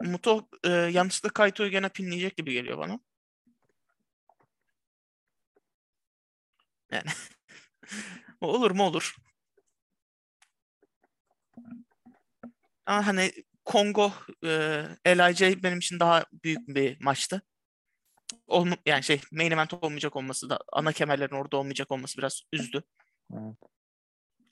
Muto 0.00 0.48
e, 0.64 0.68
yanlışlıkla 0.68 1.34
Kaito'yu 1.34 1.70
gene 1.70 1.88
pinleyecek 1.88 2.36
gibi 2.36 2.52
geliyor 2.52 2.78
bana. 2.78 3.00
Yani 6.90 7.10
olur 8.40 8.70
mu 8.70 8.84
olur. 8.84 9.16
Ama 12.86 13.06
hani 13.06 13.32
Kongo 13.68 14.12
e, 14.44 15.16
LIJ 15.18 15.62
benim 15.62 15.78
için 15.78 16.00
daha 16.00 16.24
büyük 16.44 16.68
bir 16.68 17.04
maçtı. 17.04 17.42
Olma, 18.46 18.76
yani 18.86 19.02
şey 19.02 19.20
main 19.32 19.50
event 19.50 19.74
olmayacak 19.74 20.16
olması 20.16 20.50
da 20.50 20.60
ana 20.72 20.92
kemerlerin 20.92 21.34
orada 21.34 21.56
olmayacak 21.56 21.90
olması 21.90 22.18
biraz 22.18 22.42
üzdü. 22.52 22.82
Evet. 23.32 23.56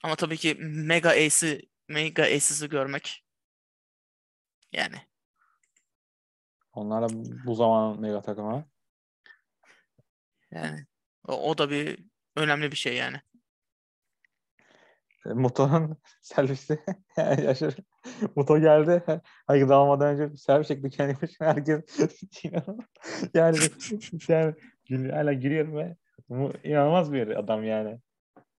Ama 0.03 0.15
tabii 0.15 0.37
ki 0.37 0.55
Mega 0.59 1.09
Ace'i 1.09 1.61
Mega 1.87 2.23
Ace'ı 2.23 2.67
görmek 2.67 3.23
yani 4.71 4.95
onlar 6.73 7.01
da 7.01 7.07
bu 7.45 7.55
zaman 7.55 8.01
mega 8.01 8.21
takımı. 8.21 8.65
Yani 10.51 10.85
o, 11.27 11.49
o 11.49 11.57
da 11.57 11.69
bir 11.69 12.05
önemli 12.35 12.71
bir 12.71 12.77
şey 12.77 12.95
yani. 12.95 13.21
E, 15.25 15.29
Muto'nun 15.29 15.97
servisi 16.21 16.79
yaşar. 17.17 17.75
Muto 18.35 18.59
geldi. 18.59 19.03
Hayır 19.47 19.69
dağılmadan 19.69 20.07
önce 20.07 20.37
servis 20.37 20.67
çekti 20.67 20.89
kendi 20.89 21.21
başına. 21.21 21.47
Herkes 21.47 21.99
yani 23.33 23.57
yani 24.29 25.11
hala 25.11 25.33
giriyorum 25.33 25.77
ve 25.77 25.95
inanılmaz 26.63 27.13
bir 27.13 27.39
adam 27.39 27.63
yani. 27.63 27.99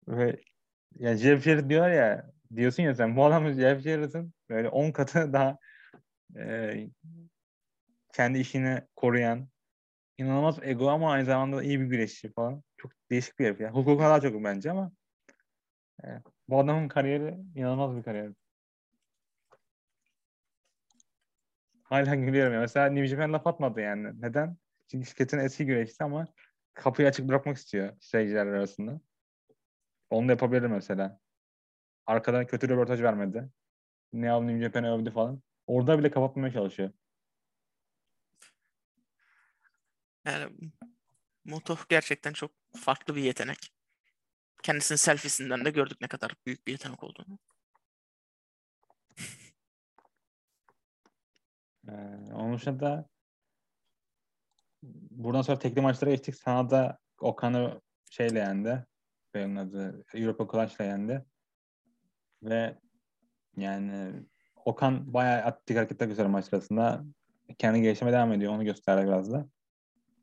Ve 0.07 0.39
yani 0.99 1.17
Jeff 1.17 1.43
Jarrett 1.43 1.69
diyor 1.69 1.89
ya 1.89 2.31
diyorsun 2.55 2.83
ya 2.83 2.95
sen 2.95 3.15
bu 3.15 3.25
adam 3.25 3.53
Jeff 3.53 3.81
Jarrett'ın 3.81 4.33
böyle 4.49 4.69
10 4.69 4.91
katı 4.91 5.33
daha 5.33 5.57
e, 6.37 6.75
kendi 8.13 8.39
işini 8.39 8.81
koruyan, 8.95 9.49
inanılmaz 10.17 10.59
ego 10.61 10.89
ama 10.89 11.11
aynı 11.11 11.25
zamanda 11.25 11.63
iyi 11.63 11.79
bir 11.79 11.85
güreşçi 11.85 12.33
falan. 12.33 12.63
Çok 12.77 12.91
değişik 13.11 13.39
bir 13.39 13.45
herif. 13.45 13.61
Yani. 13.61 13.73
Hukuka 13.73 14.03
daha 14.03 14.21
çok 14.21 14.43
bence 14.43 14.71
ama 14.71 14.91
evet. 16.03 16.21
bu 16.47 16.59
adamın 16.59 16.87
kariyeri 16.87 17.37
inanılmaz 17.55 17.97
bir 17.97 18.03
kariyer. 18.03 18.31
Hala 21.89 22.15
gülüyorum 22.15 22.53
ya. 22.53 22.59
Mesela 22.59 22.85
New 22.89 23.07
Japan 23.07 23.33
laf 23.33 23.47
atmadı 23.47 23.81
yani. 23.81 24.21
Neden? 24.21 24.57
Çünkü 24.91 25.07
şirketin 25.07 25.39
eski 25.39 25.65
güreşçisi 25.65 26.03
ama 26.03 26.27
kapıyı 26.73 27.07
açık 27.07 27.27
bırakmak 27.27 27.57
istiyor 27.57 27.93
seyirciler 27.99 28.45
arasında. 28.45 29.01
Onu 30.09 30.27
da 30.27 30.31
yapabilir 30.31 30.61
mesela. 30.61 31.19
Arkadan 32.05 32.45
kötü 32.47 32.69
röportaj 32.69 33.01
vermedi. 33.01 33.49
Ne 34.13 34.31
aldı 34.31 34.47
New 34.47 34.63
Japan'ı 34.65 34.95
övdü 34.95 35.11
falan. 35.11 35.41
Orada 35.67 35.99
bile 35.99 36.11
kapatmaya 36.11 36.53
çalışıyor. 36.53 36.91
Yani 40.25 40.71
Moto 41.45 41.77
gerçekten 41.89 42.33
çok 42.33 42.51
farklı 42.75 43.15
bir 43.15 43.21
yetenek. 43.21 43.73
Kendisinin 44.63 44.97
selfiesinden 44.97 45.65
de 45.65 45.69
gördük 45.69 45.97
ne 46.01 46.07
kadar 46.07 46.35
büyük 46.45 46.67
bir 46.67 46.71
yetenek 46.71 47.03
olduğunu. 47.03 47.39
Ee, 51.87 51.91
onun 52.33 52.55
dışında 52.55 53.09
buradan 55.11 55.41
sonra 55.41 55.59
tekli 55.59 55.81
maçlara 55.81 56.11
geçtik. 56.11 56.35
Sana 56.35 56.69
da 56.69 56.97
Okan'ı 57.19 57.81
şeyle 58.09 58.39
yendi. 58.39 58.85
Benim 59.33 59.57
adı 59.57 60.03
Europa 60.13 60.47
Clutch'la 60.51 60.85
yendi. 60.85 61.25
Ve 62.43 62.77
yani 63.57 64.13
Okan 64.65 65.13
bayağı 65.13 65.41
atletik 65.41 65.77
hareketler 65.77 66.07
gösteriyor 66.07 66.31
maç 66.31 66.45
sırasında. 66.45 67.03
Kendi 67.57 67.81
gelişime 67.81 68.11
devam 68.11 68.33
ediyor. 68.33 68.53
Onu 68.53 68.65
gösterdi 68.65 69.07
biraz 69.07 69.31
da. 69.31 69.45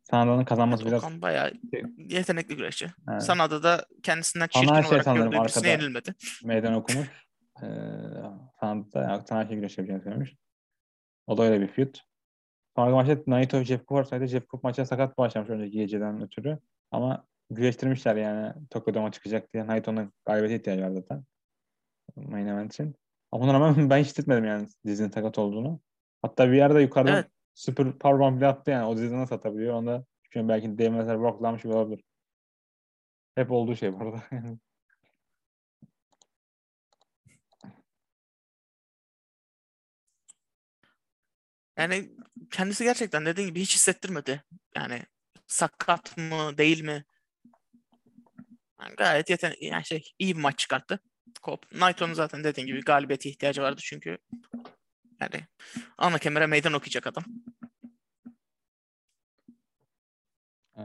Sanada'nın 0.02 0.44
kazanması 0.44 0.82
evet, 0.82 0.92
biraz... 0.92 1.04
Okan 1.04 1.22
bayağı 1.22 1.52
yetenekli 1.96 2.56
güreşçi. 2.56 2.86
Evet. 3.10 3.22
Sanada 3.22 3.62
da 3.62 3.86
kendisinden 4.02 4.46
çirkin 4.46 4.68
Sana 4.68 4.88
olarak 4.88 5.04
şey 5.04 5.14
gördüğü 5.14 5.36
birisine 5.36 5.68
yenilmedi. 5.68 6.14
Meydan 6.44 6.74
okumuş. 6.74 7.08
Ee, 7.62 7.66
Sanada 8.60 9.02
yani, 9.02 9.24
Tanahashi 9.24 9.54
güreş 9.54 9.78
yapacağını 9.78 10.02
söylemiş. 10.02 10.36
O 11.26 11.38
da 11.38 11.42
öyle 11.42 11.60
bir 11.60 11.66
feud. 11.66 11.94
Sonraki 12.76 12.94
maçta 12.94 13.30
Naito 13.30 13.62
Jeff 13.62 13.80
Cook 13.80 13.92
varsaydı 13.92 14.26
Jeff 14.26 14.48
Cook 14.48 14.64
maça 14.64 14.86
sakat 14.86 15.18
başlamış 15.18 15.50
önceki 15.50 15.78
geceden 15.78 16.22
ötürü. 16.22 16.58
Ama 16.90 17.26
güreştirmişler 17.50 18.16
yani. 18.16 18.54
Tokyo'da 18.70 19.10
çıkacak 19.10 19.52
diye. 19.52 19.66
Naito'nun 19.66 20.12
galibiyete 20.26 20.56
ihtiyacı 20.56 20.82
var 20.82 20.90
zaten. 20.90 21.24
Main 22.16 22.46
event 22.46 22.72
için. 22.72 22.94
Ama 23.32 23.44
ona 23.44 23.54
rağmen 23.54 23.90
ben 23.90 23.98
hiç 23.98 24.06
hissetmedim 24.06 24.44
yani 24.44 24.68
dizinin 24.86 25.10
sakat 25.10 25.38
olduğunu. 25.38 25.80
Hatta 26.22 26.48
bir 26.48 26.56
yerde 26.56 26.80
yukarıdan 26.80 27.14
evet. 27.14 27.30
super 27.54 27.92
powerbomb 27.98 28.36
bile 28.36 28.46
attı 28.46 28.70
yani. 28.70 28.86
O 28.86 28.96
dizi 28.96 29.16
nasıl 29.16 29.34
atabiliyor? 29.34 29.74
Onda 29.74 30.04
çünkü 30.30 30.48
belki 30.48 30.78
Dave 30.78 30.88
mesela 30.88 31.20
bloklamış 31.20 31.66
olabilir. 31.66 32.04
Hep 33.34 33.50
olduğu 33.50 33.76
şey 33.76 33.92
bu 33.92 34.16
Yani 41.78 42.10
kendisi 42.50 42.84
gerçekten 42.84 43.26
dediğin 43.26 43.48
gibi 43.48 43.60
hiç 43.60 43.74
hissettirmedi. 43.74 44.44
Yani 44.76 45.02
sakat 45.46 46.16
mı 46.16 46.58
değil 46.58 46.80
mi? 46.80 47.04
Yani 48.80 48.94
gayet 48.96 49.30
yeten 49.30 49.54
yani 49.60 49.84
şey 49.84 50.12
iyi 50.18 50.36
bir 50.36 50.40
maç 50.40 50.58
çıkarttı. 50.58 51.00
Kop. 51.42 51.72
Naito'nun 51.72 52.14
zaten 52.14 52.44
dediğin 52.44 52.66
gibi 52.66 52.80
galibiyete 52.80 53.28
ihtiyacı 53.28 53.62
vardı 53.62 53.80
çünkü 53.84 54.18
yani 55.20 55.46
ana 55.98 56.18
kemere 56.18 56.46
meydan 56.46 56.72
okuyacak 56.72 57.06
adam. 57.06 57.24
Ee, 60.76 60.82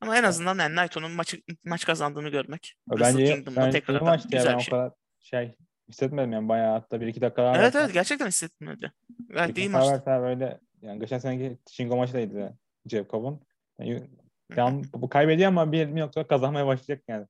Ama 0.00 0.16
en 0.16 0.24
azından 0.24 0.58
yani 0.58 0.74
Naito'nun 0.76 1.10
maçı, 1.10 1.42
maç 1.64 1.84
kazandığını 1.84 2.28
görmek. 2.28 2.76
Bence, 2.88 3.44
bence 3.56 3.70
tekrar 3.70 4.00
maçtı 4.00 4.36
ya 4.36 4.44
ben 4.44 4.58
şey. 4.58 4.68
o 4.68 4.70
kadar 4.70 4.92
şey 5.20 5.54
hissetmedim 5.90 6.32
yani 6.32 6.48
bayağı 6.48 6.72
hatta 6.72 7.00
bir 7.00 7.06
iki 7.06 7.20
dakika 7.20 7.44
daha 7.44 7.56
Evet 7.56 7.76
evet 7.76 7.92
gerçekten 7.92 8.26
hissetmedi. 8.26 8.92
Gayet 9.28 9.58
iyi 9.58 9.68
maçtı. 9.68 10.06
böyle 10.06 10.60
yani 10.82 11.00
geçen 11.00 11.18
seneki 11.18 11.58
Shingo 11.70 11.96
maçtaydı 11.96 12.58
Cobb'un. 12.88 13.40
Yani, 13.78 14.10
yani 14.56 14.84
bu 14.94 15.08
kaybediyor 15.08 15.48
ama 15.48 15.72
bir, 15.72 15.88
bir 15.96 16.00
noktada 16.00 16.26
kazanmaya 16.26 16.66
başlayacak 16.66 17.04
yani. 17.08 17.26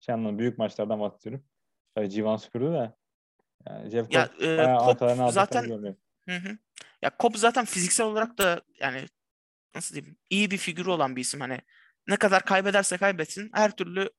Şey 0.00 0.14
anlamda 0.14 0.38
büyük 0.38 0.58
maçlardan 0.58 1.00
bahsediyorum. 1.00 1.44
Tabii 1.94 2.10
Civan 2.10 2.36
süpürdü 2.36 2.72
de. 2.72 2.92
Yani 3.66 3.90
Jeff 3.90 4.12
ya, 4.12 4.30
Cobb 4.38 4.42
e, 4.42 4.58
bayağı 5.00 5.32
zaten 5.32 5.64
hı 6.28 6.36
hı. 6.36 6.58
Ya 7.02 7.10
Cobb 7.20 7.34
zaten 7.36 7.64
fiziksel 7.64 8.06
olarak 8.06 8.38
da 8.38 8.62
yani 8.80 9.06
nasıl 9.74 9.94
diyeyim 9.94 10.16
iyi 10.30 10.50
bir 10.50 10.58
figürü 10.58 10.90
olan 10.90 11.16
bir 11.16 11.20
isim 11.20 11.40
hani 11.40 11.60
ne 12.08 12.16
kadar 12.16 12.44
kaybederse 12.44 12.96
kaybetsin 12.96 13.50
her 13.54 13.76
türlü 13.76 14.10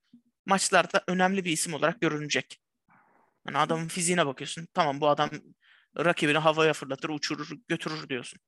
maçlarda 0.45 1.03
önemli 1.07 1.45
bir 1.45 1.51
isim 1.51 1.73
olarak 1.73 2.01
görünecek. 2.01 2.61
Yani 3.47 3.57
adamın 3.57 3.87
fiziğine 3.87 4.25
bakıyorsun. 4.25 4.67
Tamam 4.73 5.01
bu 5.01 5.09
adam 5.09 5.29
rakibini 5.97 6.37
havaya 6.37 6.73
fırlatır, 6.73 7.09
uçurur, 7.09 7.49
götürür 7.67 8.09
diyorsun. 8.09 8.39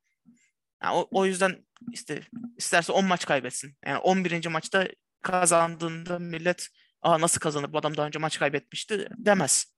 Yani 0.83 0.95
o, 0.95 1.07
o 1.11 1.25
yüzden 1.25 1.65
işte 1.91 2.21
isterse 2.57 2.91
10 2.91 3.05
maç 3.05 3.25
kaybetsin. 3.25 3.77
Yani 3.85 3.97
11. 3.97 4.47
maçta 4.47 4.87
kazandığında 5.21 6.19
millet 6.19 6.69
Aa 7.01 7.21
nasıl 7.21 7.39
kazanır 7.39 7.73
bu 7.73 7.77
adam 7.77 7.97
daha 7.97 8.07
önce 8.07 8.19
maç 8.19 8.39
kaybetmişti 8.39 9.07
demez. 9.17 9.73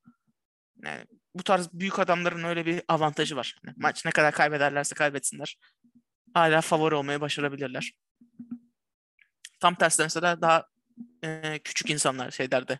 Yani 0.83 1.05
bu 1.35 1.43
tarz 1.43 1.73
büyük 1.73 1.99
adamların 1.99 2.43
öyle 2.43 2.65
bir 2.65 2.81
avantajı 2.87 3.35
var. 3.35 3.55
Yani 3.65 3.75
maç 3.79 4.05
ne 4.05 4.11
kadar 4.11 4.33
kaybederlerse 4.33 4.95
kaybetsinler. 4.95 5.57
Hala 6.33 6.61
favori 6.61 6.95
olmayı 6.95 7.21
başarabilirler. 7.21 7.91
Tam 9.59 9.75
tersi 9.75 10.01
mesela 10.03 10.41
daha 10.41 10.65
e, 11.23 11.59
küçük 11.63 11.89
insanlar 11.89 12.31
şeylerde 12.31 12.79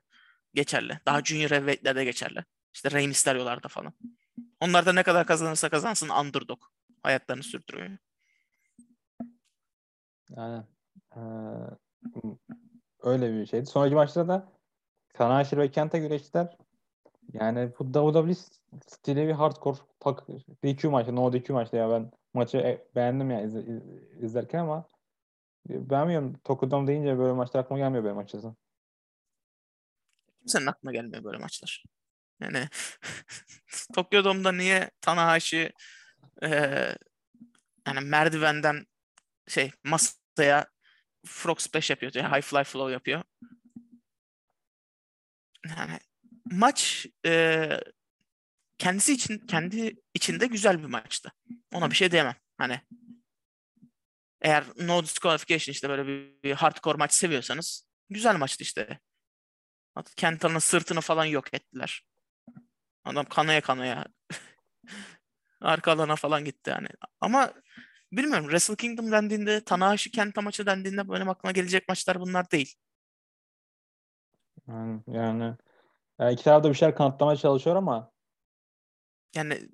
geçerli. 0.54 1.00
Daha 1.06 1.22
junior 1.22 1.50
heavyweight'lerde 1.50 2.04
geçerli. 2.04 2.46
İşte 2.74 2.92
Rey 2.92 3.08
Mysterio'larda 3.08 3.68
falan. 3.68 3.94
Onlar 4.60 4.86
da 4.86 4.94
ne 4.94 5.04
kadar 5.04 5.28
kazanırsa 5.28 5.70
kazansın 5.70 6.10
underdog. 6.10 6.60
Hayatlarını 7.04 7.44
sürdürüyor. 7.44 7.98
Yani 10.38 10.64
ee, 11.16 11.20
öyle 13.04 13.34
bir 13.34 13.46
şeydi. 13.46 13.66
Sonraki 13.66 13.96
maçta 13.96 14.28
da 14.28 14.48
Tanahashi 15.14 15.58
ve 15.58 15.72
Kenta 15.72 15.98
güreştiler. 15.98 16.58
Yani 17.34 17.72
bu 17.80 18.14
WWE 18.14 18.34
stili 18.88 19.28
bir 19.28 19.34
hardcore 19.34 19.78
tak 20.00 20.28
DQ 20.64 20.90
maçı, 20.90 21.16
no 21.16 21.34
DQ 21.34 21.54
maçta 21.54 21.78
ya 21.78 21.90
ben 21.90 22.12
maçı 22.34 22.58
e, 22.58 22.86
beğendim 22.96 23.32
ya 23.32 23.42
iz, 23.42 23.56
iz, 23.56 23.82
izlerken 24.22 24.60
ama 24.60 24.86
beğenmiyorum. 25.70 26.34
Tokudom 26.44 26.88
deyince 26.88 27.18
böyle 27.20 27.34
maçlar 27.34 27.60
aklıma 27.60 27.80
gelmiyor 27.80 28.04
benim 28.04 28.18
açıkçası. 28.18 28.56
Kimsenin 30.50 30.66
aklına 30.66 30.92
gelmiyor 30.92 31.24
böyle 31.24 31.38
maçlar. 31.38 31.84
Yani 32.42 32.68
Tokyo 33.94 34.24
Dome'da 34.24 34.52
niye 34.52 34.92
Tanahashi 35.02 35.72
e, 36.44 36.50
yani 37.88 38.00
merdivenden 38.02 38.86
şey 39.48 39.72
masaya 39.84 40.68
frog 41.26 41.60
splash 41.60 41.90
yapıyor. 41.90 42.12
Yani 42.16 42.36
high 42.36 42.42
fly 42.42 42.64
flow 42.64 42.94
yapıyor. 42.94 43.24
Yani 45.68 46.00
maç 46.46 47.08
e, 47.26 47.70
kendisi 48.78 49.14
için 49.14 49.38
kendi 49.38 49.96
içinde 50.14 50.48
güzel 50.48 50.80
bir 50.80 50.88
maçtı. 50.88 51.32
Ona 51.74 51.92
bir 51.92 51.96
şey 51.96 52.12
diyemem. 52.12 52.36
Hani 52.58 52.82
eğer 54.42 54.64
no 54.78 55.04
disqualification 55.04 55.72
işte 55.72 55.90
böyle 55.90 56.08
bir, 56.08 56.44
bir 56.44 56.52
hardcore 56.52 56.98
maç 56.98 57.14
seviyorsanız 57.14 57.88
güzel 58.10 58.36
maçtı 58.36 58.64
işte. 58.64 59.00
Kenta'nın 60.16 60.60
sırtını 60.60 61.02
falan 61.02 61.26
yok 61.26 61.54
ettiler. 61.54 62.04
Adam 63.06 63.26
kanaya 63.26 63.62
kanaya 63.62 64.06
arka 65.62 65.92
alana 65.92 66.16
falan 66.16 66.46
gitti 66.46 66.70
yani. 66.70 66.88
Ama 67.22 67.54
bilmiyorum 68.12 68.46
Wrestle 68.46 68.76
Kingdom 68.76 69.12
dendiğinde 69.12 69.64
Tanahashi 69.64 70.12
Kenta 70.12 70.42
maçı 70.42 70.66
dendiğinde 70.66 71.10
benim 71.10 71.30
aklıma 71.30 71.52
gelecek 71.52 71.90
maçlar 71.90 72.20
bunlar 72.20 72.52
değil. 72.52 72.76
Yani, 74.68 75.02
yani, 75.08 75.54
yani 76.20 76.34
iki 76.34 76.44
tarafta 76.44 76.70
bir 76.70 76.76
şeyler 76.76 76.96
kanıtlamaya 76.96 77.38
çalışıyor 77.38 77.76
ama 77.76 78.12
yani 79.36 79.70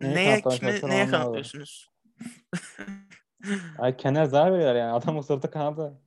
neye, 0.00 0.14
neye 0.14 0.42
kime 0.42 0.80
neye 0.82 1.08
kanıtlıyorsunuz? 1.08 1.90
Ay 3.78 3.96
Kener 3.96 4.24
zarar 4.24 4.52
veriyor 4.52 4.74
yani. 4.74 4.92
Adamın 4.92 5.20
sırtı 5.20 5.50
kanadı. 5.50 6.02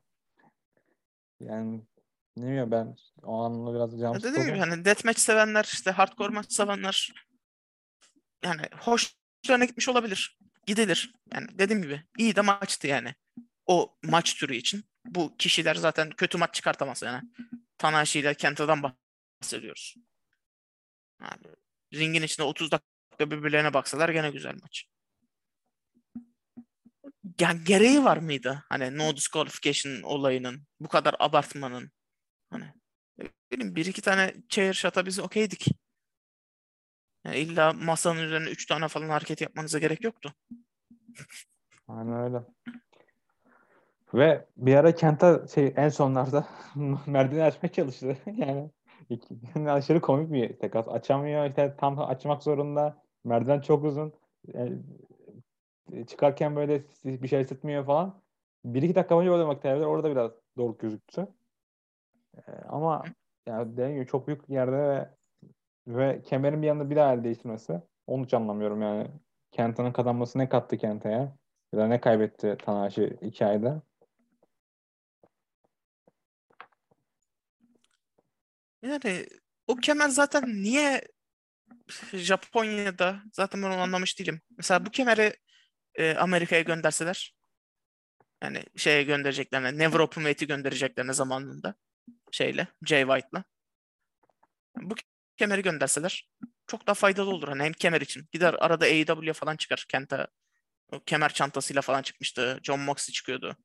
Yani 1.40 1.82
ne 2.42 2.48
bileyim 2.48 2.72
ben 2.72 2.96
o 3.24 3.44
anlamda 3.44 3.76
biraz 3.76 4.00
canım 4.00 4.24
Dediğim 4.24 4.48
gibi 4.48 4.58
hani 4.58 4.86
deathmatch 4.86 5.20
sevenler 5.20 5.64
işte 5.64 5.92
hardcore 5.92 6.34
maç 6.34 6.52
sevenler 6.52 7.14
yani 8.44 8.62
hoşlarına 8.80 9.66
gitmiş 9.66 9.90
olabilir. 9.90 10.38
Gidilir. 10.66 11.14
Yani 11.34 11.48
dediğim 11.52 11.82
gibi 11.82 12.04
iyi 12.18 12.36
de 12.36 12.42
maçtı 12.42 12.88
yani. 12.88 13.16
O 13.66 13.98
maç 14.04 14.36
türü 14.36 14.56
için. 14.56 14.86
Bu 15.06 15.38
kişiler 15.38 15.76
zaten 15.76 16.10
kötü 16.10 16.38
maç 16.38 16.54
çıkartamaz 16.54 17.02
yani. 17.02 17.22
Tanahashi 17.78 18.20
ile 18.20 18.34
Kenta'dan 18.34 18.84
bahsediyoruz. 18.84 19.96
Yani 21.22 21.42
ringin 21.94 22.24
içinde 22.24 22.44
30 22.48 22.72
dakika 22.72 23.32
birbirlerine 23.32 23.74
baksalar 23.74 24.10
gene 24.10 24.32
güzel 24.32 24.56
maç. 24.62 24.86
Yani 27.40 27.64
gereği 27.64 28.04
var 28.04 28.18
mıydı? 28.18 28.66
Hani 28.70 28.98
no 28.98 29.16
disqualification 29.16 30.02
olayının, 30.02 30.68
bu 30.80 30.88
kadar 30.88 31.16
abartmanın. 31.20 31.92
Hani 32.50 32.66
benim 33.52 33.76
bir 33.76 33.86
iki 33.86 34.02
tane 34.02 34.34
chair 34.50 34.74
shot'a 34.74 35.06
biz 35.06 35.20
okeydik. 35.20 35.68
Yani 37.26 37.38
illa 37.38 37.74
masanın 37.74 38.20
üzerine 38.20 38.50
üç 38.50 38.66
tane 38.66 38.88
falan 38.88 39.10
hareket 39.10 39.42
yapmanıza 39.42 39.80
gerek 39.80 40.04
yoktu. 40.04 40.34
Aynen 41.88 42.24
öyle. 42.24 42.44
Ve 44.14 44.46
bir 44.58 44.76
ara 44.76 44.96
Kenta 44.96 45.48
şey 45.48 45.74
en 45.76 45.90
sonlarda 45.90 46.48
merdiveni 47.06 47.44
açmaya 47.44 47.72
çalıştı. 47.72 48.18
yani, 48.38 48.72
aşırı 49.72 50.02
komik 50.02 50.32
bir 50.32 50.54
tekas. 50.60 50.88
Açamıyor. 50.88 51.50
işte 51.50 51.76
tam 51.78 52.00
açmak 52.00 52.44
zorunda. 52.44 53.04
Merdiven 53.24 53.62
çok 53.62 53.84
uzun. 53.84 54.14
Yani, 54.54 54.80
çıkarken 56.08 56.56
böyle 56.56 56.84
bir 57.06 57.28
şey 57.28 57.40
hissetmiyor 57.40 57.86
falan. 57.86 58.22
Bir 58.66 58.82
iki 58.82 58.96
dakika 58.96 59.20
önce 59.20 59.32
oynamak 59.32 59.62
tabii 59.62 59.86
orada 59.86 60.12
biraz 60.12 60.32
doğru 60.58 60.78
gözüktü. 60.78 61.28
Ee, 62.48 62.52
ama 62.70 63.04
yani 63.48 63.72
dediğim 63.74 63.94
gibi 63.96 64.08
çok 64.08 64.28
büyük 64.28 64.50
yerde 64.50 64.78
ve, 64.78 65.10
ve 65.88 66.22
kemerin 66.22 66.62
bir 66.62 66.68
yanında 66.68 66.90
bir 66.90 66.96
daha 66.96 67.14
el 67.14 67.24
değiştirmesi 67.24 67.82
onu 68.08 68.26
hiç 68.26 68.34
anlamıyorum 68.34 68.82
yani. 68.82 69.08
Kenta'nın 69.52 69.92
kazanması 69.92 70.40
ne 70.40 70.50
kattı 70.50 70.78
Kenta'ya? 70.78 71.38
Ya 71.74 71.80
da 71.80 71.88
ne 71.88 72.02
kaybetti 72.02 72.58
Tanahashi 72.66 73.18
iki 73.22 73.46
ayda? 73.46 73.82
Yani 78.82 79.26
o 79.68 79.76
kemer 79.76 80.10
zaten 80.10 80.44
niye 80.48 81.02
Japonya'da 82.14 83.20
zaten 83.34 83.64
ben 83.64 83.68
onu 83.68 83.82
anlamış 83.82 84.20
değilim. 84.20 84.42
Mesela 84.58 84.86
bu 84.86 84.92
kemeri 84.92 85.34
e, 85.96 86.16
Amerika'ya 86.16 86.62
gönderseler 86.62 87.36
yani 88.44 88.64
şeye 88.76 89.04
göndereceklerine 89.04 89.78
Never 89.78 90.00
Open 90.00 90.22
Weight'i 90.22 90.48
göndereceklerine 90.48 91.14
zamanında 91.14 91.76
şeyle 92.32 92.68
Jay 92.86 93.06
White'la 93.06 93.44
bu 94.82 94.96
kemeri 95.38 95.62
gönderseler 95.62 96.30
çok 96.68 96.88
daha 96.88 96.94
faydalı 96.94 97.30
olur. 97.30 97.48
Hani 97.48 97.64
hem 97.64 97.74
kemer 97.74 98.02
için. 98.02 98.28
Gider 98.32 98.56
arada 98.60 98.86
AEW 98.86 99.34
falan 99.34 99.56
çıkar. 99.56 99.86
Kenta 99.90 100.28
kemer 101.06 101.34
çantasıyla 101.34 101.82
falan 101.82 102.02
çıkmıştı. 102.02 102.60
John 102.64 102.80
Moxley 102.80 103.14
çıkıyordu. 103.14 103.58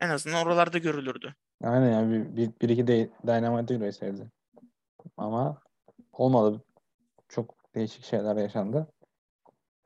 En 0.00 0.08
azından 0.08 0.46
oralarda 0.46 0.78
görülürdü. 0.78 1.34
Aynen 1.64 1.92
yani 1.92 2.12
bir, 2.12 2.36
bir, 2.36 2.60
bir 2.60 2.68
iki 2.68 2.86
de 2.86 3.10
Dynamite'ı 3.26 3.78
görseydi. 3.78 4.30
Ama 5.16 5.62
olmadı. 6.12 6.64
Çok 7.28 7.74
değişik 7.74 8.04
şeyler 8.04 8.36
yaşandı. 8.36 8.92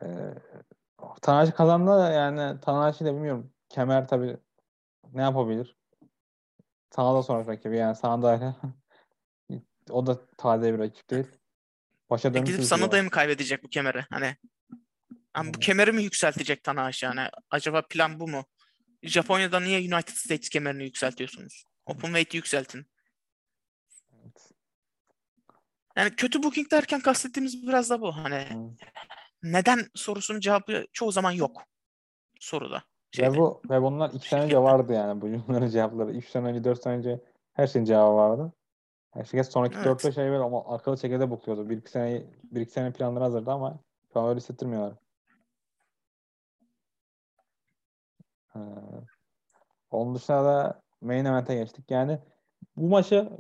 Ee, 0.02 0.34
Tanahashi 1.22 1.52
kazandı 1.52 2.12
yani 2.12 2.60
Tanahashi 2.60 3.04
de 3.04 3.14
bilmiyorum. 3.14 3.52
Kemer 3.68 4.08
tabii 4.08 4.36
ne 5.12 5.22
yapabilir? 5.22 5.79
Sana 6.90 7.14
da 7.14 7.22
sonra 7.22 7.46
rakibi 7.46 7.76
yani 7.76 7.96
sana 7.96 8.22
da 8.22 8.56
o 9.90 10.06
da 10.06 10.26
taze 10.36 10.74
bir 10.74 10.78
rakip 10.78 11.10
değil. 11.10 11.26
Başa 12.10 12.28
e 12.28 12.38
gidip 12.38 12.64
sana 12.64 12.92
da 12.92 13.02
mı 13.02 13.10
kaybedecek 13.10 13.64
bu 13.64 13.68
kemeri? 13.68 14.04
Hani 14.10 14.36
yani 15.36 15.54
bu 15.54 15.58
kemeri 15.58 15.92
mi 15.92 16.02
yükseltecek 16.02 16.64
Tanahashi 16.64 17.06
yani? 17.06 17.20
Acaba 17.50 17.82
plan 17.82 18.20
bu 18.20 18.28
mu? 18.28 18.44
Japonya'da 19.02 19.60
niye 19.60 19.94
United 19.94 20.14
States 20.14 20.48
kemerini 20.48 20.84
yükseltiyorsunuz? 20.84 21.64
Open 21.86 22.08
weight 22.08 22.34
yükseltin. 22.34 22.86
Evet. 24.12 24.52
Yani 25.96 26.16
kötü 26.16 26.42
booking 26.42 26.70
derken 26.70 27.00
kastettiğimiz 27.00 27.66
biraz 27.66 27.90
da 27.90 28.00
bu. 28.00 28.16
Hani 28.16 28.34
evet. 28.34 28.92
neden 29.42 29.86
sorusunun 29.94 30.40
cevabı 30.40 30.86
çoğu 30.92 31.12
zaman 31.12 31.30
yok 31.30 31.62
soruda. 32.40 32.84
Şeyde. 33.10 33.32
Ve 33.32 33.36
bu 33.36 33.60
ve 33.70 33.82
bunlar 33.82 34.10
iki 34.10 34.28
sene 34.28 34.42
önce 34.42 34.58
vardı 34.58 34.92
yani 34.92 35.20
bu 35.20 35.26
bunların 35.48 35.68
cevapları. 35.68 36.10
Üç 36.10 36.28
sene 36.28 36.46
önce, 36.46 36.64
dört 36.64 36.82
sene 36.82 36.94
önce 36.94 37.20
her 37.52 37.66
şeyin 37.66 37.84
cevabı 37.84 38.16
vardı. 38.16 38.52
Yani 39.14 39.26
şirket 39.26 39.52
sonraki 39.52 39.76
evet. 39.76 39.86
4 39.86 40.14
şey 40.14 40.30
böyle 40.30 40.42
ama 40.42 40.64
akıllı 40.64 40.96
çekirde 40.96 41.30
bukluyordu. 41.30 41.70
Bir 41.70 41.76
iki 41.76 41.90
sene 41.90 42.26
bir 42.42 42.60
iki 42.60 42.72
sene 42.72 42.92
planları 42.92 43.24
hazırdı 43.24 43.50
ama 43.50 43.78
şu 44.12 44.20
an 44.20 44.28
öyle 44.28 44.36
hissettirmiyorlar. 44.36 44.94
Ee, 48.56 48.60
onun 49.90 50.14
dışında 50.14 50.44
da 50.44 50.82
main 51.00 51.24
event'e 51.24 51.54
geçtik. 51.54 51.90
Yani 51.90 52.18
bu 52.76 52.88
maçı 52.88 53.30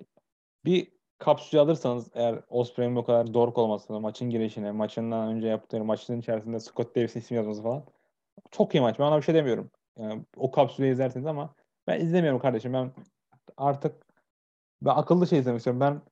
bir 0.64 0.92
kapsül 1.18 1.60
alırsanız 1.60 2.10
eğer 2.14 2.40
Osprey'in 2.48 2.96
bu 2.96 3.04
kadar 3.04 3.34
dork 3.34 3.58
olmasını, 3.58 4.00
maçın 4.00 4.30
girişine, 4.30 4.72
maçından 4.72 5.28
önce 5.28 5.46
yaptığı 5.48 5.84
maçın 5.84 6.20
içerisinde 6.20 6.60
Scott 6.60 6.96
Davis'in 6.96 7.20
ismi 7.20 7.36
yazması 7.36 7.62
falan 7.62 7.84
çok 8.50 8.74
iyi 8.74 8.80
maç. 8.80 8.98
Ben 8.98 9.04
ona 9.04 9.16
bir 9.16 9.22
şey 9.22 9.34
demiyorum. 9.34 9.70
Yani 9.98 10.24
o 10.36 10.50
kapsülü 10.50 10.92
izlersiniz 10.92 11.26
ama 11.26 11.54
ben 11.86 12.00
izlemiyorum 12.00 12.40
kardeşim. 12.40 12.72
Ben 12.72 12.92
artık 13.56 14.06
ben 14.82 14.90
akıllı 14.90 15.26
şey 15.26 15.38
izlemek 15.38 15.58
istiyorum. 15.58 15.80
Ben 15.80 16.02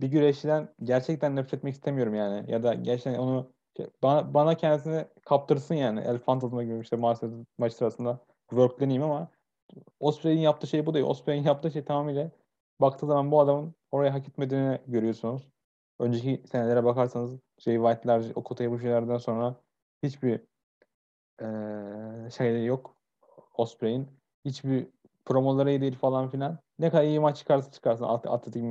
bir 0.00 0.08
güreşçiden 0.08 0.68
gerçekten 0.82 1.36
nefret 1.36 1.54
etmek 1.54 1.74
istemiyorum 1.74 2.14
yani. 2.14 2.50
Ya 2.50 2.62
da 2.62 2.74
gerçekten 2.74 3.18
onu 3.18 3.52
şey, 3.76 3.86
bana, 4.02 4.34
bana 4.34 4.56
kendisini 4.56 5.06
kaptırsın 5.24 5.74
yani. 5.74 6.00
El 6.00 6.18
Fantasma 6.18 6.64
gibi 6.64 6.80
işte 6.80 6.96
maç, 6.96 7.72
sırasında 7.72 8.18
workleneyim 8.50 9.02
ama 9.02 9.28
Osprey'in 10.00 10.40
yaptığı 10.40 10.66
şey 10.66 10.86
bu 10.86 10.94
değil. 10.94 11.06
Osprey'in 11.06 11.44
yaptığı 11.44 11.70
şey 11.70 11.84
tamamıyla 11.84 12.30
baktığı 12.80 13.06
zaman 13.06 13.30
bu 13.30 13.40
adamın 13.40 13.74
oraya 13.90 14.14
hak 14.14 14.28
etmediğini 14.28 14.80
görüyorsunuz. 14.86 15.48
Önceki 15.98 16.42
senelere 16.48 16.84
bakarsanız 16.84 17.40
Jay 17.58 17.76
White'lar, 17.76 18.24
Okota'yı 18.34 18.70
bu 18.70 18.78
şeylerden 18.78 19.18
sonra 19.18 19.54
hiçbir 20.02 20.40
ee, 21.40 22.30
şeyleri 22.30 22.64
yok 22.64 22.96
Osprey'in. 23.54 24.08
Hiçbir 24.44 24.86
promoları 25.24 25.70
iyi 25.70 25.80
değil 25.80 25.96
falan 25.96 26.30
filan. 26.30 26.58
Ne 26.78 26.90
kadar 26.90 27.04
iyi 27.04 27.20
maç 27.20 27.36
çıkarsa 27.36 27.70
çıkarsın, 27.72 28.04
at 28.04 28.26
atletik 28.26 28.62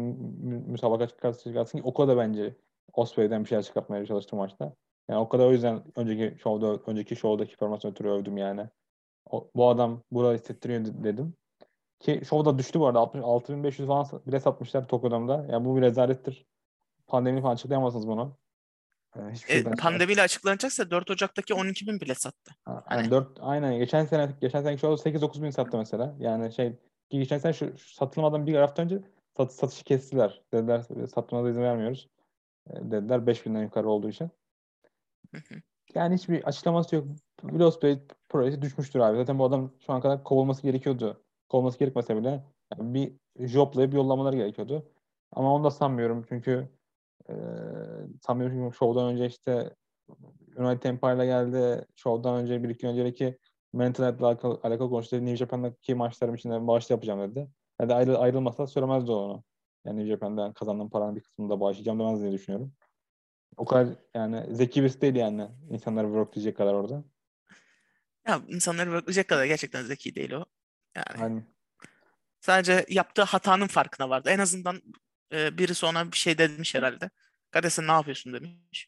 müsabaka 0.67 1.07
çıkarsa 1.07 1.43
çıkarsın 1.43 1.77
ki 1.77 1.83
o 1.83 2.07
da 2.07 2.17
bence 2.17 2.55
Osprey'den 2.93 3.43
bir 3.43 3.49
şeyler 3.49 3.63
çıkartmaya 3.63 4.05
çalıştı 4.05 4.35
maçta. 4.35 4.73
Yani 5.09 5.19
o 5.19 5.29
kadar 5.29 5.47
o 5.47 5.51
yüzden 5.51 5.83
önceki 5.95 6.39
şovda, 6.39 6.79
önceki 6.87 7.15
şovdaki 7.15 7.55
formasyon 7.57 7.91
ötürü 7.91 8.09
övdüm 8.09 8.37
yani. 8.37 8.69
O, 9.29 9.49
bu 9.55 9.69
adam 9.69 10.03
burada 10.11 10.33
hissettiriyor 10.33 10.85
dedim. 10.85 11.33
Ki 11.99 12.21
şovda 12.29 12.57
düştü 12.57 12.79
bu 12.79 12.87
arada. 12.87 12.99
6500 12.99 13.87
falan 13.87 14.05
bile 14.27 14.39
satmışlar 14.39 14.87
Tokyo'dan 14.87 15.27
da. 15.27 15.45
Yani 15.49 15.65
bu 15.65 15.77
bir 15.77 15.81
rezalettir. 15.81 16.45
Pandemi 17.07 17.41
falan 17.41 17.53
açıklayamazsınız 17.53 18.07
bunu. 18.07 18.37
Yani 19.17 19.37
e, 19.49 19.63
pandemiyle 19.63 20.21
açıklanacaksa 20.21 20.91
4 20.91 21.11
Ocak'taki 21.11 21.53
12 21.53 21.87
bin 21.87 22.01
bile 22.01 22.15
sattı. 22.15 22.55
Ha, 22.65 22.83
hani. 22.85 23.01
yani 23.01 23.11
4, 23.11 23.37
aynen. 23.41 23.77
Geçen 23.77 24.05
sene 24.05 24.29
geçen 24.41 24.61
sene 24.63 24.77
şovda 24.77 25.01
8-9 25.01 25.43
bin 25.43 25.49
sattı 25.49 25.77
mesela. 25.77 26.15
Yani 26.19 26.53
şey 26.53 26.75
geçen 27.09 27.37
sene 27.37 27.53
şu, 27.53 27.77
şu 27.77 27.93
satılmadan 27.93 28.47
bir 28.47 28.55
hafta 28.55 28.81
önce 28.81 29.01
sat, 29.37 29.53
satışı 29.53 29.83
kestiler. 29.83 30.41
Dediler 30.53 30.81
satılmada 31.15 31.49
izin 31.49 31.61
vermiyoruz. 31.61 32.07
E, 32.69 32.75
dediler 32.75 33.19
5000'den 33.19 33.63
yukarı 33.63 33.89
olduğu 33.89 34.09
için. 34.09 34.29
Yani 35.95 36.15
hiçbir 36.15 36.43
açıklaması 36.43 36.95
yok. 36.95 37.07
Ospreay 37.59 37.99
projesi 38.29 38.61
düşmüştür 38.61 38.99
abi. 38.99 39.17
Zaten 39.17 39.39
bu 39.39 39.45
adam 39.45 39.71
şu 39.85 39.93
an 39.93 40.01
kadar 40.01 40.23
kovulması 40.23 40.61
gerekiyordu. 40.61 41.23
Kovulması 41.49 41.79
gerekmese 41.79 42.17
bile 42.17 42.43
yani 42.77 42.93
bir 42.93 43.13
joblayıp 43.47 43.93
yollamaları 43.93 44.35
gerekiyordu. 44.35 44.91
Ama 45.31 45.53
onu 45.53 45.63
da 45.63 45.71
sanmıyorum 45.71 46.25
çünkü 46.29 46.69
e, 47.29 47.35
sanmıyorum 48.21 48.57
çünkü 48.57 48.77
şovdan 48.77 49.13
önce 49.13 49.25
işte 49.25 49.75
United 50.57 50.83
Empire'la 50.83 51.25
geldi. 51.25 51.85
Şovdan 51.95 52.35
önce 52.35 52.63
bir 52.63 52.69
iki 52.69 52.87
önceki 52.87 53.37
mental 53.73 54.03
health'la 54.03 54.27
alakalı, 54.27 54.59
alakalı 54.63 54.89
konuştu. 54.89 55.15
New 55.15 55.35
Japan'daki 55.35 55.95
maçlarım 55.95 56.35
için 56.35 56.67
bağış 56.67 56.89
yapacağım 56.89 57.31
dedi. 57.31 57.47
Yani 57.81 57.93
ayrı, 57.93 58.17
ayrılmasa 58.17 58.67
söylemezdi 58.67 59.11
onu. 59.11 59.43
Yani 59.85 59.99
New 59.99 60.13
Japan'dan 60.13 60.53
kazandığım 60.53 60.89
paranın 60.89 61.15
bir 61.15 61.21
kısmını 61.21 61.49
da 61.49 61.59
bağışlayacağım 61.59 61.99
demez 61.99 62.21
diye 62.21 62.31
düşünüyorum. 62.31 62.73
O 63.57 63.65
kadar 63.65 63.87
yani 64.15 64.55
zeki 64.55 64.81
birisi 64.81 65.01
değil 65.01 65.15
yani 65.15 65.47
insanları 65.69 66.07
workleyecek 66.07 66.57
kadar 66.57 66.73
orada. 66.73 67.03
Ya 68.27 68.41
insanları 68.47 68.89
workleyecek 68.89 69.27
kadar 69.27 69.45
gerçekten 69.45 69.83
zeki 69.83 70.15
değil 70.15 70.31
o. 70.31 70.45
Yani. 70.95 71.23
Aynen. 71.23 71.45
Sadece 72.41 72.85
yaptığı 72.89 73.23
hatanın 73.23 73.67
farkına 73.67 74.09
vardı. 74.09 74.29
En 74.29 74.39
azından 74.39 74.81
e, 75.33 75.57
birisi 75.57 75.85
ona 75.85 76.11
bir 76.11 76.17
şey 76.17 76.37
demiş 76.37 76.75
herhalde. 76.75 77.09
Kardeşim 77.51 77.87
ne 77.87 77.91
yapıyorsun 77.91 78.33
demiş. 78.33 78.87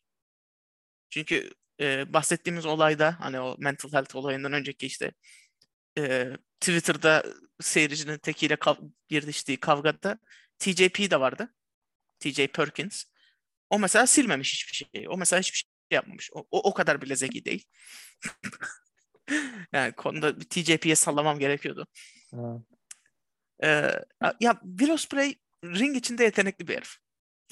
Çünkü 1.09 1.49
e, 1.79 2.13
bahsettiğimiz 2.13 2.65
olayda 2.65 3.15
hani 3.19 3.39
o 3.39 3.55
mental 3.59 3.91
health 3.93 4.15
olayından 4.15 4.53
önceki 4.53 4.85
işte 4.85 5.13
e, 5.97 6.31
Twitter'da 6.59 7.23
seyircinin 7.61 8.17
tekiyle 8.17 8.53
kav- 8.53 8.91
girdiği 9.09 9.57
kavgada 9.59 10.19
TJP 10.59 11.11
de 11.11 11.19
vardı. 11.19 11.53
TJ 12.19 12.47
Perkins. 12.47 13.03
O 13.69 13.79
mesela 13.79 14.07
silmemiş 14.07 14.53
hiçbir 14.53 14.73
şeyi. 14.73 15.09
O 15.09 15.17
mesela 15.17 15.39
hiçbir 15.39 15.57
şey 15.57 15.69
yapmamış. 15.91 16.29
O, 16.33 16.39
o, 16.51 16.69
o 16.69 16.73
kadar 16.73 17.01
bile 17.01 17.15
zeki 17.15 17.45
değil. 17.45 17.65
yani 19.73 19.91
konuda 19.91 20.39
TJP'ye 20.39 20.95
sallamam 20.95 21.39
gerekiyordu. 21.39 21.87
Ee, 23.63 23.99
ya 24.39 24.61
Will 24.63 24.89
Ospreay 24.89 25.35
ring 25.63 25.97
içinde 25.97 26.23
yetenekli 26.23 26.67
bir 26.67 26.75
herif. 26.75 26.97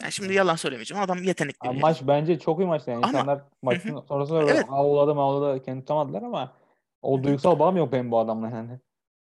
Yani 0.01 0.11
şimdi 0.11 0.33
yalan 0.33 0.55
söylemeyeceğim. 0.55 1.03
Adam 1.03 1.23
yetenekli 1.23 1.69
bir 1.69 1.81
Maç 1.81 2.01
bence 2.07 2.39
çok 2.39 2.59
iyi 2.59 2.67
maçtı. 2.67 2.91
Yani. 2.91 3.05
Ama, 3.05 3.07
İnsanlar 3.07 3.41
maçın 3.61 3.99
sonrasında 4.07 4.43
evet. 4.43 4.65
ağladı 4.69 5.19
ağladı 5.19 5.63
kendi 5.63 5.79
tutamadılar 5.79 6.21
ama 6.21 6.53
o 7.01 7.23
duygusal 7.23 7.59
bağım 7.59 7.77
yok 7.77 7.91
benim 7.91 8.11
bu 8.11 8.19
adamla 8.19 8.49
yani. 8.49 8.79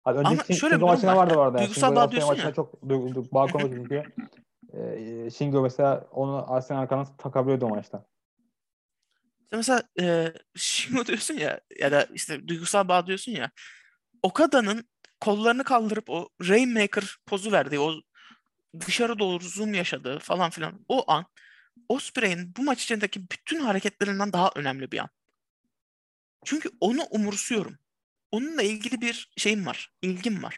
Hadi 0.03 0.17
önceki 0.17 0.43
ama 0.49 0.59
şöyle 0.59 0.75
bir 0.75 0.81
maçına 0.81 1.17
vardı 1.17 1.35
vardı. 1.35 1.57
Yani. 1.57 1.67
Duygusal 1.67 1.95
bağ 1.95 2.11
diyorsun 2.11 2.35
ya. 2.35 2.53
Çok 2.53 2.83
bağ 3.33 3.47
kurmuş 3.47 3.71
çünkü. 3.71 4.03
e, 4.73 5.29
Shingo 5.29 5.61
mesela 5.61 6.07
onu 6.11 6.53
Arsenal 6.53 6.81
arkadan 6.81 7.17
takabiliyordu 7.17 7.65
o 7.65 7.69
maçta. 7.69 8.05
İşte 9.43 9.57
mesela 9.57 9.83
e, 10.01 10.33
Shingo 10.55 11.05
diyorsun 11.05 11.33
ya 11.33 11.61
ya 11.79 11.91
da 11.91 12.07
işte 12.13 12.47
duygusal 12.47 12.87
bağ 12.87 13.07
diyorsun 13.07 13.31
ya 13.31 13.51
Okada'nın 14.23 14.83
kollarını 15.19 15.63
kaldırıp 15.63 16.09
o 16.09 16.29
Rainmaker 16.49 17.17
pozu 17.25 17.51
verdiği 17.51 17.79
o 17.79 17.93
dışarı 18.81 19.19
doğru 19.19 19.43
zoom 19.43 19.73
yaşadığı 19.73 20.19
falan 20.19 20.49
filan 20.49 20.85
o 20.87 21.11
an 21.11 21.25
Osprey'in 21.89 22.55
bu 22.55 22.63
maç 22.63 22.83
içindeki 22.83 23.29
bütün 23.31 23.59
hareketlerinden 23.59 24.33
daha 24.33 24.51
önemli 24.55 24.91
bir 24.91 24.99
an. 24.99 25.09
Çünkü 26.45 26.69
onu 26.79 27.03
umursuyorum. 27.03 27.77
Onunla 28.31 28.63
ilgili 28.63 29.01
bir 29.01 29.31
şeyim 29.37 29.65
var, 29.65 29.93
ilgim 30.01 30.43
var. 30.43 30.57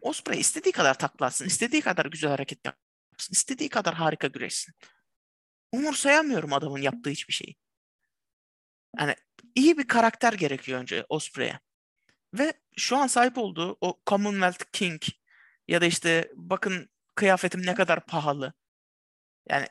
Osprey 0.00 0.40
istediği 0.40 0.72
kadar 0.72 0.98
taklatsın, 0.98 1.46
istediği 1.46 1.82
kadar 1.82 2.06
güzel 2.06 2.30
hareket 2.30 2.64
yapsın, 2.64 3.32
istediği 3.32 3.68
kadar 3.68 3.94
harika 3.94 4.26
güreşsin. 4.26 4.74
Umursayamıyorum 5.72 6.52
adamın 6.52 6.80
yaptığı 6.80 7.10
hiçbir 7.10 7.32
şeyi. 7.32 7.56
Yani 8.98 9.14
iyi 9.54 9.78
bir 9.78 9.88
karakter 9.88 10.32
gerekiyor 10.32 10.80
önce 10.80 11.06
Osprey'e. 11.08 11.60
Ve 12.34 12.52
şu 12.76 12.96
an 12.96 13.06
sahip 13.06 13.38
olduğu 13.38 13.78
o 13.80 14.00
Commonwealth 14.06 14.64
King 14.72 15.02
ya 15.68 15.80
da 15.80 15.86
işte 15.86 16.32
bakın 16.34 16.90
kıyafetim 17.20 17.66
ne 17.66 17.74
kadar 17.74 18.06
pahalı. 18.06 18.52
Yani 19.48 19.66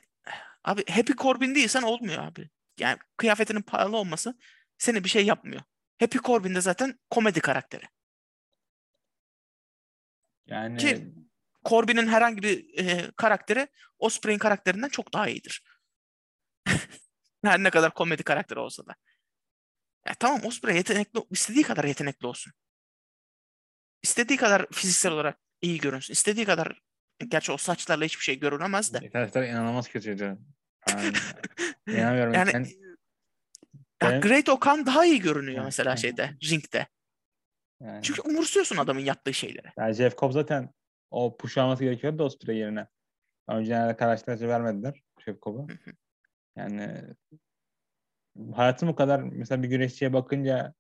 abi 0.64 0.86
Happy 0.86 1.14
Corbin 1.14 1.56
değilsen 1.56 1.82
olmuyor 1.82 2.24
abi. 2.24 2.50
Yani 2.80 2.97
kıyafetinin 3.18 3.62
pahalı 3.62 3.97
olması 3.97 4.39
seni 4.78 5.04
bir 5.04 5.10
şey 5.10 5.26
yapmıyor. 5.26 5.62
Happy 6.00 6.18
Corbin 6.18 6.56
de 6.56 6.62
zaten 6.62 7.00
komedi 7.10 7.41
karakteri. 7.41 7.86
Yani 10.45 10.78
Ki 10.78 11.14
Corbin'in 11.66 12.08
herhangi 12.08 12.43
bir 12.43 12.78
e, 12.78 13.12
karakteri 13.12 13.68
Osprey'in 14.00 14.39
karakterinden 14.39 14.89
çok 14.89 15.14
daha 15.14 15.30
iyidir. 15.30 15.64
Her 17.43 17.64
ne 17.64 17.70
kadar 17.70 17.93
komedi 17.93 18.24
karakteri 18.24 18.60
olsa 18.60 18.86
da. 18.86 18.95
Ya 20.08 20.14
tamam 20.20 20.45
Osprey 20.45 20.76
yetenekli, 20.76 21.20
istediği 21.32 21.64
kadar 21.64 21.84
yetenekli 21.84 22.28
olsun. 22.28 22.54
istediği 24.04 24.38
kadar 24.38 24.66
fiziksel 24.72 25.12
olarak 25.12 25.39
iyi 25.62 25.78
görünsün. 25.78 26.14
istediği 26.14 26.45
kadar 26.45 26.88
gerçi 27.28 27.51
o 27.51 27.57
saçlarla 27.57 28.05
hiçbir 28.05 28.24
şey 28.24 28.39
görünemez 28.39 28.93
de. 28.93 29.09
Saçlar 29.13 29.43
inanılmaz 29.43 29.88
kötüydü. 29.89 30.38
Yani, 30.89 31.13
inanamıyorum. 31.88 32.34
Yani 32.34 32.51
Ben, 32.53 32.63
ya 32.63 34.11
ben- 34.11 34.22
Great 34.22 34.49
Okan 34.49 34.86
daha 34.86 35.05
iyi 35.05 35.20
görünüyor 35.20 35.63
mesela 35.65 35.95
şeyde, 35.97 36.30
ringde. 36.51 36.88
yani, 37.82 38.03
Çünkü 38.03 38.22
umursuyorsun 38.22 38.78
adamın 38.78 39.01
yaptığı 39.01 39.34
şeyleri. 39.34 39.67
yani 39.78 39.93
Jeff 39.93 40.17
Cobb 40.17 40.32
zaten 40.34 40.74
o 41.11 41.38
push 41.38 41.57
alması 41.57 41.84
gerekiyordu 41.84 42.20
da 42.20 42.24
Osprey 42.24 42.57
yerine. 42.57 42.88
Önceden 43.47 43.97
karşılaştırıcı 43.97 44.47
vermediler 44.47 45.03
Jeff 45.26 45.41
Cobb'a. 45.41 45.74
Yani 46.57 47.01
hayatım 48.55 48.89
bu 48.89 48.95
kadar 48.95 49.20
mesela 49.22 49.63
bir 49.63 49.67
güreşçiye 49.67 50.13
bakınca 50.13 50.74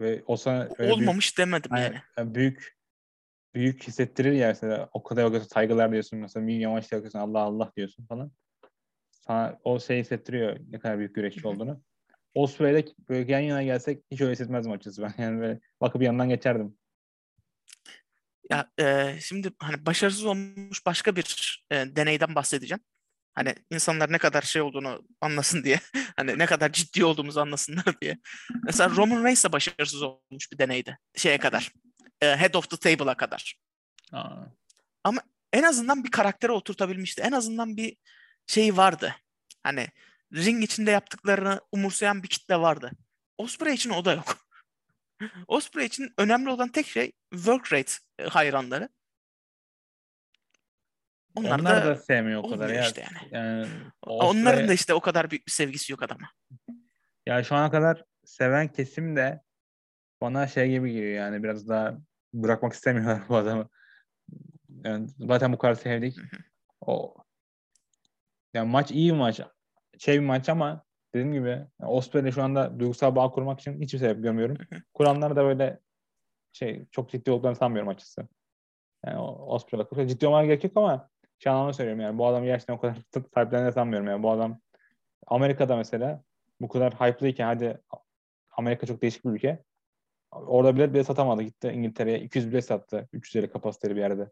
ve 0.00 0.22
o 0.26 0.36
sana 0.36 0.62
öyle 0.62 0.78
büyük- 0.78 0.92
Olmamış 0.92 1.38
demedim 1.38 1.70
yani. 1.76 2.00
yani 2.18 2.34
büyük 2.34 2.76
büyük 3.54 3.82
hissettirir 3.88 4.32
ya 4.32 4.48
mesela 4.48 4.88
o 4.92 5.02
kadar 5.02 5.24
o 5.24 5.32
kadar 5.32 5.44
saygılar 5.44 5.92
diyorsun 5.92 6.18
mesela 6.18 6.46
bir 6.46 6.56
yavaş 6.56 6.92
yakıyorsun 6.92 7.18
Allah 7.18 7.40
Allah 7.40 7.72
diyorsun 7.76 8.06
falan. 8.06 8.32
Sana 9.10 9.58
o 9.64 9.80
şey 9.80 10.00
hissettiriyor 10.00 10.56
ne 10.70 10.78
kadar 10.78 10.98
büyük 10.98 11.14
güreşçi 11.14 11.48
olduğunu. 11.48 11.82
Osprey'le 12.34 12.84
böyle 13.08 13.32
yan 13.32 13.40
yana 13.40 13.62
gelsek 13.62 14.04
hiç 14.10 14.20
öyle 14.20 14.32
hissetmezdim 14.32 14.72
açıkçası 14.72 15.02
ben. 15.02 15.14
Yani 15.22 15.40
böyle 15.40 15.60
bakıp 15.80 16.02
yanından 16.02 16.28
geçerdim. 16.28 16.78
Ya 18.50 18.70
e, 18.80 19.16
şimdi 19.20 19.50
hani 19.58 19.86
başarısız 19.86 20.24
olmuş 20.24 20.86
başka 20.86 21.16
bir 21.16 21.64
e, 21.70 21.76
deneyden 21.76 22.34
bahsedeceğim. 22.34 22.80
Hani 23.34 23.54
insanlar 23.70 24.12
ne 24.12 24.18
kadar 24.18 24.42
şey 24.42 24.62
olduğunu 24.62 25.02
anlasın 25.20 25.64
diye. 25.64 25.80
Hani 26.16 26.38
ne 26.38 26.46
kadar 26.46 26.72
ciddi 26.72 27.04
olduğumuzu 27.04 27.40
anlasınlar 27.40 27.84
diye. 28.00 28.18
Mesela 28.64 28.90
Roman 28.90 29.24
Reigns 29.24 29.44
de 29.44 29.52
başarısız 29.52 30.02
olmuş 30.02 30.52
bir 30.52 30.58
deneydi. 30.58 30.98
Şeye 31.16 31.38
kadar. 31.38 31.72
E, 32.22 32.36
head 32.36 32.54
of 32.54 32.70
the 32.70 32.76
table'a 32.76 33.14
kadar. 33.14 33.54
Aa, 34.12 34.44
En 35.52 35.62
azından 35.62 36.04
bir 36.04 36.10
karaktere 36.10 36.52
oturtabilmişti. 36.52 37.22
En 37.22 37.32
azından 37.32 37.76
bir 37.76 37.96
şey 38.46 38.76
vardı. 38.76 39.14
Hani 39.62 39.88
ring 40.34 40.64
içinde 40.64 40.90
yaptıklarını 40.90 41.60
umursayan 41.72 42.22
bir 42.22 42.28
kitle 42.28 42.56
vardı. 42.56 42.90
Osprey 43.38 43.74
için 43.74 43.90
o 43.90 44.04
da 44.04 44.12
yok. 44.12 44.36
Osprey 45.48 45.86
için 45.86 46.14
önemli 46.18 46.50
olan 46.50 46.68
tek 46.68 46.86
şey 46.86 47.12
work 47.30 47.72
rate 47.72 47.92
e, 48.18 48.24
hayranları. 48.24 48.88
Onlar, 51.34 51.60
onlar, 51.60 51.84
da, 51.84 51.86
da, 51.86 51.96
sevmiyor 51.96 52.44
o 52.44 52.50
kadar 52.50 52.68
ya. 52.68 52.86
işte 52.86 53.00
yani. 53.00 53.28
Yani 53.30 53.68
Onların 54.02 54.68
da 54.68 54.72
işte 54.72 54.94
o 54.94 55.00
kadar 55.00 55.30
büyük 55.30 55.46
bir 55.46 55.52
sevgisi 55.52 55.92
yok 55.92 56.02
adama. 56.02 56.30
Ya 57.26 57.44
şu 57.44 57.54
ana 57.54 57.70
kadar 57.70 58.04
seven 58.24 58.68
kesim 58.68 59.16
de 59.16 59.42
bana 60.20 60.46
şey 60.46 60.70
gibi 60.70 60.92
geliyor 60.92 61.14
yani 61.14 61.42
biraz 61.42 61.68
daha 61.68 61.98
bırakmak 62.34 62.72
istemiyorlar 62.72 63.22
bu 63.28 63.36
adamı. 63.36 63.68
Yani 64.84 65.08
zaten 65.18 65.52
bu. 65.52 65.58
Hı 66.16 66.22
hı. 66.22 66.42
O 66.80 67.14
yani 68.54 68.70
maç 68.70 68.90
iyi 68.90 69.12
bir 69.12 69.18
maç. 69.18 69.40
Şey 69.98 70.20
bir 70.20 70.26
maç 70.26 70.48
ama 70.48 70.84
dediğim 71.14 71.32
gibi 71.32 71.48
yani 71.48 71.90
Osprey'le 71.90 72.32
şu 72.32 72.42
anda 72.42 72.80
duygusal 72.80 73.16
bağ 73.16 73.30
kurmak 73.30 73.60
için 73.60 73.80
hiçbir 73.80 73.98
sebep 73.98 74.22
görmüyorum. 74.22 74.56
Kuranlar 74.94 75.36
da 75.36 75.44
böyle 75.44 75.80
şey 76.52 76.86
çok 76.90 77.10
ciddi 77.10 77.30
olduklarını 77.30 77.56
sanmıyorum 77.56 77.88
açıkçası. 77.88 78.28
Yani 79.06 79.18
Osprey'le 79.18 79.84
çok 79.84 80.08
ciddi 80.08 80.26
olmaya 80.26 80.46
gerek 80.46 80.64
yok 80.64 80.72
ama 80.76 81.10
şu 81.38 81.50
anlamda 81.50 81.72
söylüyorum 81.72 82.02
yani 82.02 82.18
bu 82.18 82.26
adamı 82.26 82.46
gerçekten 82.46 82.74
o 82.74 82.80
kadar 82.80 82.96
sahiplendiğini 83.34 83.72
sanmıyorum 83.72 84.08
yani 84.08 84.22
bu 84.22 84.30
adam 84.30 84.60
Amerika'da 85.26 85.76
mesela 85.76 86.22
bu 86.60 86.68
kadar 86.68 86.94
hype'lıyken 86.94 87.46
hadi 87.46 87.80
Amerika 88.50 88.86
çok 88.86 89.02
değişik 89.02 89.24
bir 89.24 89.30
ülke. 89.30 89.64
Orada 90.32 90.76
bilet 90.76 90.94
bile 90.94 91.04
satamadı. 91.04 91.42
Gitti 91.42 91.68
İngiltere'ye 91.68 92.20
200 92.20 92.50
bilet 92.50 92.64
sattı. 92.64 93.08
350 93.12 93.52
kapasiteli 93.52 93.96
bir 93.96 94.00
yerde. 94.00 94.30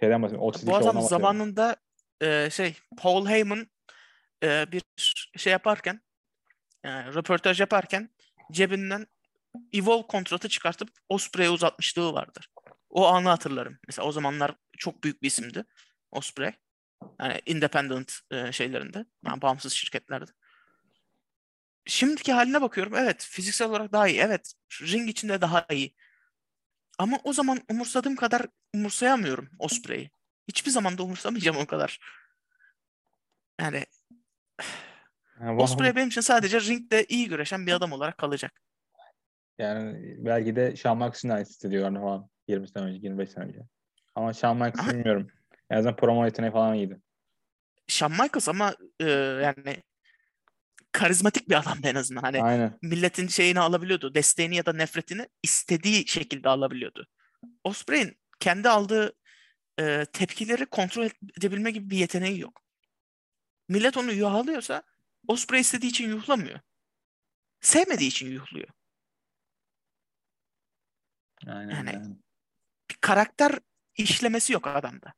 Şeyden 0.00 0.22
bahsediyorum. 0.22 0.48
Otis 0.48 0.66
Bu 0.66 0.76
adam 0.76 1.02
zamanında 1.02 1.76
e, 2.20 2.50
şey 2.50 2.76
Paul 2.98 3.26
Heyman 3.26 3.66
e, 4.42 4.72
bir 4.72 4.82
şey 5.36 5.52
yaparken 5.52 6.00
e, 6.84 7.04
röportaj 7.04 7.60
yaparken 7.60 8.10
cebinden 8.52 9.06
Evolve 9.72 10.06
kontratı 10.06 10.48
çıkartıp 10.48 10.88
Osprey'e 11.08 11.50
uzatmışlığı 11.50 12.12
vardır. 12.12 12.48
O 12.90 13.06
anı 13.06 13.28
hatırlarım. 13.28 13.78
Mesela 13.86 14.08
o 14.08 14.12
zamanlar 14.12 14.56
çok 14.78 15.04
büyük 15.04 15.22
bir 15.22 15.26
isimdi 15.26 15.64
Osprey. 16.10 16.52
Yani 17.20 17.40
independent 17.46 18.12
e, 18.30 18.52
şeylerinde. 18.52 19.06
Yani 19.26 19.42
bağımsız 19.42 19.72
şirketlerde. 19.72 20.30
Şimdiki 21.86 22.32
haline 22.32 22.62
bakıyorum. 22.62 22.94
Evet 22.96 23.28
fiziksel 23.30 23.68
olarak 23.68 23.92
daha 23.92 24.08
iyi. 24.08 24.20
Evet 24.20 24.52
ring 24.82 25.08
içinde 25.08 25.40
daha 25.40 25.66
iyi. 25.70 25.94
Ama 26.98 27.18
o 27.24 27.32
zaman 27.32 27.60
umursadığım 27.70 28.16
kadar 28.16 28.46
umursayamıyorum 28.74 29.48
Osprey'i. 29.58 30.10
Hiçbir 30.48 30.70
zaman 30.70 30.98
da 30.98 31.02
umursamayacağım 31.02 31.56
o 31.56 31.66
kadar. 31.66 31.98
Yani 33.60 33.84
Osprey 35.58 35.96
benim 35.96 36.08
için 36.08 36.20
sadece 36.20 36.60
ringde 36.60 37.04
iyi 37.04 37.28
güreşen 37.28 37.66
bir 37.66 37.72
adam 37.72 37.92
olarak 37.92 38.18
kalacak. 38.18 38.60
yani 39.58 40.14
belki 40.18 40.56
de 40.56 40.76
Shawn 40.76 40.98
Michaels'ın 40.98 41.28
aynı 41.28 41.44
hissediyorlar 41.44 42.00
falan. 42.00 42.28
20 42.48 42.68
sene 42.68 42.84
önce, 42.84 42.98
25 42.98 43.30
sene 43.30 43.44
önce. 43.44 43.60
Ama 44.14 44.32
Shawn 44.32 44.56
Michaels'ı 44.56 44.92
bilmiyorum. 44.92 45.30
En 45.70 45.76
azından 45.76 45.96
promo 45.96 46.24
yeteneği 46.24 46.52
falan 46.52 46.74
iyiydi. 46.74 47.00
Shawn 47.88 48.12
Michaels 48.12 48.48
ama 48.48 48.74
e, 49.00 49.10
yani 49.42 49.82
karizmatik 50.92 51.48
bir 51.48 51.54
adamdı 51.60 51.88
en 51.88 51.94
azından. 51.94 52.20
Hani 52.22 52.42
Aynen. 52.42 52.78
milletin 52.82 53.28
şeyini 53.28 53.60
alabiliyordu. 53.60 54.14
Desteğini 54.14 54.56
ya 54.56 54.66
da 54.66 54.72
nefretini 54.72 55.28
istediği 55.42 56.08
şekilde 56.08 56.48
alabiliyordu. 56.48 57.06
Osprey'in 57.64 58.18
kendi 58.40 58.68
aldığı 58.68 59.12
e, 59.80 60.04
tepkileri 60.12 60.66
kontrol 60.66 61.08
edebilme 61.38 61.70
gibi 61.70 61.90
bir 61.90 61.96
yeteneği 61.98 62.40
yok. 62.40 62.62
Millet 63.68 63.96
onu 63.96 64.12
yuhalıyorsa 64.12 64.82
Osprey 65.28 65.60
istediği 65.60 65.88
için 65.88 66.08
yuhlamıyor. 66.08 66.60
Sevmediği 67.60 68.08
için 68.08 68.30
yuhluyor. 68.30 68.68
Aynen. 71.46 71.70
Yani- 71.74 71.90
Yani, 71.94 72.16
Bir 72.90 72.96
karakter 73.00 73.58
işlemesi 73.96 74.52
yok 74.52 74.66
adamda. 74.66 75.12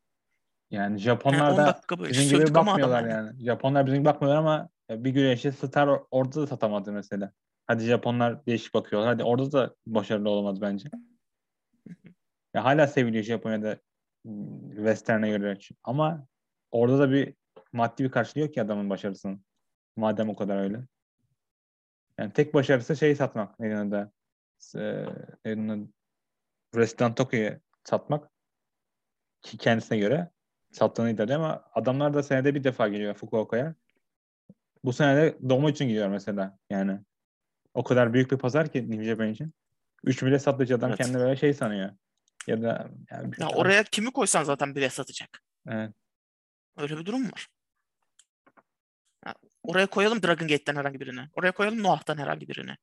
yani 0.71 0.83
Yani 0.93 0.99
Japonlar 0.99 1.51
10 1.51 1.57
da 1.57 1.83
bizim 2.09 2.39
gibi 2.39 2.55
bakmıyorlar 2.55 3.01
yani. 3.05 3.11
yani. 3.13 3.45
Japonlar 3.45 3.87
bizim 3.87 3.99
gibi 3.99 4.05
bakmıyorlar 4.05 4.41
ama 4.41 4.69
bir 4.91 5.11
güreşçi 5.11 5.53
star 5.53 5.89
or- 5.89 6.07
orada 6.11 6.43
da 6.43 6.47
satamadı 6.47 6.93
mesela. 6.93 7.33
Hadi 7.67 7.85
Japonlar 7.85 8.47
değişik 8.47 8.75
bakıyorlar. 8.75 9.13
Hadi 9.13 9.25
orada 9.25 9.53
da 9.53 9.75
başarılı 9.87 10.31
olamadı 10.31 10.61
bence. 10.61 10.89
Ya 12.55 12.65
hala 12.65 12.87
seviliyor 12.87 13.25
Japonya'da 13.25 13.79
hmm, 14.25 14.71
Western'e 14.77 15.31
göre. 15.31 15.59
Ama 15.85 16.27
orada 16.71 16.99
da 16.99 17.11
bir 17.11 17.35
maddi 17.73 18.05
bir 18.05 18.11
karşılığı 18.11 18.43
yok 18.43 18.55
ki 18.55 18.63
adamın 18.63 18.91
başarısının. 18.91 19.45
Madem 19.97 20.29
o 20.29 20.37
kadar 20.37 20.59
öyle. 20.59 20.81
Yani 22.19 22.33
tek 22.33 22.55
başarısı 22.55 22.97
şeyi 22.97 23.17
satmak. 23.17 23.61
Neydi 23.61 23.77
adı? 23.77 24.13
Ee? 24.77 25.87
Wrestling 26.73 27.17
Tokyo'yu 27.17 27.61
satmak. 27.85 28.31
Ki 29.43 29.59
kendisine 29.59 29.99
göre 29.99 30.31
sattığını 30.73 31.11
iddia 31.11 31.25
ediyor 31.25 31.39
ama 31.39 31.65
adamlar 31.75 32.15
da 32.15 32.23
senede 32.23 32.55
bir 32.55 32.65
defa 32.65 32.89
geliyor 32.89 33.15
Fukuoka'ya. 33.15 33.75
Bu 34.85 34.93
sene 34.93 35.17
de 35.17 35.39
Domo 35.49 35.69
için 35.69 35.89
gidiyor 35.89 36.09
mesela. 36.09 36.59
Yani 36.71 37.01
o 37.75 37.85
kadar 37.85 38.15
büyük 38.15 38.31
bir 38.31 38.39
pazar 38.39 38.73
ki 38.73 38.91
New 38.91 39.05
Japan 39.05 39.29
için. 39.29 39.55
3 40.05 40.23
bile 40.23 40.39
satıcı 40.39 40.75
adam 40.75 40.91
Evet. 40.91 40.99
kendini 40.99 41.19
böyle 41.19 41.37
şey 41.37 41.55
sanıyor. 41.55 41.91
Ya 42.47 42.63
da 42.63 42.91
yani 43.11 43.35
Ya 43.39 43.49
oraya 43.49 43.85
kimi 43.85 44.13
koysan 44.13 44.45
zaten 44.45 44.75
bile 44.75 44.91
satacak. 44.91 45.43
Evet. 45.69 45.91
Öyle 46.77 46.99
bir 46.99 47.07
durum 47.07 47.33
var. 47.33 47.49
Ya 49.27 49.35
oraya 49.63 49.87
koyalım 49.87 50.23
Dragon 50.23 50.49
Gate'den 50.49 50.77
herhangi 50.77 51.01
birini. 51.01 51.29
Oraya 51.33 51.53
koyalım 51.53 51.83
Noah'tan 51.83 52.19
herhangi 52.19 52.49
birini. 52.49 52.77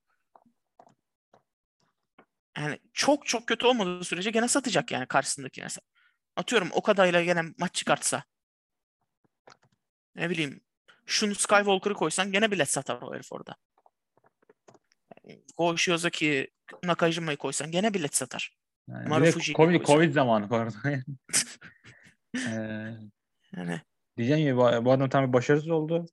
Yani 2.57 2.79
çok 2.93 3.25
çok 3.25 3.47
kötü 3.47 3.65
olmadığı 3.65 4.03
sürece 4.03 4.31
gene 4.31 4.47
satacak 4.47 4.91
yani 4.91 5.05
karşısındaki 5.07 5.61
mesela. 5.61 5.85
Atıyorum 6.35 6.69
o 6.73 6.81
kadarıyla 6.81 7.23
gene 7.23 7.41
maç 7.57 7.73
çıkartsa. 7.73 8.23
Ne 10.15 10.29
bileyim 10.29 10.61
şunu 11.11 11.35
Skywalker'ı 11.35 11.93
koysan 11.93 12.31
gene 12.31 12.51
bilet 12.51 12.69
satar 12.69 13.01
o 13.01 13.13
herif 13.13 13.31
orada. 13.31 13.55
Yani 15.23 15.43
Go 15.57 15.77
Shiozaki 15.77 16.51
Nakajima'yı 16.83 17.37
koysan 17.37 17.71
gene 17.71 17.93
bilet 17.93 18.15
satar. 18.15 18.57
Yani 18.89 19.09
Maru 19.09 19.25
Fuji'yi 19.25 19.55
Covid. 19.55 19.85
Covid 19.85 20.13
zamanı 20.13 20.55
arada. 20.55 20.75
Ee, 22.35 22.93
Yani 23.57 23.81
diyeceğim 24.17 24.41
gibi 24.41 24.57
bu, 24.57 24.85
bu 24.85 24.91
adam 24.91 25.09
tam 25.09 25.27
bir 25.27 25.33
başarısız 25.33 25.69
oldu. 25.69 26.05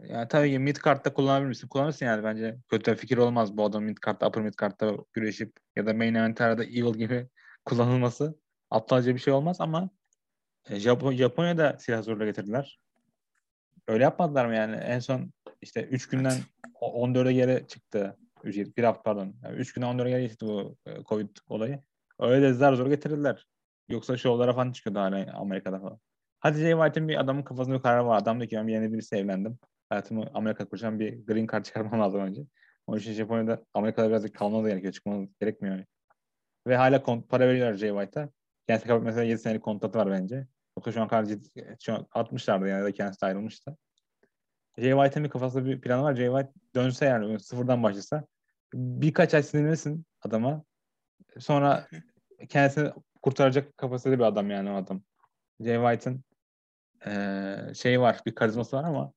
Yani 0.00 0.28
tabii 0.28 0.50
ki 0.50 0.58
mid 0.58 0.76
kartta 0.76 1.12
kullanabilir 1.12 1.48
misin? 1.48 1.68
Kullanırsın 1.68 2.06
yani 2.06 2.24
bence. 2.24 2.56
Kötü 2.70 2.92
bir 2.92 2.96
fikir 2.96 3.16
olmaz 3.16 3.56
bu 3.56 3.64
adam 3.64 3.84
mid 3.84 3.96
kartta, 3.96 4.28
upper 4.28 4.42
mid 4.42 4.54
kartta 4.54 4.96
güreşip 5.12 5.52
ya 5.76 5.86
da 5.86 5.94
main 5.94 6.14
event'lerde 6.14 6.64
Evil 6.64 6.94
gibi 6.94 7.28
kullanılması. 7.64 8.38
Aptalca 8.70 9.14
bir 9.14 9.20
şey 9.20 9.32
olmaz 9.32 9.56
ama 9.60 9.90
e, 10.70 10.80
Japon, 10.80 11.12
Japonya'da 11.12 11.76
silah 11.78 12.02
zorla 12.02 12.24
getirdiler. 12.24 12.78
Öyle 13.88 14.04
yapmadılar 14.04 14.46
mı 14.46 14.54
yani? 14.54 14.76
En 14.76 14.98
son 14.98 15.32
işte 15.62 15.82
3 15.84 16.08
günden 16.08 16.34
o- 16.80 17.02
14'e 17.06 17.32
geri 17.32 17.66
çıktı. 17.66 18.16
Ücret. 18.44 18.76
Bir 18.76 18.84
hafta 18.84 19.02
pardon. 19.02 19.34
3 19.56 19.72
günden 19.72 19.88
14'e 19.88 20.10
geri 20.10 20.28
çıktı 20.30 20.46
bu 20.46 20.76
e, 20.86 21.02
Covid 21.04 21.28
olayı. 21.48 21.82
Öyle 22.18 22.42
de 22.42 22.52
zar 22.52 22.74
zor 22.74 22.86
getirdiler. 22.86 23.46
Yoksa 23.88 24.16
şovlara 24.16 24.52
falan 24.52 24.72
çıkıyordu 24.72 24.98
hala 24.98 25.34
Amerika'da 25.34 25.80
falan. 25.80 25.98
Hadi 26.40 26.58
Jay 26.60 26.72
White'in 26.72 27.08
bir 27.08 27.20
adamın 27.20 27.42
kafasında 27.42 27.74
bir 27.74 27.82
kararı 27.82 28.06
var. 28.06 28.18
Adam 28.18 28.40
diyor 28.40 28.50
ki 28.50 28.56
ben 28.56 28.68
yeni 28.68 28.92
birisi 28.92 29.16
evlendim. 29.16 29.58
Hayatımı 29.88 30.30
Amerika 30.34 30.64
kuracağım 30.68 31.00
bir 31.00 31.26
green 31.26 31.46
card 31.52 31.64
çıkarmam 31.64 32.00
lazım 32.00 32.20
önce. 32.20 32.42
Onun 32.86 32.98
için 32.98 33.12
Japonya'da 33.12 33.64
Amerika'da 33.74 34.08
birazcık 34.08 34.34
kalmanız 34.34 34.68
gerekiyor. 34.68 34.92
Çıkmanız 34.92 35.28
gerekmiyor. 35.40 35.74
Yani. 35.74 35.86
Ve 36.66 36.76
hala 36.76 37.02
kont 37.02 37.28
para 37.28 37.48
veriyorlar 37.48 37.74
Jay 37.74 37.90
White'a. 37.90 38.28
Kendisi 38.66 38.92
mesela 38.92 39.22
7 39.22 39.38
senelik 39.38 39.62
kontratı 39.62 39.98
var 39.98 40.10
bence. 40.10 40.46
Yoksa 40.78 40.92
şu 40.92 41.02
an 41.02 41.08
kadar 41.08 41.24
ciddi, 41.24 41.76
şu 41.80 41.94
an 41.94 42.06
60'lardı 42.14 42.68
yani 42.68 42.84
da 42.84 42.92
kendisi 42.92 43.26
ayrılmıştı. 43.26 43.76
Jay 44.78 44.92
White'ın 44.92 45.24
bir 45.24 45.30
kafasında 45.30 45.64
bir 45.64 45.80
planı 45.80 46.02
var. 46.02 46.14
Jay 46.14 46.26
White 46.26 46.52
dönse 46.74 47.06
yani 47.06 47.40
sıfırdan 47.40 47.82
başlasa 47.82 48.26
birkaç 48.74 49.34
ay 49.34 49.42
sinirlenirsin 49.42 50.06
adama. 50.22 50.64
Sonra 51.38 51.88
kendisini 52.48 52.92
kurtaracak 53.22 53.76
kapasiteli 53.76 54.18
bir 54.18 54.24
adam 54.24 54.50
yani 54.50 54.70
o 54.70 54.74
adam. 54.74 55.02
Jay 55.60 55.76
White'ın 55.76 56.24
ee, 57.06 57.74
şey 57.74 58.00
var, 58.00 58.20
bir 58.26 58.34
karizması 58.34 58.76
var 58.76 58.84
ama 58.84 59.12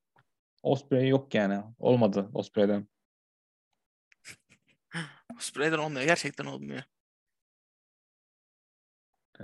Osprey 0.63 1.07
yok 1.07 1.35
yani. 1.35 1.63
Olmadı 1.79 2.29
Osprey'den. 2.33 2.87
Osprey'den 5.37 5.77
olmuyor. 5.77 6.05
Gerçekten 6.05 6.45
olmuyor. 6.45 6.83
Ee, 9.39 9.43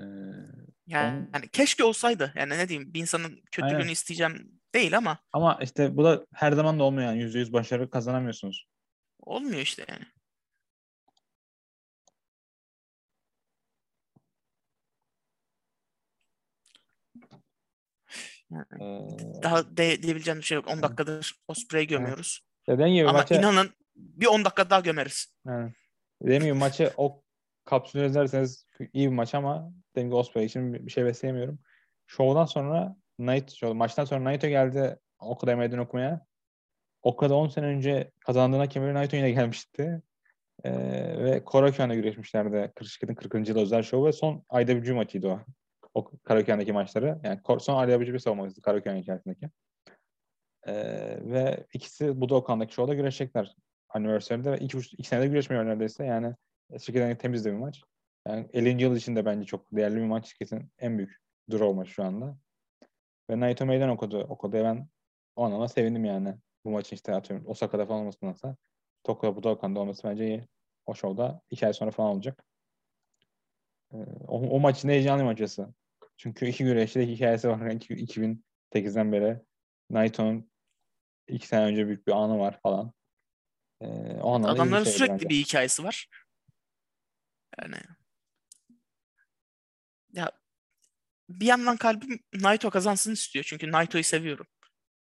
yani, 0.88 1.20
on... 1.20 1.30
yani 1.34 1.50
keşke 1.50 1.84
olsaydı. 1.84 2.34
Yani 2.36 2.58
ne 2.58 2.70
diyeyim 2.70 2.94
bir 2.94 3.02
insanın 3.02 3.42
kötülüğünü 3.52 3.92
isteyeceğim 3.92 4.52
değil 4.74 4.98
ama. 4.98 5.18
Ama 5.34 5.60
işte 5.62 5.98
bu 5.98 6.04
da 6.04 6.26
her 6.34 6.52
zaman 6.52 6.80
da 6.80 6.84
olmuyor 6.84 7.08
yani. 7.08 7.22
Yüzde 7.22 7.40
yüz 7.40 7.54
başarı 7.54 7.90
kazanamıyorsunuz. 7.90 8.68
Olmuyor 9.20 9.62
işte 9.62 9.86
yani. 9.90 10.06
Yani 18.52 19.18
daha 19.44 19.78
de, 19.78 20.04
diyebileceğim 20.04 20.40
bir 20.40 20.46
şey 20.46 20.56
yok. 20.56 20.68
10 20.68 20.82
dakikadır 20.82 21.36
Osprey'i 21.48 21.88
gömüyoruz. 21.88 22.42
Dediğim 22.70 22.94
gibi 22.96 23.08
Ama 23.08 23.18
maça... 23.18 23.36
inanın 23.36 23.74
bir 23.96 24.26
10 24.26 24.46
dakika 24.46 24.70
daha 24.70 24.80
gömeriz. 24.80 25.36
Evet. 25.48 25.74
Dediğim 26.22 26.44
gibi 26.44 26.54
maçı 26.54 26.94
o 26.98 27.24
kapsülü 27.68 28.05
izlerseniz 28.05 28.65
iyi 28.93 29.11
bir 29.11 29.15
maç 29.15 29.36
ama 29.36 29.72
dediğim 29.91 30.09
gibi 30.09 30.15
Osprey 30.15 30.45
için 30.45 30.74
bir 30.74 30.91
şey 30.91 31.05
besleyemiyorum. 31.05 31.59
Şovdan 32.07 32.45
sonra 32.45 32.95
Knight, 33.18 33.51
show, 33.51 33.78
maçtan 33.78 34.05
sonra 34.05 34.24
Naito 34.24 34.47
geldi 34.47 34.99
o 35.20 35.38
kadar 35.38 35.55
meydan 35.55 35.80
okumaya. 35.80 36.26
O 37.01 37.15
kadar 37.15 37.36
10 37.36 37.47
sene 37.47 37.65
önce 37.65 38.11
kazandığına 38.20 38.68
kemeri 38.70 38.93
Naito 38.93 39.18
yine 39.18 39.32
gelmişti. 39.32 40.01
Ee, 40.63 40.72
ve 41.24 41.43
Koraküan'la 41.45 41.95
güreşmişlerdi. 41.95 42.72
Kırışık'ın 42.76 43.15
40. 43.15 43.49
yıl 43.49 43.57
özel 43.57 43.84
şovu 43.84 44.05
ve 44.05 44.11
son 44.11 44.43
IWG 44.61 44.89
maçıydı 44.89 45.28
o. 45.28 45.39
O 45.93 46.11
Karaköy'deki 46.24 46.74
maçları. 46.74 47.20
Yani 47.24 47.39
son 47.59 47.88
IWG 47.88 48.13
bir 48.13 48.20
savunmasıydı 48.20 48.61
Karaköy'ün 48.61 48.97
içerisindeki. 48.97 49.49
Ee, 50.68 50.74
ve 51.22 51.65
ikisi 51.74 52.22
Budokan'daki 52.22 52.74
şovda 52.74 52.93
güreşecekler. 52.93 53.55
Anniversary'de 53.89 54.51
ve 54.51 54.57
iki, 54.57 54.78
iki 54.78 55.07
senede 55.07 55.28
güreşmiyor 55.28 55.65
neredeyse. 55.65 56.05
Yani 56.05 56.36
şirketten 56.72 57.18
temiz 57.18 57.45
de 57.45 57.51
bir 57.51 57.57
maç. 57.57 57.82
Yani 58.28 58.49
50. 58.53 58.84
yıl 58.84 58.95
içinde 58.95 59.26
bence 59.26 59.45
çok 59.45 59.72
değerli 59.72 59.95
bir 59.95 60.05
maç. 60.05 60.28
Şirketin 60.28 60.72
en 60.80 60.97
büyük 60.97 61.18
draw 61.51 61.74
maçı 61.74 61.91
şu 61.91 62.03
anda. 62.03 62.38
Ve 63.30 63.39
Naito 63.39 63.65
meydan 63.65 63.89
okudu. 63.89 64.20
Okudu. 64.20 64.53
Ben 64.53 64.88
o 65.36 65.43
anlamda 65.43 65.68
sevindim 65.68 66.05
yani. 66.05 66.36
Bu 66.65 66.72
maçın 66.72 66.95
işte 66.95 67.15
atıyorum 67.15 67.47
Osaka'da 67.47 67.86
falan 67.86 68.01
olmasındansa 68.01 68.55
Tokyo 69.03 69.36
Budokan'da 69.36 69.80
olması 69.80 70.07
bence 70.07 70.28
iyi. 70.28 70.47
O 70.86 70.95
şovda 70.95 71.41
iki 71.49 71.65
ay 71.68 71.74
sonra 71.74 71.91
falan 71.91 72.09
olacak. 72.09 72.43
Ee, 73.93 73.97
o, 74.28 74.39
o 74.39 74.59
maçın 74.59 74.89
heyecanlı 74.89 75.24
maçısı. 75.24 75.74
Çünkü 76.18 76.45
iki 76.45 76.63
güreşte 76.63 77.07
hikayesi 77.07 77.49
var. 77.49 77.59
2008'den 77.59 79.11
beri 79.11 79.39
Naito'nun 79.89 80.51
iki 81.28 81.47
sene 81.47 81.65
önce 81.65 81.88
büyük 81.88 82.07
bir 82.07 82.11
anı 82.11 82.39
var 82.39 82.59
falan. 82.63 82.93
Ee, 83.82 83.88
o 84.22 84.36
Adamların 84.36 84.84
sürekli 84.84 85.13
bence. 85.13 85.30
bir 85.30 85.36
hikayesi 85.36 85.84
var. 85.84 86.07
Yani 87.62 87.76
ya 90.14 90.32
bir 91.30 91.45
yandan 91.45 91.78
kalbim 91.78 92.20
Naito 92.34 92.70
kazansın 92.70 93.14
istiyor. 93.14 93.45
Çünkü 93.45 93.72
Naito'yu 93.72 94.03
seviyorum. 94.03 94.47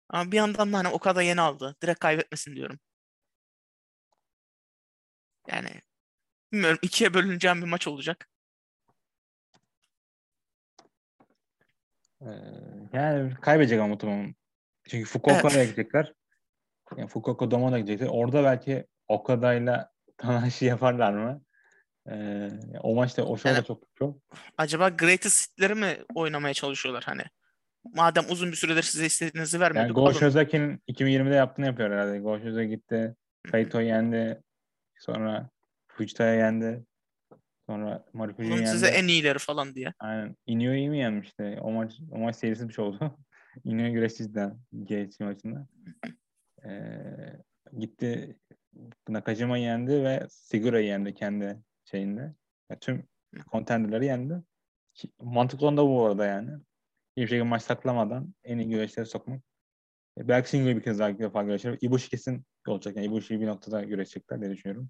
Ama 0.10 0.32
bir 0.32 0.38
yandan 0.38 0.74
da 0.74 0.78
hani 0.78 0.88
o 0.88 1.00
kadar 1.00 1.22
yeni 1.22 1.42
aldı. 1.42 1.76
Direkt 1.82 2.00
kaybetmesin 2.00 2.56
diyorum. 2.56 2.80
Yani 5.48 5.70
bilmiyorum 6.52 6.80
ikiye 6.82 7.14
bölüneceğim 7.14 7.62
bir 7.62 7.68
maç 7.68 7.88
olacak. 7.88 8.30
Ee, 12.22 12.28
yani 12.94 13.36
kaybedecek 13.42 13.80
ama 13.80 13.88
muhtemelen. 13.88 14.36
Çünkü 14.90 15.10
Fukuoka'ya 15.10 15.56
evet. 15.56 15.68
gidecekler. 15.68 16.14
Yani 16.98 17.08
Fukuoka 17.08 17.52
Domo'na 17.52 17.80
gidecekler. 17.80 18.08
Orada 18.12 18.44
belki 18.44 18.88
Okada'yla 19.08 19.92
Tanahashi 20.18 20.66
yaparlar 20.66 21.14
mı? 21.14 21.42
Ee, 22.10 22.50
o 22.84 22.96
maçta 22.96 23.24
o 23.24 23.38
şov 23.38 23.50
yani, 23.50 23.66
çok 23.66 23.84
çok. 23.96 24.18
Acaba 24.58 24.90
Greatest 24.90 25.52
Hit'leri 25.52 25.76
mi 25.76 25.98
oynamaya 26.16 26.54
çalışıyorlar 26.54 27.04
hani? 27.04 27.24
Madem 27.96 28.24
uzun 28.30 28.52
bir 28.52 28.56
süredir 28.56 28.84
size 28.84 29.06
istediğinizi 29.06 29.60
vermiyorduk. 29.60 29.98
Yani 29.98 30.06
Go 30.06 30.14
Shozaki'nin 30.14 30.84
2020'de 30.88 31.36
yaptığını 31.36 31.66
yapıyor 31.66 31.92
herhalde. 31.92 32.20
Go 32.20 32.40
Shozaki 32.40 32.70
gitti. 32.70 33.16
Kaito'yu 33.52 33.88
yendi. 33.88 34.42
Sonra 35.00 35.50
Fujita'ya 35.88 36.34
yendi. 36.34 36.86
Sonra 37.66 38.06
Marifuji'yi 38.14 38.56
yendi. 38.56 38.68
size 38.68 38.88
en 38.88 39.08
iyileri 39.08 39.40
falan 39.40 39.76
diye. 39.76 39.94
Aynen. 40.00 40.36
Inouye'yi 40.48 40.90
mi 40.90 40.98
yenmişti? 40.98 41.58
O 41.62 41.72
maç, 41.72 42.00
o 42.12 42.18
maç 42.18 42.36
serisi 42.36 42.70
bir 42.70 42.74
şey 42.74 42.86
oldu. 42.86 43.18
Inoue 43.64 43.90
güreşçiden 43.90 44.60
GHC 44.72 45.24
maçında. 45.24 45.68
Ee, 46.66 47.00
gitti 47.80 48.38
Nakajima'yı 49.10 49.64
yendi 49.64 50.04
ve 50.04 50.28
Sigura'yı 50.30 50.88
yendi 50.88 51.14
kendi 51.14 51.58
şeyinde. 51.92 52.36
Yani 52.70 52.80
tüm 52.82 53.08
contenderları 53.52 54.06
yendi. 54.06 54.44
Mantıklı 55.20 55.68
onda 55.68 55.88
bu 55.88 56.06
arada 56.06 56.26
yani. 56.26 56.52
Hiçbir 57.18 57.28
şekilde 57.28 57.44
maç 57.44 57.64
saklamadan 57.64 58.34
en 58.44 58.58
iyi 58.58 58.70
güreşleri 58.70 59.06
sokmak. 59.06 59.42
E, 60.18 60.28
belki 60.28 60.50
single 60.50 60.76
bir 60.76 60.84
kez 60.84 61.00
daha 61.00 61.20
defa 61.20 61.44
güreşir. 61.44 61.78
Ibushi 61.82 62.10
kesin 62.10 62.46
olacak. 62.68 62.96
Yani 62.96 63.08
Ibushi'yi 63.08 63.42
bir 63.42 63.48
noktada 63.48 63.84
güreşecekler 63.84 64.42
diye 64.42 64.52
düşünüyorum. 64.52 64.90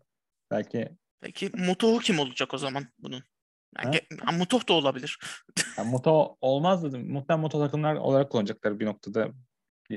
Belki 0.51 0.97
Peki 1.21 1.51
Mutohu 1.53 1.99
kim 1.99 2.19
olacak 2.19 2.53
o 2.53 2.57
zaman 2.57 2.87
bunun? 2.99 3.23
Yani 3.83 4.01
ha? 4.25 4.31
Mutoh 4.31 4.69
da 4.69 4.73
olabilir. 4.73 5.19
yani 5.77 5.89
Muto 5.89 6.37
olmaz 6.41 6.83
dedim. 6.83 7.11
Muhtemelen 7.11 7.41
Muto 7.41 7.59
takımlar 7.59 7.95
olarak 7.95 8.31
kullanacaklar 8.31 8.79
bir 8.79 8.85
noktada. 8.85 9.31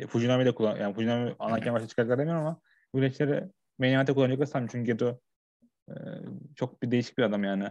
Fujinami 0.08 0.44
de 0.44 0.54
kullan. 0.54 0.76
Yani 0.76 0.94
Fujinami 0.94 1.34
ana 1.38 1.60
kemer 1.60 1.80
çıkartacaklar 1.88 2.18
demiyorum 2.18 2.46
ama 2.46 2.60
güreşleri 2.94 3.44
main 3.78 3.92
event'e 3.92 4.14
kullanacaklar 4.14 4.46
sanırım. 4.46 4.68
Çünkü 4.72 4.92
Gedo 4.92 5.20
e, 5.88 5.94
çok 6.56 6.82
bir 6.82 6.90
değişik 6.90 7.18
bir 7.18 7.22
adam 7.22 7.44
yani. 7.44 7.68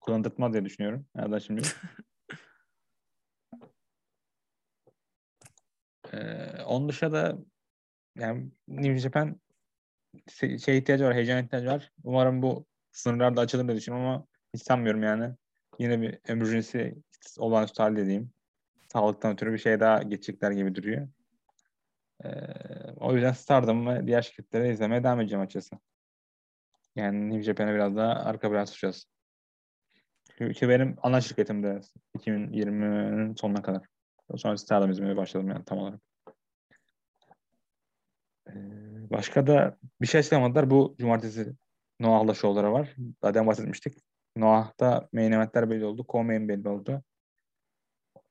Kullandırtmaz 0.00 0.52
diye 0.52 0.64
düşünüyorum. 0.64 1.06
Yani 1.16 1.40
şimdi. 1.40 1.62
ee, 6.12 6.62
onun 6.62 6.88
dışında 6.88 7.38
yani 8.18 8.50
New 8.68 8.98
Japan 8.98 9.40
şey 10.64 10.78
ihtiyacı 10.78 11.04
var, 11.04 11.14
heyecan 11.14 11.44
ihtiyacı 11.44 11.66
var. 11.66 11.92
Umarım 12.04 12.42
bu 12.42 12.66
sınırlar 12.92 13.36
da 13.36 13.40
açılır 13.40 13.68
diye 13.68 13.76
düşünüyorum 13.76 14.08
ama 14.08 14.26
hiç 14.54 14.62
sanmıyorum 14.62 15.02
yani. 15.02 15.34
Yine 15.78 16.02
bir 16.02 16.18
emergency 16.28 16.88
olağanüstü 17.38 17.82
hal 17.82 17.96
dediğim 17.96 18.32
sağlıktan 18.92 19.32
ötürü 19.32 19.52
bir 19.52 19.58
şey 19.58 19.80
daha 19.80 20.02
geçecekler 20.02 20.50
gibi 20.50 20.74
duruyor. 20.74 21.08
Ee, 22.24 22.28
o 22.96 23.14
yüzden 23.14 23.32
Stardom 23.32 23.86
ve 23.86 24.06
diğer 24.06 24.22
şirketleri 24.22 24.72
izlemeye 24.72 25.04
devam 25.04 25.20
edeceğim 25.20 25.42
açıkçası. 25.42 25.76
Yani 26.96 27.30
New 27.30 27.42
Japan'a 27.42 27.74
biraz 27.74 27.96
daha 27.96 28.12
arka 28.12 28.50
biraz 28.52 28.70
tutacağız. 28.70 29.06
Çünkü 30.38 30.68
benim 30.68 30.96
ana 31.02 31.20
şirketim 31.20 31.62
de 31.62 31.80
2020'nin 32.18 33.34
sonuna 33.34 33.62
kadar. 33.62 33.86
Sonra 34.36 34.56
Stardom 34.56 34.90
izlemeye 34.90 35.16
başladım 35.16 35.48
yani 35.48 35.64
tam 35.64 35.78
olarak. 35.78 36.00
Ee, 38.48 38.52
başka 39.10 39.46
da 39.46 39.76
bir 40.00 40.06
şey 40.06 40.18
açıklamadılar. 40.18 40.70
Bu 40.70 40.96
cumartesi 40.98 41.52
Noah'la 42.00 42.34
şovları 42.34 42.72
var. 42.72 42.96
Zaten 43.22 43.46
bahsetmiştik. 43.46 43.98
Noah'ta 44.36 45.08
main 45.12 45.32
eventler 45.32 45.70
belli 45.70 45.84
oldu. 45.84 46.04
Co-main 46.08 46.48
belli 46.48 46.68
oldu. 46.68 47.02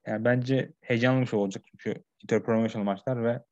Yani 0.08 0.26
bence 0.26 0.74
heyecanlı 0.82 1.22
bir 1.22 1.26
şey 1.26 1.40
olacak 1.40 1.64
çünkü 1.72 2.04
interpromotional 2.24 2.86
maçlar 2.86 3.24
ve 3.24 3.44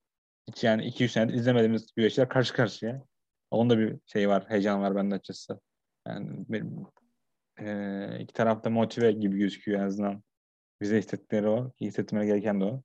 hiç 0.48 0.64
yani 0.64 0.86
200 0.86 1.12
senedir 1.12 1.34
izlemediğimiz 1.34 1.94
güreşler 1.96 2.30
karşı 2.30 2.54
karşıya. 2.54 3.04
Onun 3.52 3.70
da 3.70 3.80
bir 3.80 4.00
şey 4.06 4.30
var, 4.30 4.46
heyecan 4.50 4.82
var 4.82 4.96
bende 4.96 5.16
açıkçası. 5.16 5.60
Yani 6.08 6.46
benim, 6.50 6.86
e, 7.60 8.20
iki 8.20 8.34
tarafta 8.34 8.70
motive 8.70 9.12
gibi 9.12 9.38
gözüküyor 9.38 9.80
en 9.80 9.86
azından. 9.86 10.24
Bize 10.82 10.98
hissettikleri 10.98 11.48
o, 11.48 11.72
hissetmeleri 11.82 12.28
gereken 12.28 12.62
de 12.62 12.66
o. 12.66 12.82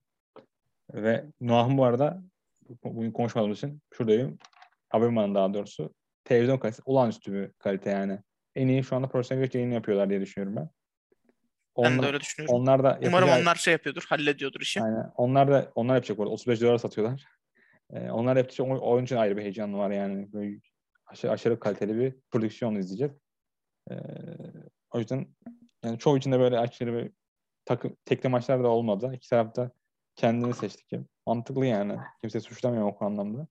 Ve 0.95 1.25
Noah'ın 1.41 1.79
bu 1.79 1.85
arada 1.85 2.23
bugün 2.85 3.13
konuşmadığımız 3.13 3.59
için 3.59 3.83
şuradayım. 3.93 4.39
Haberim 4.89 5.35
daha 5.35 5.55
doğrusu 5.55 5.95
televizyon 6.25 6.59
kalitesi 6.59 6.83
olağanüstü 6.85 7.33
bir 7.33 7.53
kalite 7.53 7.91
yani. 7.91 8.19
en 8.55 8.69
iyi 8.69 8.85
şu 8.85 8.97
anda 8.97 9.09
profesyonel 9.09 9.43
güreş 9.43 9.55
yayını 9.55 9.75
yapıyorlar 9.75 10.11
diye 10.11 10.21
düşünüyorum 10.21 10.57
ben. 10.57 10.71
Onlar, 11.75 11.93
ben 11.93 12.03
de 12.03 12.07
öyle 12.07 12.21
düşünüyorum. 12.21 12.61
Onlar 12.61 12.85
da 12.85 12.99
Umarım 13.07 13.29
onlar 13.29 13.55
şey 13.55 13.73
yapıyordur, 13.73 14.05
hallediyordur 14.09 14.61
işi. 14.61 14.83
Aynen. 14.83 15.13
Onlar 15.17 15.51
da 15.51 15.73
onlar 15.75 15.95
yapacak 15.95 16.19
orada. 16.19 16.31
35 16.31 16.61
dolar 16.61 16.79
satıyorlar. 16.79 17.25
Ee, 17.93 18.11
onlar 18.11 18.37
yapacak. 18.37 18.83
Oyun 18.83 19.05
için 19.05 19.17
ayrı 19.17 19.37
bir 19.37 19.43
heyecan 19.43 19.79
var 19.79 19.91
yani. 19.91 20.33
Böyle 20.33 20.61
aşırı, 21.07 21.33
aşırı 21.33 21.61
kaliteli 21.61 21.99
bir 21.99 22.15
prodüksiyon 22.31 22.75
izleyeceğiz. 22.75 23.13
Ee, 23.91 23.95
o 24.91 24.99
yüzden 24.99 25.27
yani 25.85 25.99
çoğu 25.99 26.19
içinde 26.19 26.39
böyle 26.39 26.59
aşırı 26.59 26.95
bir 26.95 27.13
takım 27.65 27.97
tekli 28.05 28.29
maçlar 28.29 28.65
da 28.65 28.69
olmadı. 28.69 29.13
İki 29.15 29.29
tarafta 29.29 29.71
kendini 30.17 30.55
seçtik. 30.55 30.93
Mantıklı 31.27 31.67
yani. 31.67 31.99
Kimse 32.21 32.41
suçlamıyor 32.41 32.93
o 33.01 33.05
anlamda. 33.05 33.49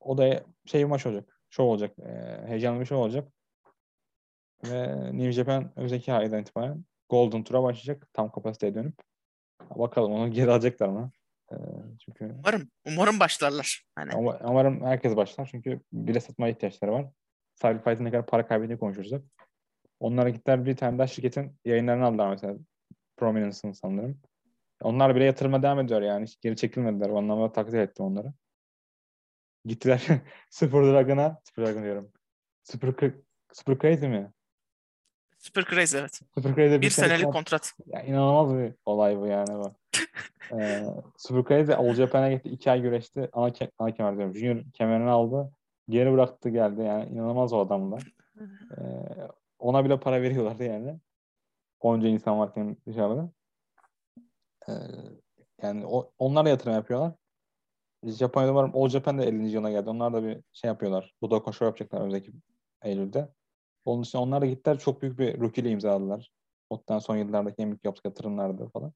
O 0.00 0.18
da 0.18 0.44
şey 0.66 0.80
bir 0.80 0.88
maç 0.88 1.06
olacak. 1.06 1.40
Şov 1.50 1.64
olacak. 1.64 1.98
E, 1.98 2.42
heyecanlı 2.46 2.80
bir 2.80 2.86
şey 2.86 2.96
olacak. 2.96 3.32
Ve 4.64 5.10
New 5.12 5.32
Japan 5.32 5.72
önümüzdeki 5.76 6.12
aydan 6.12 6.40
itibaren 6.40 6.84
Golden 7.08 7.44
Tour'a 7.44 7.62
başlayacak. 7.62 8.08
Tam 8.12 8.30
kapasiteye 8.30 8.74
dönüp. 8.74 8.94
Bakalım 9.70 10.12
onu 10.12 10.32
geri 10.32 10.50
alacaklar 10.50 10.88
mı? 10.88 11.12
E, 11.52 11.56
çünkü 12.04 12.34
umarım. 12.38 12.70
Umarım 12.86 13.20
başlarlar. 13.20 13.84
Hani. 13.94 14.16
Umarım 14.44 14.84
herkes 14.84 15.16
başlar. 15.16 15.48
Çünkü 15.50 15.80
bile 15.92 16.20
satmaya 16.20 16.52
ihtiyaçları 16.52 16.92
var. 16.92 17.06
Cyberfight'ın 17.54 18.04
ne 18.04 18.10
kadar 18.10 18.26
para 18.26 18.46
kaybettiğini 18.46 18.80
konuşursak. 18.80 19.22
Onlara 20.00 20.28
gittiler 20.28 20.64
bir 20.64 20.76
tane 20.76 20.98
daha 20.98 21.06
şirketin 21.06 21.56
yayınlarını 21.64 22.04
aldılar 22.04 22.30
mesela. 22.30 22.54
Prominence'ın 23.16 23.72
sanırım. 23.72 24.20
Onlar 24.82 25.16
bile 25.16 25.24
yatırıma 25.24 25.62
devam 25.62 25.80
ediyor 25.80 26.02
yani. 26.02 26.26
Hiç 26.26 26.40
geri 26.40 26.56
çekilmediler. 26.56 27.10
O 27.10 27.18
anlamda 27.18 27.52
takdir 27.52 27.78
ettim 27.78 28.06
onları. 28.06 28.32
Gittiler 29.64 30.06
Super 30.50 30.84
Dragon'a. 30.84 31.40
Super 31.44 31.66
Dragon 31.66 31.82
diyorum. 31.82 32.12
Super, 32.62 33.12
Super 33.52 33.78
Crazy 33.78 34.06
mi? 34.06 34.32
Super 35.38 35.64
Crazy 35.64 35.98
evet. 35.98 36.20
Super 36.34 36.54
Crazy 36.54 36.74
bir, 36.74 36.80
bir 36.80 36.90
senelik 36.90 37.24
kontrat. 37.24 37.72
kontrat. 37.72 37.72
Ya, 37.86 38.02
inanılmaz 38.02 38.58
bir 38.58 38.74
olay 38.86 39.18
bu 39.18 39.26
yani 39.26 39.54
bu. 39.54 39.72
ee, 40.60 40.84
Super 41.16 41.44
Crazy 41.44 41.72
All 41.72 41.94
Japan'a 41.94 42.32
gitti. 42.32 42.48
iki 42.48 42.70
ay 42.70 42.82
güreşti. 42.82 43.28
Ana, 43.32 43.52
ke 43.52 43.70
ana 43.78 43.94
kemer 43.94 44.16
diyorum. 44.16 44.34
Junior 44.34 44.64
kemerini 44.74 45.10
aldı. 45.10 45.52
Geri 45.88 46.12
bıraktı 46.12 46.48
geldi. 46.48 46.82
Yani 46.82 47.06
inanılmaz 47.06 47.52
o 47.52 47.58
adamlar. 47.58 48.02
Ee, 48.78 48.82
ona 49.58 49.84
bile 49.84 50.00
para 50.00 50.22
veriyorlardı 50.22 50.64
yani. 50.64 50.98
Onca 51.80 52.08
insan 52.08 52.38
varken 52.38 52.76
dışarıda. 52.86 53.30
Ee, 54.68 54.72
yani 55.62 55.86
o, 55.86 56.12
onlar 56.18 56.44
da 56.44 56.48
yatırım 56.48 56.74
yapıyorlar. 56.74 57.12
Japonya'da 58.04 58.54
varım. 58.54 58.70
All 58.74 58.88
Japan 58.88 59.18
da 59.18 59.24
50. 59.24 59.48
yılına 59.48 59.70
geldi. 59.70 59.90
Onlar 59.90 60.12
da 60.12 60.24
bir 60.24 60.40
şey 60.52 60.68
yapıyorlar. 60.68 61.14
Budokan 61.22 61.52
Show 61.52 61.66
yapacaklar 61.66 61.98
önümüzdeki 61.98 62.32
Eylül'de. 62.82 63.28
Onun 63.84 64.02
için 64.02 64.18
onlar 64.18 64.40
da 64.40 64.46
gittiler. 64.46 64.78
Çok 64.78 65.02
büyük 65.02 65.18
bir 65.18 65.40
rookie 65.40 65.62
ile 65.62 65.70
imzaladılar. 65.70 66.30
Otten 66.70 66.98
son 66.98 67.16
yıllardaki 67.16 67.62
en 67.62 67.68
büyük 67.68 67.84
yaptık 67.84 68.04
yatırımlardı 68.04 68.68
falan. 68.68 68.92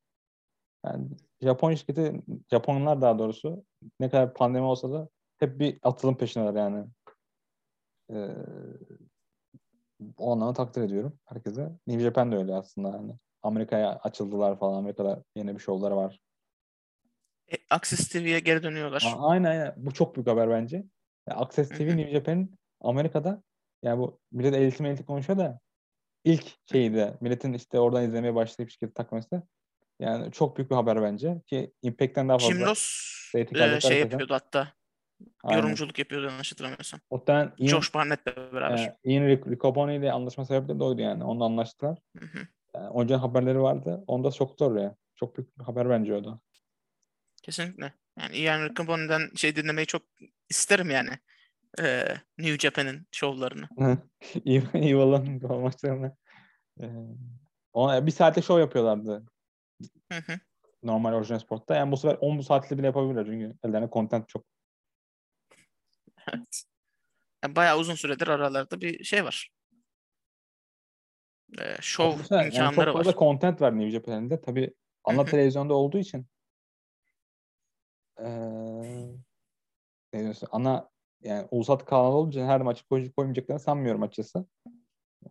Yani 0.86 1.08
Japon 1.40 1.74
şirketi, 1.74 2.22
Japonlar 2.50 3.00
daha 3.00 3.18
doğrusu 3.18 3.64
ne 4.00 4.10
kadar 4.10 4.34
pandemi 4.34 4.64
olsa 4.64 4.90
da 4.90 5.08
hep 5.38 5.58
bir 5.58 5.78
atılım 5.82 6.16
peşindeler 6.16 6.54
yani. 6.54 6.86
Ee, 8.10 8.36
o 10.16 10.32
anlamda 10.32 10.52
takdir 10.52 10.82
ediyorum 10.82 11.18
herkese. 11.26 11.72
New 11.86 12.02
Japan 12.02 12.32
de 12.32 12.36
öyle 12.36 12.54
aslında 12.54 12.88
yani. 12.88 13.14
Amerika'ya 13.42 13.96
açıldılar 13.96 14.58
falan. 14.58 14.78
Amerika'da 14.78 15.24
yeni 15.36 15.54
bir 15.54 15.60
şovları 15.60 15.96
var. 15.96 16.20
E, 17.52 17.56
Access 17.70 18.08
TV'ye 18.08 18.40
geri 18.40 18.62
dönüyorlar. 18.62 19.14
Aynen 19.18 19.50
aynen. 19.50 19.74
Bu 19.76 19.92
çok 19.92 20.16
büyük 20.16 20.28
haber 20.28 20.50
bence. 20.50 20.76
Yani 21.28 21.40
Access 21.40 21.68
TV 21.68 21.82
New 21.82 22.10
Japan'in 22.10 22.54
Amerika'da 22.80 23.42
yani 23.82 23.98
bu 23.98 24.20
millet 24.32 24.54
eğitim 24.54 24.86
eğitim 24.86 25.06
konuşuyor 25.06 25.38
da 25.38 25.60
ilk 26.24 26.44
şeydi 26.72 27.14
milletin 27.20 27.52
işte 27.52 27.78
oradan 27.78 28.04
izlemeye 28.04 28.34
başlayıp 28.34 28.70
şirketi 28.70 28.94
takması 28.94 29.42
yani 30.00 30.32
çok 30.32 30.56
büyük 30.56 30.70
bir 30.70 30.76
haber 30.76 31.02
bence 31.02 31.42
ki 31.46 31.72
Impact'ten 31.82 32.28
daha 32.28 32.38
fazla. 32.38 32.54
Jim 32.54 32.66
Ross 32.66 33.12
e, 33.34 33.80
şey 33.80 34.00
yapıyordu 34.00 34.34
hatta. 34.34 34.72
Aynen. 35.44 35.62
Yorumculuk 35.62 35.98
yapıyordu 35.98 36.26
yanlış 36.26 36.52
hatırlamıyorsam. 36.52 37.00
Otten 37.10 37.52
Ian, 37.58 37.68
Josh 37.68 37.94
Barnett'le 37.94 38.36
beraber. 38.52 38.78
E, 38.78 38.96
Ian 39.04 39.26
Riccoboni 39.26 39.96
ile 39.96 40.12
anlaşma 40.12 40.44
sebepleri 40.44 40.80
de 40.80 40.84
oydu 40.84 41.00
yani. 41.00 41.24
Onunla 41.24 41.44
anlaştılar. 41.44 41.98
Hı 42.18 42.24
hı. 42.24 42.38
Yani, 42.76 42.88
onca 42.88 43.22
haberleri 43.22 43.60
vardı. 43.60 44.04
Onda 44.06 44.30
soktu 44.30 44.64
oraya. 44.64 44.96
Çok 45.14 45.36
büyük 45.36 45.58
bir 45.58 45.64
haber 45.64 45.90
bence 45.90 46.14
o 46.14 46.24
da. 46.24 46.40
Kesinlikle. 47.42 47.92
Yani 48.18 48.36
Ian 48.36 48.68
Riccoboni'den 48.68 49.30
şey 49.36 49.56
dinlemeyi 49.56 49.86
çok 49.86 50.02
isterim 50.48 50.90
yani. 50.90 51.10
Ee, 51.80 52.04
New 52.38 52.58
Japan'ın 52.58 53.06
şovlarını. 53.12 53.68
Evil'ın 54.46 55.60
maçlarını. 55.62 56.16
Ee, 56.80 56.86
ona 57.72 58.06
bir 58.06 58.10
saate 58.10 58.42
şov 58.42 58.60
yapıyorlardı. 58.60 59.24
Hı 60.12 60.18
hı. 60.18 60.38
Normal 60.82 61.12
orijinal 61.12 61.38
sportta. 61.38 61.74
Yani 61.74 61.92
bu 61.92 61.96
sefer 61.96 62.18
10 62.20 62.38
bu 62.38 62.42
saatli 62.42 62.78
bile 62.78 62.86
yapabilirler 62.86 63.26
çünkü 63.26 63.56
ellerine 63.64 63.88
content 63.92 64.28
çok. 64.28 64.44
Evet. 66.32 66.64
Yani 67.44 67.56
bayağı 67.56 67.78
uzun 67.78 67.94
süredir 67.94 68.28
aralarda 68.28 68.80
bir 68.80 69.04
şey 69.04 69.24
var. 69.24 69.50
Ee, 71.58 71.76
show 71.80 72.18
Mesela, 72.18 72.44
imkanları 72.44 72.64
yani 72.64 72.74
çok 72.74 72.94
fazla 72.94 73.10
var. 73.10 73.18
content 73.18 73.60
var 73.60 73.78
New 73.78 73.90
Japan'de. 73.90 74.40
Tabii 74.40 74.74
ana 75.04 75.24
televizyonda 75.24 75.74
olduğu 75.74 75.98
için 75.98 76.26
ee, 78.20 79.16
ana 80.50 80.91
yani 81.22 81.48
ulusal 81.50 81.76
kanal 81.76 82.12
olunca 82.12 82.46
her 82.46 82.60
maçı 82.60 82.88
koyacak 82.88 83.16
koymayacaklarını 83.16 83.60
sanmıyorum 83.60 84.02
açıkçası. 84.02 84.46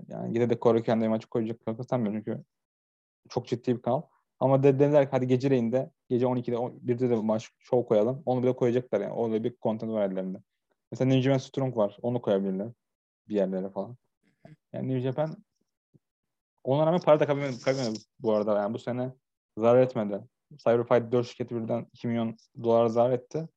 Yani 0.08 0.34
yine 0.34 0.50
de 0.50 0.60
Koreken'de 0.60 1.08
maçı 1.08 1.28
koyacaklarını 1.30 1.84
sanmıyorum 1.84 2.24
çünkü 2.26 2.44
çok 3.30 3.48
ciddi 3.48 3.78
bir 3.78 3.82
kanal. 3.82 4.02
Ama 4.40 4.64
de, 4.64 4.80
dediler 4.80 5.06
ki 5.06 5.12
hadi 5.12 5.28
geceleyin 5.28 5.72
de 5.72 5.92
gece 6.10 6.26
12'de 6.26 6.56
1'de 6.56 7.10
de 7.10 7.16
maç 7.16 7.50
show 7.60 7.88
koyalım. 7.88 8.24
Onu 8.26 8.44
bile 8.44 8.56
koyacaklar 8.56 9.02
yani. 9.02 9.24
Öyle 9.24 9.44
bir 9.44 9.56
content 9.62 9.92
var 9.92 10.12
ellerinde. 10.12 10.38
Mesela 10.92 11.08
New 11.10 11.22
Japan 11.22 11.38
Strong 11.38 11.78
var. 11.78 11.98
Onu 12.02 12.22
koyabilirler. 12.22 12.68
Bir 13.30 13.36
yerlere 13.36 13.70
falan. 13.70 13.98
Yani 14.74 14.88
New 14.88 15.02
Japan 15.02 15.38
ona 16.64 16.86
rağmen 16.86 17.00
para 17.00 17.20
da 17.20 17.26
kaybetmedi 17.26 18.00
bu 18.20 18.34
arada. 18.34 18.58
Yani 18.58 18.74
bu 18.74 18.80
sene 18.80 19.12
zarar 19.58 19.82
etmedi. 19.82 20.22
Cyberfight 20.58 21.12
4 21.12 21.28
şirketi 21.28 21.56
birden 21.56 21.88
2 21.94 22.08
milyon 22.08 22.38
dolar 22.64 22.88
zarar 22.88 23.12
etti. 23.12 23.48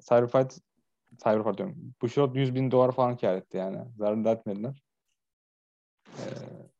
Cyberfight 0.00 0.58
Cyberfight 1.16 1.58
diyorum. 1.58 1.94
Bu 2.02 2.08
shot 2.08 2.36
100 2.36 2.54
bin 2.54 2.70
dolar 2.70 2.92
falan 2.92 3.16
kar 3.16 3.36
etti 3.36 3.56
yani. 3.56 3.78
Zarar 3.96 4.24
da 4.24 4.30
etmediler. 4.30 4.82
Ee, 6.08 6.22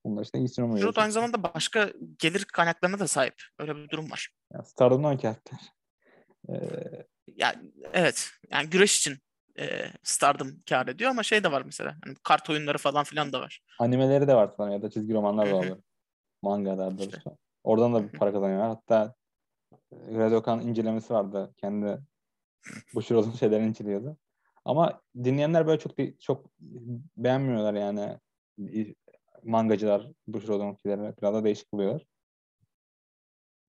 bunlar 0.05 0.23
işte 0.23 0.39
iyisini 0.39 0.65
umuyoruz. 0.65 0.85
Shot 0.85 0.99
aynı 0.99 1.13
zamanda 1.13 1.43
başka 1.43 1.91
gelir 2.19 2.45
kaynaklarına 2.45 2.99
da 2.99 3.09
sahip. 3.09 3.35
Öyle 3.59 3.77
bir 3.77 3.89
durum 3.89 4.11
var. 4.11 4.29
Yani 4.53 4.65
Stardom'dan 4.65 5.19
kar 5.19 5.31
ettiler. 5.31 5.61
Ee, 6.49 7.07
ya, 7.37 7.55
evet. 7.93 8.31
Yani 8.51 8.71
güreş 8.71 8.99
için 8.99 9.19
e, 9.59 9.85
Stardom 10.03 10.49
kar 10.69 10.87
ediyor 10.87 11.11
ama 11.11 11.23
şey 11.23 11.45
de 11.45 11.53
var 11.53 11.63
mesela. 11.63 11.97
Hani 12.05 12.15
kart 12.23 12.51
oyunları 12.51 12.79
falan 12.79 13.05
filan 13.05 13.33
da 13.33 13.41
var. 13.41 13.61
Animeleri 13.79 14.29
de 14.29 14.35
var 14.35 14.53
sana 14.57 14.73
ya 14.73 14.83
da 14.83 14.91
çizgi 14.91 15.15
romanlar 15.15 15.51
da 15.51 15.55
var. 15.55 15.69
Manga 16.43 16.79
doğrusu. 16.79 17.17
İşte. 17.17 17.31
Oradan 17.65 17.95
da 17.95 18.13
bir 18.13 18.19
para 18.19 18.33
kazanıyor. 18.33 18.61
Hatta 18.61 19.15
Redokan 19.93 20.61
incelemesi 20.61 21.15
vardı. 21.15 21.55
Kendi 21.57 21.99
bu 22.95 23.03
şurada 23.03 23.33
şeylerini 23.33 23.69
inceliyordu. 23.69 24.17
Ama 24.65 25.03
dinleyenler 25.17 25.67
böyle 25.67 25.81
çok 25.81 25.93
çok 26.21 26.51
beğenmiyorlar 27.17 27.75
yani 27.75 28.19
mangacılar 29.45 30.13
bu 30.27 30.41
şuradonkileri 30.41 31.17
biraz 31.23 31.35
da 31.35 31.45
değişik 31.45 31.73
buluyorlar. 31.73 32.07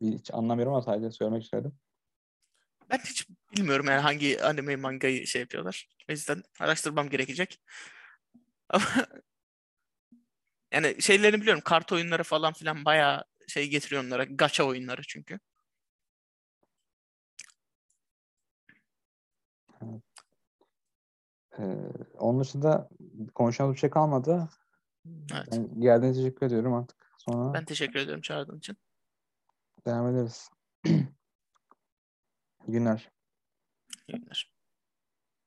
Hiç 0.02 0.34
anlamıyorum 0.34 0.74
ama 0.74 0.82
sadece 0.82 1.12
söylemek 1.12 1.44
istedim. 1.44 1.74
Ben 2.90 2.98
hiç 2.98 3.28
bilmiyorum 3.58 3.86
yani 3.90 4.02
hangi 4.02 4.44
anime 4.44 4.76
mangayı 4.76 5.28
şey 5.28 5.42
yapıyorlar. 5.42 5.90
O 6.10 6.12
yüzden 6.12 6.44
araştırmam 6.60 7.10
gerekecek. 7.10 7.58
Ama 8.70 8.86
yani 10.74 11.02
şeylerini 11.02 11.42
biliyorum. 11.42 11.62
Kart 11.66 11.92
oyunları 11.92 12.24
falan 12.24 12.54
filan 12.54 12.86
bayağı 12.86 13.24
şey 13.48 13.70
getiriyor 13.70 14.04
onlara. 14.04 14.24
Gacha 14.24 14.64
oyunları 14.64 15.02
çünkü. 15.08 15.40
Ee, 21.60 21.64
onun 22.18 22.40
dışında 22.40 22.90
konuşacağımız 23.36 23.76
bir 23.76 23.80
şey 23.80 23.90
kalmadı. 23.90 24.50
Evet. 25.06 25.48
Ben 25.52 25.82
geldiğiniz 25.82 26.18
için 26.18 26.26
teşekkür 26.26 26.46
ediyorum 26.46 26.74
artık. 26.74 27.14
Sonra 27.18 27.54
ben 27.54 27.66
teşekkür 27.66 28.00
ediyorum 28.00 28.22
çağırdığın 28.22 28.58
için. 28.58 28.78
Devam 29.86 30.16
ederiz. 30.16 30.50
günler. 32.68 33.12
Günler. 34.08 34.51